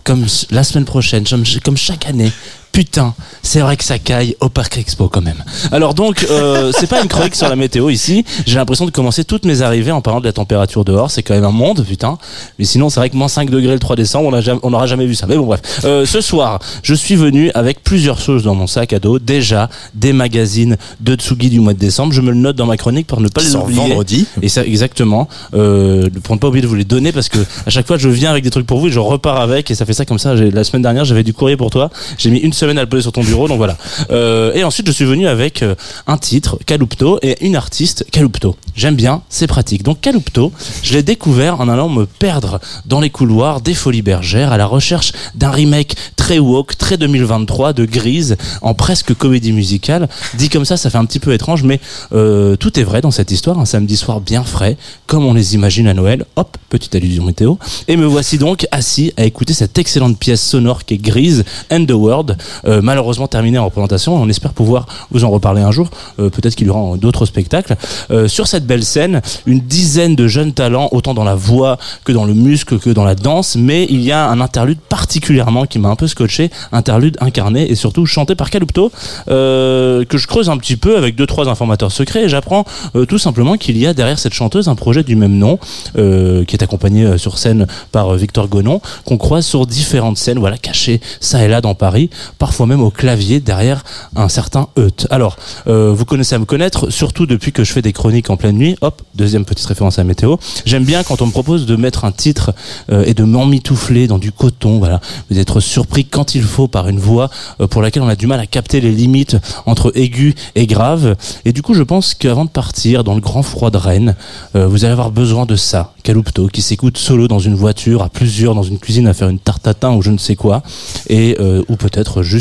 comme 0.04 0.26
la 0.50 0.64
semaine 0.64 0.86
prochaine, 0.86 1.24
comme 1.64 1.78
chaque 1.78 2.08
année, 2.08 2.32
putain, 2.76 3.14
c'est 3.42 3.62
vrai 3.62 3.78
que 3.78 3.86
ça 3.86 4.00
caille 4.00 4.36
au 4.42 4.50
Parc 4.50 4.78
Expo 4.78 5.08
quand 5.08 5.22
même. 5.22 5.42
Alors 5.72 5.94
donc, 5.94 6.28
euh, 6.30 6.74
c'est 6.78 6.88
pas 6.88 7.02
une 7.02 7.08
chronique 7.08 7.34
sur 7.34 7.48
la 7.48 7.56
météo 7.56 7.90
ici. 7.90 8.26
J'ai 8.46 8.58
l'impression 8.58 8.86
de 8.86 8.92
commencer 8.92 9.24
toutes 9.24 9.46
mes 9.46 9.62
arrivées 9.62 9.94
en 9.94 10.02
parlant 10.02 10.20
de 10.20 10.26
la 10.26 10.34
température 10.34 10.84
dehors. 10.84 11.10
C'est 11.10 11.24
quand 11.24 11.34
même 11.36 11.46
un 11.46 11.52
monde, 11.52 11.86
putain. 11.88 12.18
Mais 12.60 12.66
sinon, 12.66 12.90
c'est 12.90 13.00
vrai 13.00 13.10
que 13.10 13.16
moins 13.16 13.30
5 13.30 13.50
degrés 13.50 13.72
le 13.72 13.80
3 13.80 13.96
décembre, 13.96 14.28
on 14.34 14.42
jamais- 14.42 14.60
n'aura 14.62 14.88
jamais 14.88 15.06
vu 15.06 15.16
ça. 15.16 15.26
Mais 15.26 15.38
bon, 15.38 15.46
bref. 15.46 15.62
Euh, 15.86 16.06
ce 16.06 16.20
soir, 16.20 16.60
je 16.84 16.94
suis 16.94 17.16
venu 17.16 17.50
avec 17.56 17.82
plusieurs 17.82 18.20
choses 18.20 18.44
dans 18.44 18.56
mon 18.56 18.68
sac 18.68 18.92
à 18.92 19.00
dos. 19.00 19.20
Déjà, 19.20 19.70
des 19.94 20.12
magazines 20.12 20.76
de 21.00 21.16
Tsugi 21.16 21.50
du 21.50 21.62
mois 21.62 21.74
de 21.74 21.80
décembre. 21.80 22.12
Je 22.12 22.20
me 22.20 22.32
le 22.32 22.38
note 22.38 22.58
dans 22.58 22.66
ma 22.66 22.76
chronique 22.76 23.08
pour 23.08 23.22
ne 23.22 23.30
pas 23.30 23.40
les 23.42 23.56
oublier. 23.56 23.80
vendredi. 23.80 24.28
Et 24.42 24.50
ça, 24.50 24.66
exactement. 24.66 25.30
Euh, 25.54 26.10
pour 26.24 26.36
ne 26.36 26.42
pas 26.42 26.50
oublier 26.50 26.62
de 26.64 26.68
vous 26.68 26.76
les 26.76 26.84
donner 26.84 27.14
parce 27.14 27.30
que 27.30 27.40
à 27.66 27.70
chaque 27.70 27.88
fois, 27.88 27.98
je 27.98 28.10
viens 28.10 28.32
avec 28.32 28.44
des 28.44 28.50
trucs 28.50 28.68
pour 28.68 28.80
vous 28.80 28.88
et 28.88 28.92
je 28.92 29.00
repars 29.00 29.40
avec 29.40 29.72
et 29.72 29.76
ça 29.76 29.86
fait 29.86 29.94
ça 29.94 30.04
comme 30.04 30.20
ça. 30.20 30.34
La 30.36 30.66
semaine 30.66 30.82
dernière, 30.82 31.06
j'avais 31.06 31.24
du 31.24 31.32
courrier 31.34 31.56
pour 31.56 31.70
toi. 31.70 31.90
J'ai 32.18 32.30
mis 32.32 32.40
une 32.40 32.52
semaine 32.52 32.65
à 32.70 32.82
le 32.82 32.90
poser 32.90 33.04
sur 33.04 33.12
ton 33.12 33.24
bureau, 33.24 33.48
donc 33.48 33.58
voilà. 33.58 33.78
Euh, 34.12 34.54
et 34.54 34.64
ensuite, 34.64 34.88
je 34.88 34.92
suis 34.92 35.06
venu 35.06 35.28
avec 35.28 35.64
euh, 35.64 35.76
un 36.08 36.18
titre, 36.18 36.58
Calupto, 36.66 37.20
et 37.22 37.46
une 37.46 37.56
artiste, 37.56 38.06
Calupto. 38.12 38.56
J'aime 38.76 38.96
bien, 38.96 39.22
c'est 39.30 39.48
pratique. 39.48 39.84
Donc 39.84 40.02
Calupto, 40.02 40.52
je 40.84 40.94
l'ai 40.94 41.04
découvert 41.04 41.62
en 41.62 41.70
allant 41.70 41.90
me 41.90 42.06
perdre 42.06 42.60
dans 42.86 43.00
les 43.00 43.10
couloirs 43.10 43.62
des 43.62 43.74
Folies 43.74 44.02
Bergères 44.02 44.52
à 44.52 44.58
la 44.58 44.66
recherche 44.66 45.14
d'un 45.36 45.52
remake 45.52 45.96
très 46.16 46.40
woke, 46.40 46.78
très 46.78 46.98
2023 46.98 47.74
de 47.74 47.86
Grise 47.86 48.38
en 48.62 48.74
presque 48.74 49.14
comédie 49.14 49.52
musicale. 49.52 50.10
Dit 50.36 50.50
comme 50.50 50.66
ça, 50.66 50.78
ça 50.78 50.90
fait 50.90 50.98
un 50.98 51.06
petit 51.06 51.20
peu 51.20 51.34
étrange, 51.34 51.64
mais 51.64 51.80
euh, 52.14 52.56
tout 52.56 52.80
est 52.80 52.84
vrai 52.84 53.02
dans 53.02 53.12
cette 53.12 53.32
histoire. 53.32 53.60
Un 53.60 53.66
samedi 53.66 53.96
soir 53.96 54.22
bien 54.22 54.44
frais, 54.44 54.78
comme 55.08 55.26
on 55.26 55.34
les 55.34 55.56
imagine 55.56 55.88
à 55.88 55.94
Noël. 55.94 56.26
Hop, 56.36 56.58
petite 56.70 56.96
allusion 56.96 57.24
météo. 57.24 57.56
Et 57.88 57.96
me 57.96 58.06
voici 58.06 58.38
donc 58.38 58.68
assis 58.72 59.14
à 59.18 59.26
écouter 59.26 59.54
cette 59.54 59.78
excellente 59.78 60.18
pièce 60.18 60.42
sonore 60.42 60.86
qui 60.86 60.96
est 60.96 60.98
Grise 60.98 61.44
and 61.72 61.86
the 61.86 61.92
World, 61.92 62.38
euh, 62.66 62.82
malheureusement 62.82 63.28
terminée 63.28 63.58
en 63.58 63.66
représentation. 63.66 64.16
On 64.16 64.30
espère 64.30 64.54
pouvoir 64.54 64.86
vous 65.12 65.24
en 65.24 65.30
reparler 65.30 65.62
un 65.62 65.72
jour. 65.72 65.90
Euh, 66.20 66.30
Peut-être 66.30 66.56
qu'il 66.56 66.68
y 66.68 66.70
aura 66.70 66.98
d'autres 66.98 67.26
spectacles. 67.26 67.76
Euh, 68.12 68.28
sur 68.28 68.48
cette 68.48 68.66
belle 68.66 68.84
scène, 68.84 69.22
une 69.46 69.60
dizaine 69.60 70.16
de 70.16 70.28
jeunes 70.28 70.54
talents, 70.54 70.90
autant 70.92 71.14
dans 71.14 71.24
la 71.24 71.36
voix 71.36 71.78
que 72.04 72.12
dans 72.12 72.26
le 72.26 72.34
muscle 72.34 72.80
que 72.80 72.90
dans 72.90 73.04
la 73.04 73.16
danse. 73.16 73.56
Mais 73.56 73.86
il 73.90 74.02
y 74.02 74.12
a 74.12 74.28
un 74.28 74.42
interlude 74.42 74.80
particulièrement 74.80 75.66
qui 75.66 75.80
m'a 75.80 75.90
un 75.90 75.96
peu 75.96 76.08
scotché, 76.08 76.52
interlude 76.72 77.18
incarné 77.22 77.70
et 77.70 77.76
surtout 77.76 78.06
chanté 78.06 78.36
par 78.36 78.50
Calupto, 78.50 78.92
que 79.28 80.06
je 80.18 80.28
creuse 80.28 80.50
un 80.50 80.58
petit 80.58 80.76
peu 80.76 80.98
avec 80.98 81.16
deux 81.16 81.26
trois 81.26 81.48
informateurs 81.48 81.92
secrets 81.92 82.26
et 82.26 82.30
j'apprends 82.30 82.66
tout 83.08 83.18
simplement 83.18 83.58
qu'il 83.58 83.78
y 83.78 83.88
a 83.88 83.94
derrière 83.94 84.20
cette 84.20 84.34
chanteuse 84.34 84.68
un 84.68 84.76
projet 84.76 85.04
du 85.04 85.16
même 85.16 85.38
nom 85.38 85.58
qui 85.94 86.56
est 86.56 86.64
accompagné 86.64 87.18
sur 87.18 87.38
scène 87.38 87.68
par 87.92 88.14
Victor 88.16 88.48
Gonon 88.48 88.82
qu'on 89.06 89.18
croise 89.18 89.46
sur 89.46 89.66
différentes 89.66 90.18
scènes 90.18 90.40
voilà 90.40 90.58
cachées 90.58 91.02
ça 91.20 91.44
et 91.44 91.48
là 91.48 91.62
dans 91.62 91.76
Paris 91.76 92.10
parfois 92.46 92.68
même 92.68 92.84
au 92.84 92.92
clavier 92.92 93.40
derrière 93.40 93.84
un 94.16 94.30
certain 94.30 94.68
Eut. 94.78 95.08
Alors 95.10 95.36
euh, 95.66 95.92
vous 95.92 96.06
connaissez 96.06 96.36
à 96.36 96.38
me 96.38 96.46
connaître 96.46 96.92
surtout 96.92 97.26
depuis 97.26 97.52
que 97.52 97.64
je 97.64 97.74
fais 97.74 97.82
des 97.82 97.92
chroniques 97.92 98.30
en 98.30 98.38
pleine 98.38 98.56
nuit 98.56 98.76
hop 98.82 99.02
deuxième 99.16 99.46
petite 99.46 99.66
référence 99.66 99.98
à 99.98 100.04
la 100.04 100.08
météo 100.08 100.36
j'aime 100.64 100.84
bien 100.84 101.02
quand 101.02 101.24
on 101.24 101.26
me 101.26 101.32
propose 101.32 101.66
de 101.66 101.76
mettre 101.76 102.06
un 102.06 102.12
titre 102.12 102.54
euh, 102.92 103.04
et 103.08 103.16
de 103.16 103.24
m'emmitoufler 103.24 104.06
dans 104.06 104.20
du 104.20 104.32
coton 104.32 104.78
voilà 104.78 105.02
d'être 105.32 105.60
surpris 105.60 106.06
quand 106.06 106.36
il 106.36 106.44
faut 106.44 106.68
par 106.68 106.88
une 106.88 107.00
voix 107.00 107.32
euh, 107.62 107.66
pour 107.66 107.82
laquelle 107.82 108.04
on 108.04 108.08
a 108.08 108.16
du 108.16 108.28
mal 108.28 108.40
à 108.40 108.46
capter 108.46 108.80
les 108.80 108.92
limites 108.92 109.38
entre 109.66 109.92
aigu 109.96 110.36
et 110.54 110.68
grave. 110.68 111.16
Et 111.46 111.52
du 111.52 111.64
coup, 111.64 111.74
je 111.74 111.82
pense 111.82 112.14
qu'avant 112.14 112.46
de 112.46 112.50
partir 112.50 113.04
dans 113.04 113.16
le 113.16 113.22
grand 113.22 113.42
froid 113.42 113.72
de 113.72 113.78
Rennes, 113.78 114.16
vous 114.54 114.84
allez 114.84 114.92
avoir 114.92 115.12
besoin 115.12 115.46
de 115.46 115.56
ça. 115.56 115.94
Calupto, 116.04 116.48
qui 116.48 116.62
s'écoute 116.62 116.98
solo 116.98 117.28
dans 117.28 117.40
une 117.40 117.56
voiture, 117.56 118.04
à 118.04 118.10
plusieurs 118.10 118.54
dans 118.56 118.64
une 118.64 118.78
cuisine 118.78 119.08
à 119.08 119.14
faire 119.14 119.30
une 119.30 119.40
tarte 119.40 119.64
tatin 119.64 119.94
ou 119.94 120.02
je 120.02 120.12
ne 120.12 120.18
sais 120.18 120.36
quoi, 120.36 120.62
et 121.10 121.38
ou 121.68 121.76
peut-être 121.76 122.24
juste 122.24 122.35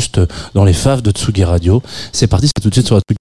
dans 0.53 0.63
les 0.65 0.73
faves 0.73 1.01
de 1.01 1.11
Tsugi 1.11 1.43
Radio. 1.43 1.81
C'est 2.11 2.27
parti, 2.27 2.47
c'est 2.47 2.61
tout 2.61 2.69
de 2.69 2.73
suite 2.73 2.87
sur 2.87 2.95
la 2.95 3.01
Tsugi- 3.01 3.17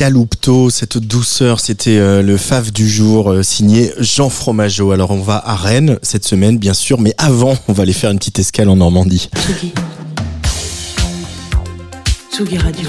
Calupto, 0.00 0.70
cette 0.70 0.96
douceur, 0.96 1.60
c'était 1.60 1.98
euh, 1.98 2.22
le 2.22 2.38
fave 2.38 2.72
du 2.72 2.88
jour 2.88 3.30
euh, 3.30 3.42
signé 3.42 3.92
Jean 3.98 4.30
Fromageau. 4.30 4.92
Alors 4.92 5.10
on 5.10 5.20
va 5.20 5.36
à 5.46 5.54
Rennes 5.54 5.98
cette 6.00 6.24
semaine 6.24 6.56
bien 6.56 6.72
sûr, 6.72 6.98
mais 6.98 7.12
avant 7.18 7.54
on 7.68 7.74
va 7.74 7.82
aller 7.82 7.92
faire 7.92 8.10
une 8.10 8.16
petite 8.16 8.38
escale 8.38 8.70
en 8.70 8.76
Normandie. 8.76 9.28
Tsugi. 9.36 9.74
Tsugi 12.32 12.56
Radio. 12.56 12.88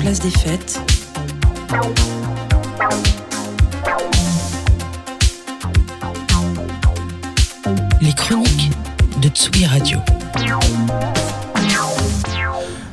Place 0.00 0.18
des 0.18 0.30
fêtes. 0.30 0.80
Les 8.00 8.12
chroniques 8.14 8.72
de 9.22 9.28
Tsugi 9.28 9.66
Radio. 9.66 9.98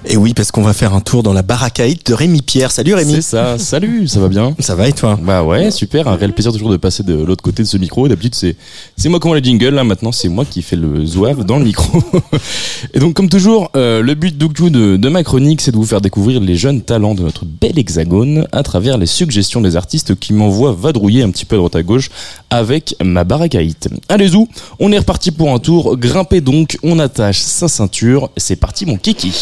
Et 0.09 0.15
oui, 0.15 0.33
parce 0.33 0.51
qu'on 0.51 0.61
va 0.61 0.73
faire 0.73 0.93
un 0.93 1.01
tour 1.01 1.21
dans 1.21 1.33
la 1.33 1.41
baracaïte 1.41 2.07
de 2.07 2.13
Rémi 2.13 2.41
Pierre. 2.41 2.71
Salut 2.71 2.93
Rémi. 2.93 3.15
C'est 3.15 3.21
ça, 3.21 3.57
salut, 3.57 4.07
ça 4.07 4.21
va 4.21 4.29
bien 4.29 4.55
Ça 4.59 4.73
va 4.73 4.87
et 4.87 4.93
toi? 4.93 5.19
Bah 5.21 5.43
ouais, 5.43 5.69
super, 5.69 6.07
un 6.07 6.15
réel 6.15 6.31
plaisir 6.33 6.53
toujours 6.53 6.69
de 6.69 6.77
passer 6.77 7.03
de 7.03 7.13
l'autre 7.13 7.43
côté 7.43 7.63
de 7.63 7.67
ce 7.67 7.77
micro. 7.77 8.07
D'habitude, 8.07 8.33
c'est 8.35 8.55
c'est 8.95 9.09
moi 9.09 9.19
qui 9.19 9.25
envoie 9.27 9.39
les 9.39 9.43
jingles, 9.43 9.75
là 9.75 9.83
maintenant, 9.83 10.13
c'est 10.13 10.29
moi 10.29 10.45
qui 10.45 10.61
fais 10.61 10.77
le 10.77 11.05
zouave 11.05 11.43
dans 11.43 11.57
le 11.57 11.65
micro. 11.65 12.01
et 12.93 12.99
donc, 12.99 13.15
comme 13.15 13.27
toujours, 13.27 13.69
euh, 13.75 14.01
le 14.01 14.13
but 14.13 14.37
coup 14.53 14.69
de, 14.69 14.95
de 14.95 15.09
ma 15.09 15.23
chronique, 15.23 15.59
c'est 15.59 15.71
de 15.71 15.77
vous 15.77 15.85
faire 15.85 15.99
découvrir 15.99 16.39
les 16.39 16.55
jeunes 16.55 16.81
talents 16.81 17.13
de 17.13 17.23
notre 17.23 17.43
bel 17.43 17.77
hexagone 17.77 18.47
à 18.53 18.63
travers 18.63 18.97
les 18.97 19.07
suggestions 19.07 19.59
des 19.59 19.75
artistes 19.75 20.15
qui 20.15 20.31
m'envoient 20.31 20.73
vadrouiller 20.73 21.23
un 21.23 21.31
petit 21.31 21.45
peu 21.45 21.55
à 21.55 21.59
droite 21.59 21.75
à 21.75 21.83
gauche 21.83 22.09
avec 22.49 22.95
ma 23.03 23.25
baracaïte. 23.25 23.89
Allez 24.07 24.35
où 24.35 24.47
on 24.79 24.91
est 24.91 24.99
reparti 24.99 25.31
pour 25.31 25.51
un 25.51 25.59
tour. 25.59 25.97
Grimpez 25.97 26.39
donc, 26.39 26.77
on 26.81 26.97
attache 26.99 27.39
sa 27.39 27.67
ceinture. 27.67 28.29
C'est 28.37 28.55
parti, 28.55 28.85
mon 28.85 28.97
kiki. 28.97 29.33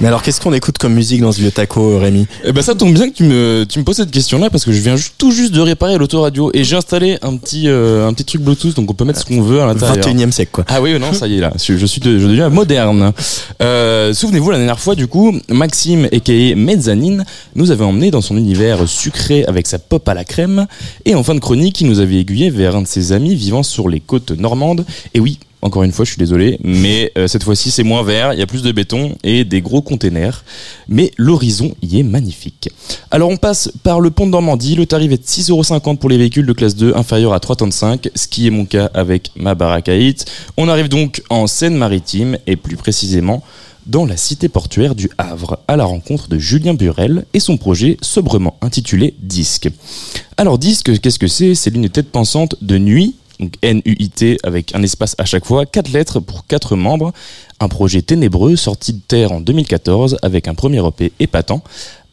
Mais 0.00 0.06
alors 0.08 0.22
qu'est-ce 0.22 0.40
qu'on 0.40 0.54
écoute 0.54 0.78
comme 0.78 0.94
musique 0.94 1.20
dans 1.20 1.30
ce 1.30 1.40
vieux 1.40 1.50
taco 1.50 1.98
Rémi? 1.98 2.26
Eh 2.44 2.52
ben 2.52 2.62
ça 2.62 2.74
tombe 2.74 2.94
bien 2.94 3.10
que 3.10 3.14
tu 3.14 3.22
me, 3.24 3.64
tu 3.68 3.78
me 3.78 3.84
poses 3.84 3.96
cette 3.96 4.10
question-là 4.10 4.48
parce 4.48 4.64
que 4.64 4.72
je 4.72 4.80
viens 4.80 4.96
juste, 4.96 5.14
tout 5.18 5.30
juste 5.30 5.52
de 5.52 5.60
réparer 5.60 5.98
l'autoradio 5.98 6.50
et 6.54 6.64
j'ai 6.64 6.76
installé 6.76 7.18
un 7.20 7.36
petit, 7.36 7.68
euh, 7.68 8.08
un 8.08 8.14
petit 8.14 8.24
truc 8.24 8.40
Bluetooth 8.40 8.74
donc 8.74 8.90
on 8.90 8.94
peut 8.94 9.04
mettre 9.04 9.20
ce 9.20 9.26
qu'on 9.26 9.42
veut 9.42 9.60
à 9.60 9.66
l'intérieur. 9.66 9.96
21 10.06 10.28
e 10.28 10.30
siècle 10.30 10.50
quoi. 10.52 10.64
Ah 10.68 10.80
oui, 10.80 10.98
non, 10.98 11.12
ça 11.12 11.26
y 11.26 11.36
est 11.36 11.40
là. 11.40 11.52
Je, 11.62 11.76
je 11.76 11.84
suis, 11.86 12.00
de- 12.00 12.18
je 12.18 12.26
deviens 12.26 12.48
moderne. 12.48 13.12
Euh, 13.60 14.14
Souvenez-vous 14.14 14.50
la 14.50 14.56
dernière 14.56 14.80
fois, 14.80 14.94
du 14.94 15.06
coup, 15.06 15.38
Maxime, 15.50 16.06
aka 16.12 16.32
Mezzanine, 16.56 17.24
nous 17.54 17.70
avait 17.70 17.84
emmené 17.84 18.10
dans 18.10 18.22
son 18.22 18.36
univers 18.38 18.88
sucré 18.88 19.44
avec 19.44 19.66
sa 19.66 19.78
pop 19.78 20.08
à 20.08 20.14
la 20.14 20.24
crème. 20.24 20.66
Et 21.04 21.14
en 21.14 21.22
fin 21.22 21.34
de 21.34 21.40
chronique, 21.40 21.78
il 21.82 21.88
nous 21.88 22.00
avait 22.00 22.16
aiguillé 22.16 22.48
vers 22.48 22.74
un 22.74 22.82
de 22.82 22.86
ses 22.88 23.12
amis 23.12 23.34
vivant 23.34 23.62
sur 23.62 23.88
les 23.88 24.00
côtes 24.00 24.30
normandes. 24.30 24.84
Et 25.12 25.20
oui. 25.20 25.38
Encore 25.62 25.82
une 25.82 25.92
fois, 25.92 26.04
je 26.04 26.10
suis 26.10 26.18
désolé, 26.18 26.58
mais 26.64 27.12
euh, 27.18 27.28
cette 27.28 27.44
fois-ci 27.44 27.70
c'est 27.70 27.82
moins 27.82 28.02
vert, 28.02 28.32
il 28.32 28.38
y 28.38 28.42
a 28.42 28.46
plus 28.46 28.62
de 28.62 28.72
béton 28.72 29.16
et 29.22 29.44
des 29.44 29.60
gros 29.60 29.82
containers, 29.82 30.44
mais 30.88 31.10
l'horizon 31.16 31.74
y 31.82 32.00
est 32.00 32.02
magnifique. 32.02 32.70
Alors 33.10 33.28
on 33.28 33.36
passe 33.36 33.70
par 33.82 34.00
le 34.00 34.10
pont 34.10 34.26
de 34.26 34.30
Normandie, 34.30 34.74
le 34.74 34.86
tarif 34.86 35.12
est 35.12 35.18
de 35.18 35.22
6,50€ 35.22 35.98
pour 35.98 36.08
les 36.08 36.16
véhicules 36.16 36.46
de 36.46 36.52
classe 36.52 36.76
2 36.76 36.94
inférieurs 36.96 37.34
à 37.34 37.38
3,35, 37.38 38.10
ce 38.14 38.26
qui 38.26 38.46
est 38.46 38.50
mon 38.50 38.64
cas 38.64 38.90
avec 38.94 39.30
ma 39.36 39.54
baracaïte. 39.54 40.24
On 40.56 40.68
arrive 40.68 40.88
donc 40.88 41.22
en 41.28 41.46
Seine-Maritime 41.46 42.38
et 42.46 42.56
plus 42.56 42.76
précisément 42.76 43.42
dans 43.86 44.06
la 44.06 44.16
cité 44.16 44.48
portuaire 44.48 44.94
du 44.94 45.10
Havre, 45.18 45.58
à 45.68 45.76
la 45.76 45.84
rencontre 45.84 46.28
de 46.28 46.38
Julien 46.38 46.74
Burel 46.74 47.24
et 47.34 47.40
son 47.40 47.56
projet 47.56 47.96
sobrement 48.02 48.56
intitulé 48.60 49.14
Disque. 49.20 49.68
Alors 50.36 50.58
Disque, 50.58 51.00
qu'est-ce 51.00 51.18
que 51.18 51.26
c'est? 51.26 51.54
C'est 51.54 51.70
l'unité 51.70 52.02
de 52.02 52.06
pensante 52.06 52.56
de 52.62 52.78
nuit, 52.78 53.16
donc 53.40 53.54
N-U-I-T 53.62 54.38
avec 54.44 54.74
un 54.74 54.82
espace 54.82 55.14
à 55.18 55.24
chaque 55.24 55.44
fois, 55.46 55.66
quatre 55.66 55.90
lettres 55.90 56.20
pour 56.20 56.46
quatre 56.46 56.76
membres, 56.76 57.12
un 57.58 57.68
projet 57.68 58.02
ténébreux 58.02 58.54
sorti 58.56 58.92
de 58.92 59.00
terre 59.06 59.32
en 59.32 59.40
2014 59.40 60.18
avec 60.22 60.46
un 60.48 60.54
premier 60.54 60.86
EP 60.86 61.12
épatant, 61.20 61.62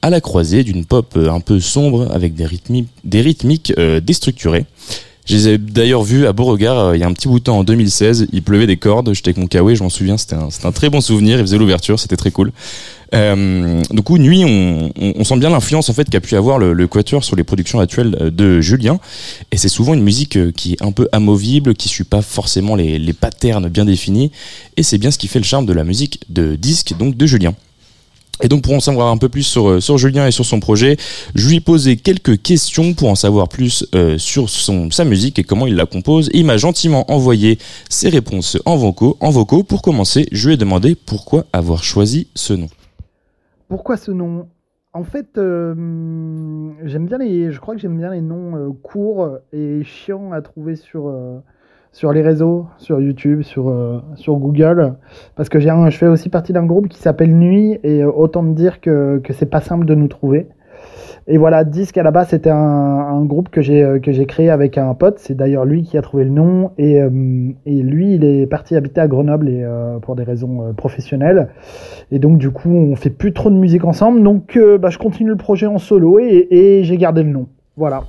à 0.01 0.09
la 0.09 0.21
croisée 0.21 0.63
d'une 0.63 0.86
pop 0.86 1.17
un 1.17 1.39
peu 1.39 1.59
sombre 1.59 2.07
avec 2.11 2.34
des, 2.36 2.45
rythmi- 2.45 2.86
des 3.03 3.21
rythmiques 3.21 3.73
euh, 3.78 3.99
déstructurées. 3.99 4.65
Je 5.25 5.36
les 5.36 5.47
ai 5.49 5.57
d'ailleurs 5.57 6.03
vus 6.03 6.25
à 6.25 6.32
Beauregard 6.32 6.78
euh, 6.80 6.95
il 6.95 7.01
y 7.01 7.03
a 7.03 7.07
un 7.07 7.11
petit 7.13 7.28
bout 7.28 7.39
de 7.39 7.43
temps 7.43 7.57
en 7.57 7.63
2016. 7.65 8.28
Il 8.32 8.43
pleuvait 8.43 8.67
des 8.67 8.78
cordes, 8.78 9.13
j'étais 9.13 9.30
avec 9.30 9.38
mon 9.38 9.47
kawaii, 9.47 9.75
je 9.75 9.84
m'en 9.84 9.89
souviens, 9.89 10.15
c'était 10.17 10.36
un, 10.36 10.47
un 10.63 10.71
très 10.71 10.89
bon 10.89 11.01
souvenir. 11.01 11.38
Il 11.39 11.41
faisait 11.41 11.57
l'ouverture, 11.57 11.99
c'était 11.99 12.15
très 12.15 12.32
cool. 12.32 12.53
Euh, 13.14 13.82
du 13.89 14.01
coup, 14.01 14.18
Nuit, 14.18 14.43
on, 14.45 15.24
sent 15.24 15.38
bien 15.38 15.49
l'influence 15.49 15.89
en 15.89 15.93
fait 15.93 16.10
qu'a 16.10 16.20
pu 16.20 16.36
avoir 16.36 16.58
le, 16.58 16.74
le 16.74 16.88
Quatuor 16.88 17.24
sur 17.24 17.36
les 17.36 17.43
productions 17.43 17.80
actuelles 17.80 18.18
euh, 18.22 18.32
de 18.32 18.62
Julien. 18.62 18.99
Et 19.51 19.58
c'est 19.58 19.70
souvent 19.70 19.93
une 19.93 20.03
musique 20.03 20.38
euh, 20.38 20.51
qui 20.51 20.74
est 20.74 20.82
un 20.82 20.91
peu 20.91 21.08
amovible, 21.12 21.74
qui 21.74 21.89
suit 21.89 22.03
pas 22.03 22.22
forcément 22.22 22.76
les, 22.76 23.14
patterns 23.14 23.70
bien 23.70 23.86
définis. 23.86 24.32
Et 24.76 24.84
c'est 24.84 24.97
bien 24.97 25.12
ce 25.12 25.18
qui 25.18 25.28
fait 25.28 25.39
le 25.39 25.45
charme 25.45 25.66
de 25.66 25.74
la 25.74 25.84
musique 25.84 26.22
de 26.30 26.55
disque, 26.55 26.95
donc 26.97 27.16
de 27.16 27.26
Julien. 27.26 27.53
Et 28.43 28.49
donc 28.49 28.62
pour 28.62 28.74
en 28.74 28.80
savoir 28.80 29.08
un 29.08 29.18
peu 29.18 29.30
plus 29.30 29.41
sur, 29.41 29.68
euh, 29.68 29.97
Julien 29.97 30.28
et 30.28 30.32
sur 30.32 30.45
son 30.45 30.60
projet, 30.60 30.95
je 31.34 31.47
lui 31.47 31.55
ai 31.55 31.60
posé 31.60 31.97
quelques 31.97 32.39
questions 32.39 32.93
pour 32.93 33.10
en 33.10 33.16
savoir 33.16 33.49
plus 33.49 33.86
sur 34.18 34.47
son, 34.47 34.91
sa 34.91 35.05
musique 35.05 35.39
et 35.39 35.43
comment 35.43 35.66
il 35.66 35.76
la 35.76 35.88
compose. 35.88 36.30
Il 36.34 36.45
m'a 36.45 36.58
gentiment 36.58 37.12
envoyé 37.12 37.58
ses 37.89 38.10
réponses 38.10 38.58
en 38.66 38.76
vocaux. 38.76 39.18
En 39.22 39.32
vocaux. 39.32 39.64
Pour 39.64 39.82
commencer, 39.82 40.28
je 40.32 40.47
lui 40.49 40.53
ai 40.53 40.58
demandé 40.58 40.93
pourquoi 40.93 41.45
avoir 41.51 41.84
choisi 41.84 42.28
ce 42.36 42.53
nom. 42.53 42.70
Pourquoi 43.68 43.97
ce 43.97 44.11
nom? 44.11 44.47
En 44.93 45.03
fait, 45.03 45.38
euh, 45.38 45.74
j'aime 46.86 47.05
bien 47.05 47.18
les, 47.18 47.51
je 47.51 47.59
crois 47.59 47.76
que 47.76 47.82
j'aime 47.82 47.97
bien 47.97 48.11
les 48.11 48.22
noms 48.22 48.55
euh, 48.55 48.70
courts 48.82 49.38
et 49.51 49.84
chiants 49.84 50.32
à 50.32 50.41
trouver 50.41 50.76
sur 50.76 51.07
euh, 51.07 51.39
les 52.13 52.22
réseaux, 52.22 52.68
sur 52.78 52.99
YouTube, 52.99 53.41
sur 54.15 54.38
Google, 54.38 54.95
parce 55.36 55.49
que 55.49 55.59
un- 55.70 55.89
je 55.89 55.97
fais 55.97 56.07
aussi 56.07 56.30
partie 56.30 56.53
d'un 56.53 56.65
groupe 56.65 56.88
qui 56.88 56.99
s'appelle 56.99 57.36
Nuit 57.36 57.80
et 57.84 58.03
autant 58.05 58.43
te 58.43 58.55
dire 58.55 58.80
que 58.82 59.20
que 59.24 59.34
c'est 59.34 59.45
pas 59.47 59.61
simple 59.61 59.86
de 59.86 59.95
nous 59.95 60.07
trouver. 60.07 60.47
Et 61.30 61.38
voilà, 61.38 61.65
Disque 61.65 61.97
à 61.97 62.03
la 62.03 62.11
base 62.11 62.30
c'était 62.30 62.49
un, 62.49 63.25
groupe 63.25 63.49
que 63.49 63.61
j'ai 63.61 63.84
euh, 63.84 63.99
que 63.99 64.13
j'ai 64.13 64.25
créé 64.25 64.49
avec 64.49 64.78
un 64.78 64.93
pote. 64.93 65.19
C'est 65.19 65.36
d'ailleurs 65.36 65.65
lui 65.65 65.84
qui 65.84 65.97
a 65.97 66.01
trouvé 66.01 66.23
le 66.23 66.30
nom 66.30 66.71
et 66.78 67.01
euh, 67.01 67.49
et 67.65 67.82
lui 67.82 68.13
il 68.13 68.23
est 68.23 68.47
parti 68.47 68.78
habiter 68.78 69.01
à 69.01 69.07
Grenoble 69.09 69.49
et 69.49 69.61
euh, 69.63 69.99
pour 69.99 70.15
des 70.15 70.23
raisons 70.23 70.63
euh, 70.63 70.73
professionnelles. 70.73 71.49
Et 72.11 72.19
donc 72.19 72.38
du 72.38 72.51
coup 72.51 72.71
on 72.71 72.95
fait 72.95 73.09
plus 73.09 73.34
trop 73.34 73.49
de 73.49 73.55
musique 73.55 73.84
ensemble. 73.84 74.23
Donc 74.23 74.57
bah, 74.80 74.89
je 74.89 74.97
continue 74.97 75.30
le 75.30 75.36
projet 75.36 75.65
en 75.65 75.80
solo 75.80 76.19
et, 76.19 76.47
et 76.49 76.84
j'ai 76.84 76.97
gardé 76.97 77.23
le 77.23 77.30
nom. 77.30 77.47
Voilà. 77.75 78.03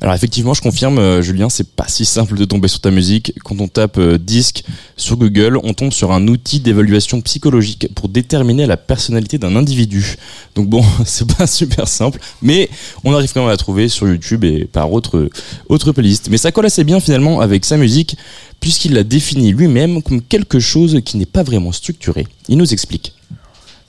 Alors 0.00 0.14
effectivement, 0.14 0.54
je 0.54 0.62
confirme, 0.62 0.98
euh, 0.98 1.22
Julien, 1.22 1.48
c'est 1.48 1.68
pas 1.68 1.86
si 1.88 2.04
simple 2.04 2.36
de 2.36 2.44
tomber 2.44 2.68
sur 2.68 2.80
ta 2.80 2.90
musique. 2.90 3.32
Quand 3.44 3.60
on 3.60 3.68
tape 3.68 3.98
euh, 3.98 4.18
disque 4.18 4.64
sur 4.96 5.16
Google, 5.16 5.58
on 5.62 5.74
tombe 5.74 5.92
sur 5.92 6.12
un 6.12 6.26
outil 6.28 6.60
d'évaluation 6.60 7.20
psychologique 7.20 7.88
pour 7.94 8.08
déterminer 8.08 8.66
la 8.66 8.76
personnalité 8.76 9.38
d'un 9.38 9.56
individu. 9.56 10.16
Donc 10.54 10.68
bon, 10.68 10.82
c'est 11.04 11.36
pas 11.36 11.46
super 11.46 11.88
simple, 11.88 12.18
mais 12.42 12.68
on 13.04 13.14
arrive 13.14 13.32
quand 13.32 13.40
même 13.40 13.48
à 13.48 13.52
la 13.52 13.56
trouver 13.56 13.88
sur 13.88 14.08
YouTube 14.08 14.44
et 14.44 14.64
par 14.64 14.92
autre 14.92 15.28
autre 15.68 15.92
playlist. 15.92 16.28
Mais 16.30 16.36
ça 16.36 16.52
colle 16.52 16.66
assez 16.66 16.84
bien 16.84 17.00
finalement 17.00 17.40
avec 17.40 17.64
sa 17.64 17.76
musique, 17.76 18.16
puisqu'il 18.60 18.94
la 18.94 19.04
définit 19.04 19.52
lui-même 19.52 20.02
comme 20.02 20.22
quelque 20.22 20.60
chose 20.60 21.00
qui 21.04 21.16
n'est 21.16 21.26
pas 21.26 21.42
vraiment 21.42 21.72
structuré. 21.72 22.26
Il 22.48 22.58
nous 22.58 22.72
explique. 22.72 23.14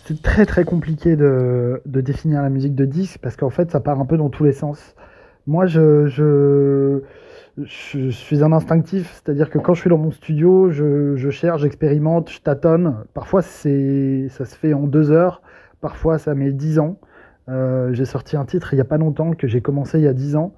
C'est 0.06 0.22
très 0.22 0.46
très 0.46 0.66
compliqué 0.66 1.16
de, 1.16 1.82
de 1.86 2.02
définir 2.02 2.42
la 2.42 2.50
musique 2.50 2.76
de 2.76 2.86
disque 2.86 3.20
parce 3.22 3.38
qu'en 3.38 3.50
fait 3.50 3.72
ça 3.72 3.80
part 3.80 4.00
un 4.02 4.06
peu 4.06 4.18
dans 4.18 4.30
tous 4.30 4.44
les 4.44 4.52
sens. 4.52 4.78
Moi 5.46 5.66
je, 5.66 7.02
suis 7.68 8.44
un 8.44 8.52
instinctif, 8.52 9.12
c'est-à-dire 9.14 9.50
que 9.50 9.60
quand 9.60 9.74
je 9.74 9.82
suis 9.82 9.90
dans 9.90 9.98
mon 9.98 10.12
studio, 10.12 10.70
je, 10.72 11.30
cherche, 11.30 11.62
j'expérimente, 11.62 12.30
je 12.32 12.40
tâtonne. 12.40 13.04
Parfois 13.14 13.42
c'est 13.42 14.28
ça 14.30 14.46
se 14.46 14.56
fait 14.56 14.74
en 14.74 14.84
deux 14.84 15.12
heures, 15.12 15.42
parfois 15.82 16.18
ça 16.18 16.34
met 16.36 16.52
dix 16.52 16.80
ans. 16.80 16.98
Euh, 17.50 17.92
j'ai 17.92 18.06
sorti 18.06 18.38
un 18.38 18.46
titre 18.46 18.74
il 18.74 18.78
n'y 18.78 18.82
a 18.82 18.86
pas 18.86 18.98
longtemps 18.98 19.34
que 19.34 19.48
j'ai 19.48 19.60
commencé 19.60 20.00
il 20.00 20.06
y 20.06 20.08
a 20.08 20.14
dix 20.14 20.38
ans. 20.38 20.54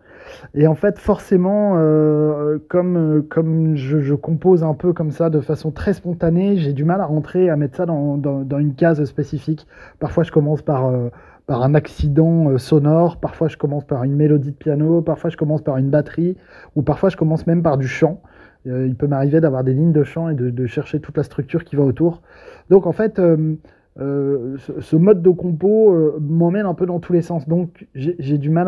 Et 0.53 0.67
en 0.67 0.75
fait, 0.75 0.99
forcément, 0.99 1.73
euh, 1.75 2.57
comme, 2.67 3.75
je, 3.75 4.13
compose 4.13 4.63
un 4.63 4.73
peu 4.73 4.93
comme 4.93 5.11
ça 5.11 5.29
de 5.29 5.39
façon 5.39 5.71
très 5.71 5.93
spontanée, 5.93 6.57
j'ai 6.57 6.73
du 6.73 6.83
mal 6.83 7.01
à 7.01 7.05
rentrer, 7.05 7.49
à 7.49 7.55
mettre 7.55 7.77
ça 7.77 7.85
dans 7.85 8.59
une 8.59 8.73
case 8.75 9.03
spécifique. 9.05 9.67
Parfois, 9.99 10.23
je 10.23 10.31
commence 10.31 10.61
par, 10.61 10.87
euh, 10.87 11.09
par 11.45 11.63
un 11.63 11.75
accident 11.75 12.49
euh, 12.49 12.57
sonore, 12.57 13.17
parfois, 13.17 13.47
je 13.47 13.57
commence 13.57 13.85
par 13.85 14.03
une 14.03 14.15
mélodie 14.15 14.51
de 14.51 14.55
piano, 14.55 15.01
parfois, 15.01 15.29
je 15.29 15.37
commence 15.37 15.61
par 15.61 15.77
une 15.77 15.89
batterie, 15.89 16.37
ou 16.75 16.81
parfois, 16.81 17.09
je 17.09 17.17
commence 17.17 17.45
même 17.47 17.63
par 17.63 17.77
du 17.77 17.87
chant. 17.87 18.21
Euh, 18.67 18.87
il 18.87 18.95
peut 18.95 19.07
m'arriver 19.07 19.41
d'avoir 19.41 19.63
des 19.63 19.73
lignes 19.73 19.91
de 19.91 20.03
chant 20.03 20.29
et 20.29 20.35
de, 20.35 20.65
chercher 20.65 20.99
toute 20.99 21.17
la 21.17 21.23
structure 21.23 21.63
qui 21.63 21.75
va 21.75 21.83
autour. 21.83 22.21
Donc, 22.69 22.87
en 22.87 22.93
fait, 22.93 23.19
euh, 23.19 23.55
ce, 23.97 24.95
mode 24.95 25.21
de 25.21 25.29
compo 25.29 26.19
m'emmène 26.19 26.65
un 26.65 26.73
peu 26.73 26.85
dans 26.85 26.99
tous 26.99 27.13
les 27.13 27.21
sens. 27.21 27.47
Donc 27.47 27.87
j'ai 27.95 28.37
du 28.37 28.49
mal 28.49 28.67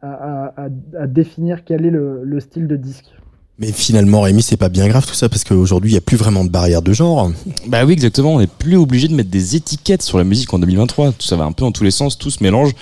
à, 0.00 1.06
définir 1.06 1.64
quel 1.64 1.84
est 1.84 1.90
le 1.90 2.40
style 2.40 2.68
de 2.68 2.76
disque. 2.76 3.14
Mais 3.58 3.70
finalement, 3.70 4.22
Rémi, 4.22 4.42
c'est 4.42 4.56
pas 4.56 4.68
bien 4.68 4.88
grave 4.88 5.06
tout 5.06 5.14
ça 5.14 5.28
parce 5.28 5.44
qu'aujourd'hui, 5.44 5.92
il 5.92 5.94
y 5.94 5.98
a 5.98 6.00
plus 6.00 6.16
vraiment 6.16 6.44
de 6.44 6.50
barrière 6.50 6.82
de 6.82 6.92
genre. 6.92 7.30
Bah 7.66 7.84
oui, 7.84 7.92
exactement. 7.92 8.34
On 8.34 8.40
n'est 8.40 8.46
plus 8.46 8.76
obligé 8.76 9.08
de 9.08 9.14
mettre 9.14 9.30
des 9.30 9.56
étiquettes 9.56 10.02
sur 10.02 10.18
la 10.18 10.24
musique 10.24 10.52
en 10.52 10.58
2023. 10.58 11.12
Tout 11.12 11.26
ça 11.26 11.36
va 11.36 11.44
un 11.44 11.52
peu 11.52 11.64
dans 11.64 11.72
tous 11.72 11.84
les 11.84 11.90
sens, 11.90 12.18
tout 12.18 12.30
se 12.30 12.42
mélange. 12.42 12.72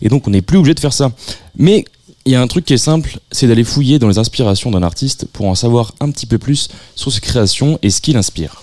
Et 0.00 0.08
donc, 0.08 0.26
on 0.28 0.30
n'est 0.30 0.42
plus 0.42 0.56
obligé 0.56 0.74
de 0.74 0.80
faire 0.80 0.92
ça. 0.92 1.10
Mais 1.56 1.84
il 2.26 2.30
il 2.30 2.34
y 2.34 2.36
a 2.36 2.42
un 2.42 2.46
truc 2.46 2.64
qui 2.64 2.74
est 2.74 2.78
simple, 2.78 3.18
c'est 3.32 3.46
d'aller 3.46 3.64
fouiller 3.64 3.98
dans 3.98 4.08
les 4.08 4.18
inspirations 4.18 4.70
d'un 4.70 4.82
artiste 4.82 5.26
pour 5.32 5.46
en 5.46 5.54
savoir 5.54 5.94
un 6.00 6.10
petit 6.10 6.26
peu 6.26 6.38
plus 6.38 6.68
sur 6.94 7.10
ses 7.10 7.20
créations 7.20 7.78
et 7.82 7.90
ce 7.90 8.00
qui 8.00 8.12
l'inspire. 8.12 8.62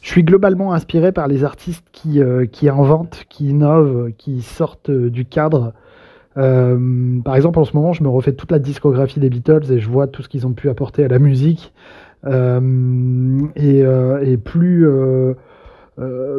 Je 0.00 0.08
suis 0.10 0.22
globalement 0.22 0.72
inspiré 0.72 1.12
par 1.12 1.28
les 1.28 1.44
artistes 1.44 1.84
qui, 1.92 2.20
euh, 2.20 2.46
qui 2.46 2.68
inventent, 2.68 3.24
qui 3.28 3.50
innovent, 3.50 4.10
qui 4.16 4.40
sortent 4.40 4.90
euh, 4.90 5.10
du 5.10 5.24
cadre. 5.26 5.74
Euh, 6.36 7.20
par 7.24 7.36
exemple, 7.36 7.58
en 7.58 7.64
ce 7.64 7.74
moment, 7.74 7.92
je 7.92 8.02
me 8.02 8.08
refais 8.08 8.32
toute 8.32 8.52
la 8.52 8.58
discographie 8.58 9.20
des 9.20 9.30
Beatles 9.30 9.72
et 9.72 9.78
je 9.78 9.88
vois 9.88 10.06
tout 10.06 10.22
ce 10.22 10.28
qu'ils 10.28 10.46
ont 10.46 10.52
pu 10.52 10.68
apporter 10.68 11.04
à 11.04 11.08
la 11.08 11.18
musique. 11.18 11.72
Euh, 12.26 13.40
et, 13.54 13.82
euh, 13.82 14.20
et 14.22 14.36
plus, 14.36 14.86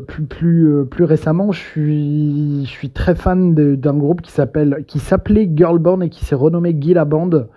plus, 0.08 0.24
plus, 0.26 0.86
plus 0.86 1.04
récemment, 1.04 1.52
je 1.52 1.60
suis, 1.60 2.66
je 2.66 2.70
suis 2.70 2.90
très 2.90 3.16
fan 3.16 3.56
d'un 3.56 3.98
groupe 3.98 4.22
qui 4.22 4.32
s'appelle, 4.32 4.84
qui 4.88 5.00
s'appelait 5.00 5.50
Girl 5.54 5.80
Band 5.80 6.02
et 6.02 6.10
qui 6.10 6.26
s'est 6.26 6.36
renommé 6.36 6.76
Gila 6.80 7.06
Band, 7.06 7.48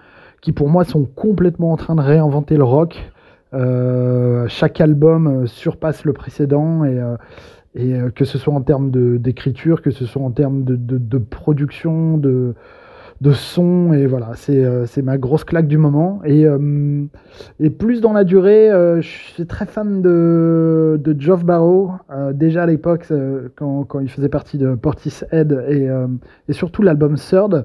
qui 0.40 0.52
pour 0.52 0.68
moi 0.68 0.84
sont 0.84 1.04
complètement 1.04 1.72
en 1.72 1.76
train 1.76 1.94
de 1.94 2.00
réinventer 2.00 2.56
le 2.56 2.64
rock. 2.64 3.10
Chaque 4.48 4.80
album 4.80 5.46
surpasse 5.46 6.04
le 6.04 6.12
précédent 6.12 6.84
et, 6.84 6.98
et 7.74 7.94
euh, 7.94 8.10
que 8.10 8.24
ce 8.24 8.38
soit 8.38 8.54
en 8.54 8.62
termes 8.62 8.90
d'écriture, 9.18 9.82
que 9.82 9.90
ce 9.90 10.04
soit 10.04 10.22
en 10.22 10.30
termes 10.30 10.64
de, 10.64 10.76
de, 10.76 11.18
production, 11.18 12.18
de, 12.18 12.54
de 13.20 13.32
son, 13.32 13.92
et 13.92 14.06
voilà, 14.06 14.30
c'est 14.34 14.64
euh, 14.64 14.86
ma 15.02 15.18
grosse 15.18 15.44
claque 15.44 15.68
du 15.68 15.78
moment. 15.78 16.20
Et, 16.24 16.46
euh, 16.46 17.04
et 17.60 17.70
plus 17.70 18.00
dans 18.00 18.12
la 18.12 18.24
durée, 18.24 18.70
euh, 18.70 19.00
je 19.00 19.08
suis 19.08 19.46
très 19.46 19.66
fan 19.66 20.02
de, 20.02 21.00
de 21.02 21.20
Geoff 21.20 21.44
Barrow, 21.44 21.92
déjà 22.32 22.64
à 22.64 22.66
l'époque, 22.66 23.06
quand, 23.56 23.84
quand 23.84 24.00
il 24.00 24.08
faisait 24.08 24.28
partie 24.28 24.58
de 24.58 24.74
Portishead, 24.74 25.64
et, 25.68 25.88
et 26.48 26.52
surtout 26.52 26.82
l'album 26.82 27.14
Third. 27.14 27.64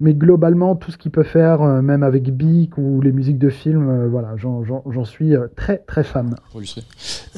Mais 0.00 0.12
globalement, 0.12 0.74
tout 0.74 0.90
ce 0.90 0.96
qu'il 0.98 1.10
peut 1.12 1.22
faire, 1.22 1.62
euh, 1.62 1.80
même 1.80 2.02
avec 2.02 2.24
Beak 2.36 2.76
ou 2.78 3.00
les 3.00 3.12
musiques 3.12 3.38
de 3.38 3.48
films, 3.48 3.88
euh, 3.88 4.08
voilà, 4.08 4.34
j'en- 4.36 5.04
suis 5.04 5.36
euh, 5.36 5.46
très 5.56 5.78
très 5.86 6.02
fan. 6.02 6.34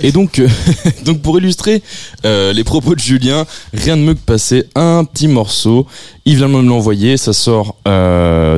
Et 0.01 0.13
donc, 0.13 0.41
donc 1.05 1.21
pour 1.21 1.39
illustrer 1.39 1.83
les 2.25 2.65
propos 2.65 2.95
de 2.95 3.01
Julien, 3.01 3.45
rien 3.73 3.97
de 3.97 4.03
mieux 4.03 4.15
que 4.15 4.21
passer 4.21 4.65
un 4.75 5.05
petit 5.05 5.29
morceau. 5.29 5.87
Il 6.25 6.37
vient 6.37 6.49
de 6.49 6.55
me 6.55 6.63
l'envoyer, 6.63 7.17
ça 7.17 7.33
sort 7.33 7.77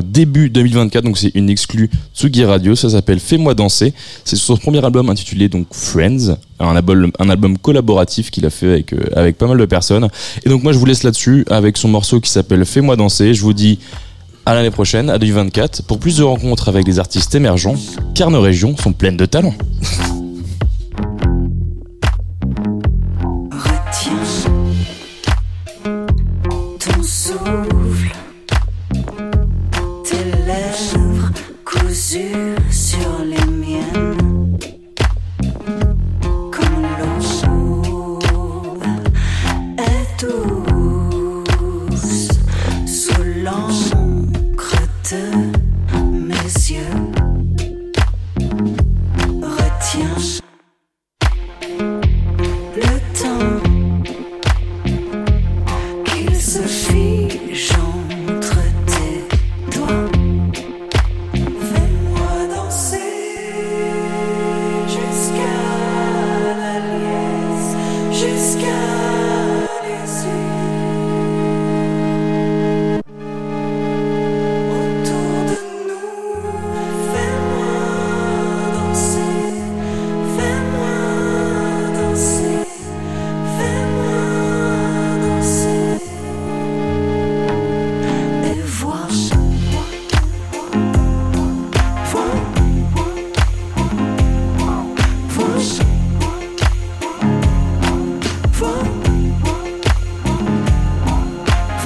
début 0.04 0.50
2024, 0.50 1.04
donc 1.04 1.18
c'est 1.18 1.34
une 1.34 1.50
exclue 1.50 1.90
Tsugi 2.14 2.44
Radio, 2.44 2.74
ça 2.74 2.90
s'appelle 2.90 3.18
Fais-moi 3.20 3.54
danser. 3.54 3.92
C'est 4.24 4.36
son 4.36 4.56
premier 4.56 4.84
album 4.84 5.08
intitulé 5.10 5.48
donc 5.48 5.66
Friends, 5.72 6.36
un 6.60 6.76
album, 6.76 7.10
un 7.18 7.54
collaboratif 7.54 8.30
qu'il 8.30 8.46
a 8.46 8.50
fait 8.50 8.72
avec, 8.72 8.92
euh, 8.92 8.98
avec 9.14 9.38
pas 9.38 9.46
mal 9.46 9.58
de 9.58 9.66
personnes. 9.66 10.08
Et 10.44 10.48
donc 10.48 10.62
moi 10.62 10.72
je 10.72 10.78
vous 10.78 10.86
laisse 10.86 11.02
là-dessus 11.02 11.44
avec 11.50 11.76
son 11.76 11.88
morceau 11.88 12.20
qui 12.20 12.30
s'appelle 12.30 12.64
Fais-moi 12.64 12.96
danser. 12.96 13.34
Je 13.34 13.42
vous 13.42 13.54
dis 13.54 13.78
à 14.46 14.54
l'année 14.54 14.70
prochaine, 14.70 15.10
à 15.10 15.18
2024, 15.18 15.82
pour 15.82 15.98
plus 15.98 16.16
de 16.16 16.22
rencontres 16.22 16.68
avec 16.68 16.84
des 16.84 16.98
artistes 16.98 17.34
émergents, 17.34 17.76
car 18.14 18.30
nos 18.30 18.40
régions 18.40 18.76
sont 18.76 18.92
pleines 18.92 19.16
de 19.18 19.26
talents. 19.26 19.54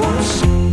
What's 0.03 0.72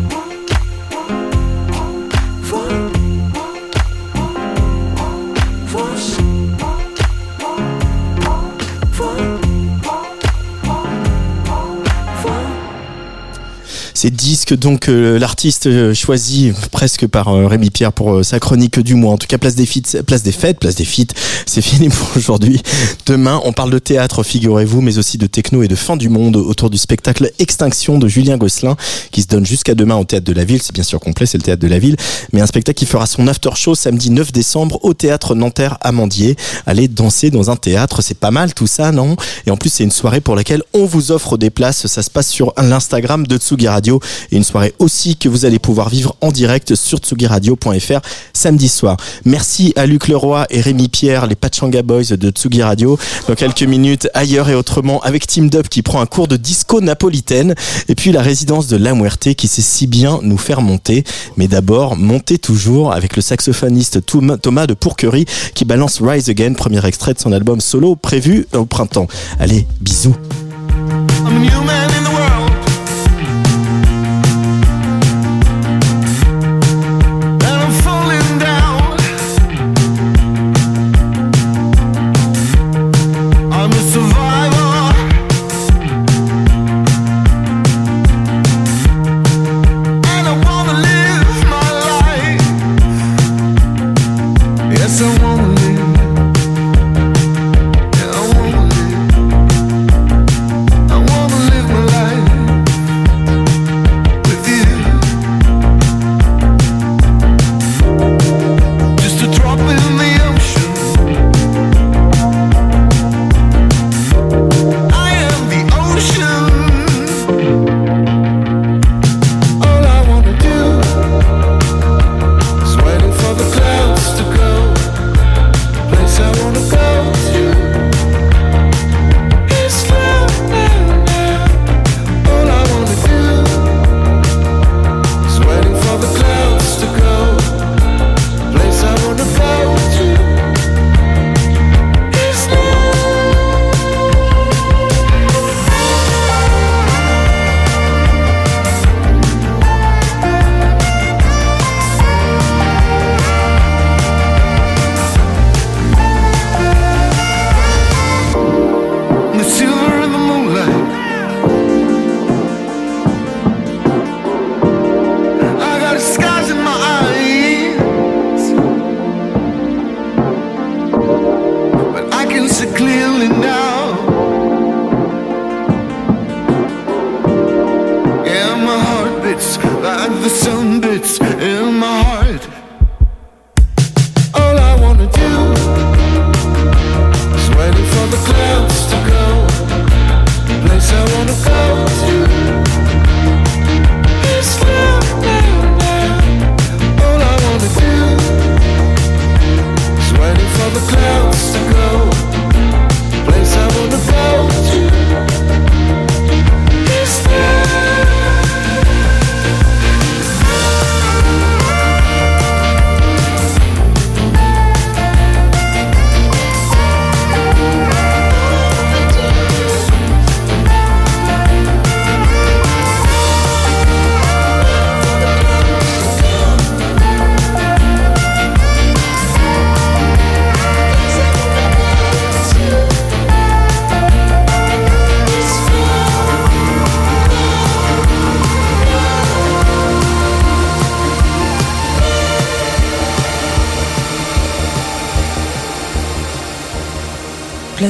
Ces 14.01 14.11
disques, 14.11 14.57
donc 14.57 14.87
euh, 14.87 15.19
l'artiste 15.19 15.67
euh, 15.67 15.93
choisi 15.93 16.53
presque 16.71 17.05
par 17.05 17.27
euh, 17.27 17.47
Rémi 17.47 17.69
Pierre 17.69 17.91
pour 17.91 18.23
sa 18.23 18.39
chronique 18.39 18.79
du 18.79 18.95
mois. 18.95 19.11
En 19.11 19.17
tout 19.17 19.27
cas, 19.27 19.37
place 19.37 19.55
des 19.55 19.65
fêtes, 19.65 20.03
place 20.03 20.23
des 20.23 20.31
fêtes, 20.31 20.57
place 20.57 20.75
des 20.75 20.85
feats. 20.85 21.13
C'est 21.45 21.61
fini 21.69 21.89
pour 21.89 22.07
aujourd'hui. 22.15 22.61
Demain, 23.07 23.41
on 23.43 23.51
parle 23.51 23.71
de 23.71 23.77
théâtre, 23.77 24.23
figurez-vous, 24.23 24.79
mais 24.79 24.97
aussi 24.99 25.17
de 25.17 25.27
techno 25.27 25.63
et 25.63 25.67
de 25.67 25.75
fin 25.75 25.97
du 25.97 26.07
monde 26.07 26.37
autour 26.37 26.69
du 26.69 26.77
spectacle 26.77 27.29
Extinction 27.39 27.99
de 27.99 28.07
Julien 28.07 28.37
Gosselin, 28.37 28.77
qui 29.11 29.21
se 29.21 29.27
donne 29.27 29.45
jusqu'à 29.45 29.75
demain 29.75 29.97
au 29.97 30.05
théâtre 30.05 30.25
de 30.25 30.31
la 30.31 30.45
ville. 30.45 30.61
C'est 30.61 30.73
bien 30.73 30.85
sûr 30.85 31.01
complet, 31.01 31.25
c'est 31.25 31.37
le 31.37 31.43
théâtre 31.43 31.61
de 31.61 31.67
la 31.67 31.79
ville, 31.79 31.97
mais 32.31 32.39
un 32.39 32.47
spectacle 32.47 32.79
qui 32.79 32.85
fera 32.85 33.05
son 33.05 33.27
after 33.27 33.49
show 33.55 33.75
samedi 33.75 34.11
9 34.11 34.31
décembre 34.31 34.79
au 34.83 34.93
théâtre 34.93 35.35
Nanterre 35.35 35.77
Amandier. 35.81 36.37
Allez 36.65 36.87
danser 36.87 37.31
dans 37.31 37.51
un 37.51 37.57
théâtre, 37.57 38.01
c'est 38.01 38.17
pas 38.17 38.31
mal 38.31 38.53
tout 38.53 38.65
ça, 38.65 38.93
non? 38.93 39.17
Et 39.45 39.51
en 39.51 39.57
plus, 39.57 39.71
c'est 39.73 39.83
une 39.83 39.91
soirée 39.91 40.21
pour 40.21 40.37
laquelle 40.37 40.63
on 40.73 40.85
vous 40.85 41.11
offre 41.11 41.35
des 41.35 41.49
places. 41.49 41.85
Ça 41.87 42.01
se 42.01 42.09
passe 42.09 42.29
sur 42.29 42.53
l'Instagram 42.57 43.27
de 43.27 43.35
Tsugi 43.35 43.67
Radio 43.67 43.88
et 44.31 44.37
une 44.37 44.43
soirée 44.43 44.73
aussi 44.79 45.15
que 45.15 45.29
vous 45.29 45.45
allez 45.45 45.59
pouvoir 45.59 45.89
vivre 45.89 46.15
en 46.21 46.31
direct 46.31 46.75
sur 46.75 46.99
tsugiradio.fr 46.99 47.99
samedi 48.33 48.69
soir. 48.69 48.97
Merci 49.25 49.73
à 49.75 49.85
Luc 49.85 50.07
Leroy 50.07 50.45
et 50.49 50.61
Rémi 50.61 50.87
Pierre, 50.89 51.27
les 51.27 51.35
Pachanga 51.35 51.81
Boys 51.81 52.15
de 52.17 52.29
Tsugi 52.29 52.61
Radio. 52.61 52.97
Dans 53.27 53.35
quelques 53.35 53.63
minutes, 53.63 54.07
ailleurs 54.13 54.49
et 54.49 54.55
autrement, 54.55 54.99
avec 55.01 55.25
Team 55.25 55.49
Dub 55.49 55.67
qui 55.67 55.81
prend 55.81 56.01
un 56.01 56.05
cours 56.05 56.27
de 56.27 56.37
disco 56.37 56.81
napolitaine 56.81 57.55
et 57.87 57.95
puis 57.95 58.11
la 58.11 58.21
résidence 58.21 58.67
de 58.67 58.77
La 58.77 58.93
Muerte 58.93 59.33
qui 59.33 59.47
sait 59.47 59.61
si 59.61 59.87
bien 59.87 60.19
nous 60.21 60.37
faire 60.37 60.61
monter. 60.61 61.03
Mais 61.37 61.47
d'abord, 61.47 61.95
monter 61.95 62.37
toujours 62.37 62.93
avec 62.93 63.15
le 63.15 63.21
saxophoniste 63.21 64.05
Thomas 64.05 64.67
de 64.67 64.73
Pourquerie 64.73 65.25
qui 65.53 65.65
balance 65.65 65.99
Rise 66.01 66.29
Again, 66.29 66.53
premier 66.53 66.85
extrait 66.85 67.13
de 67.13 67.19
son 67.19 67.31
album 67.31 67.61
solo 67.61 67.95
prévu 67.95 68.47
au 68.53 68.65
printemps. 68.65 69.07
Allez, 69.39 69.65
bisous. 69.81 70.15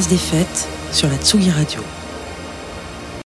Des 0.07 0.17
fêtes 0.17 0.67
sur 0.91 1.09
la 1.09 1.17
Tsugi 1.17 1.51
Radio. 1.51 1.81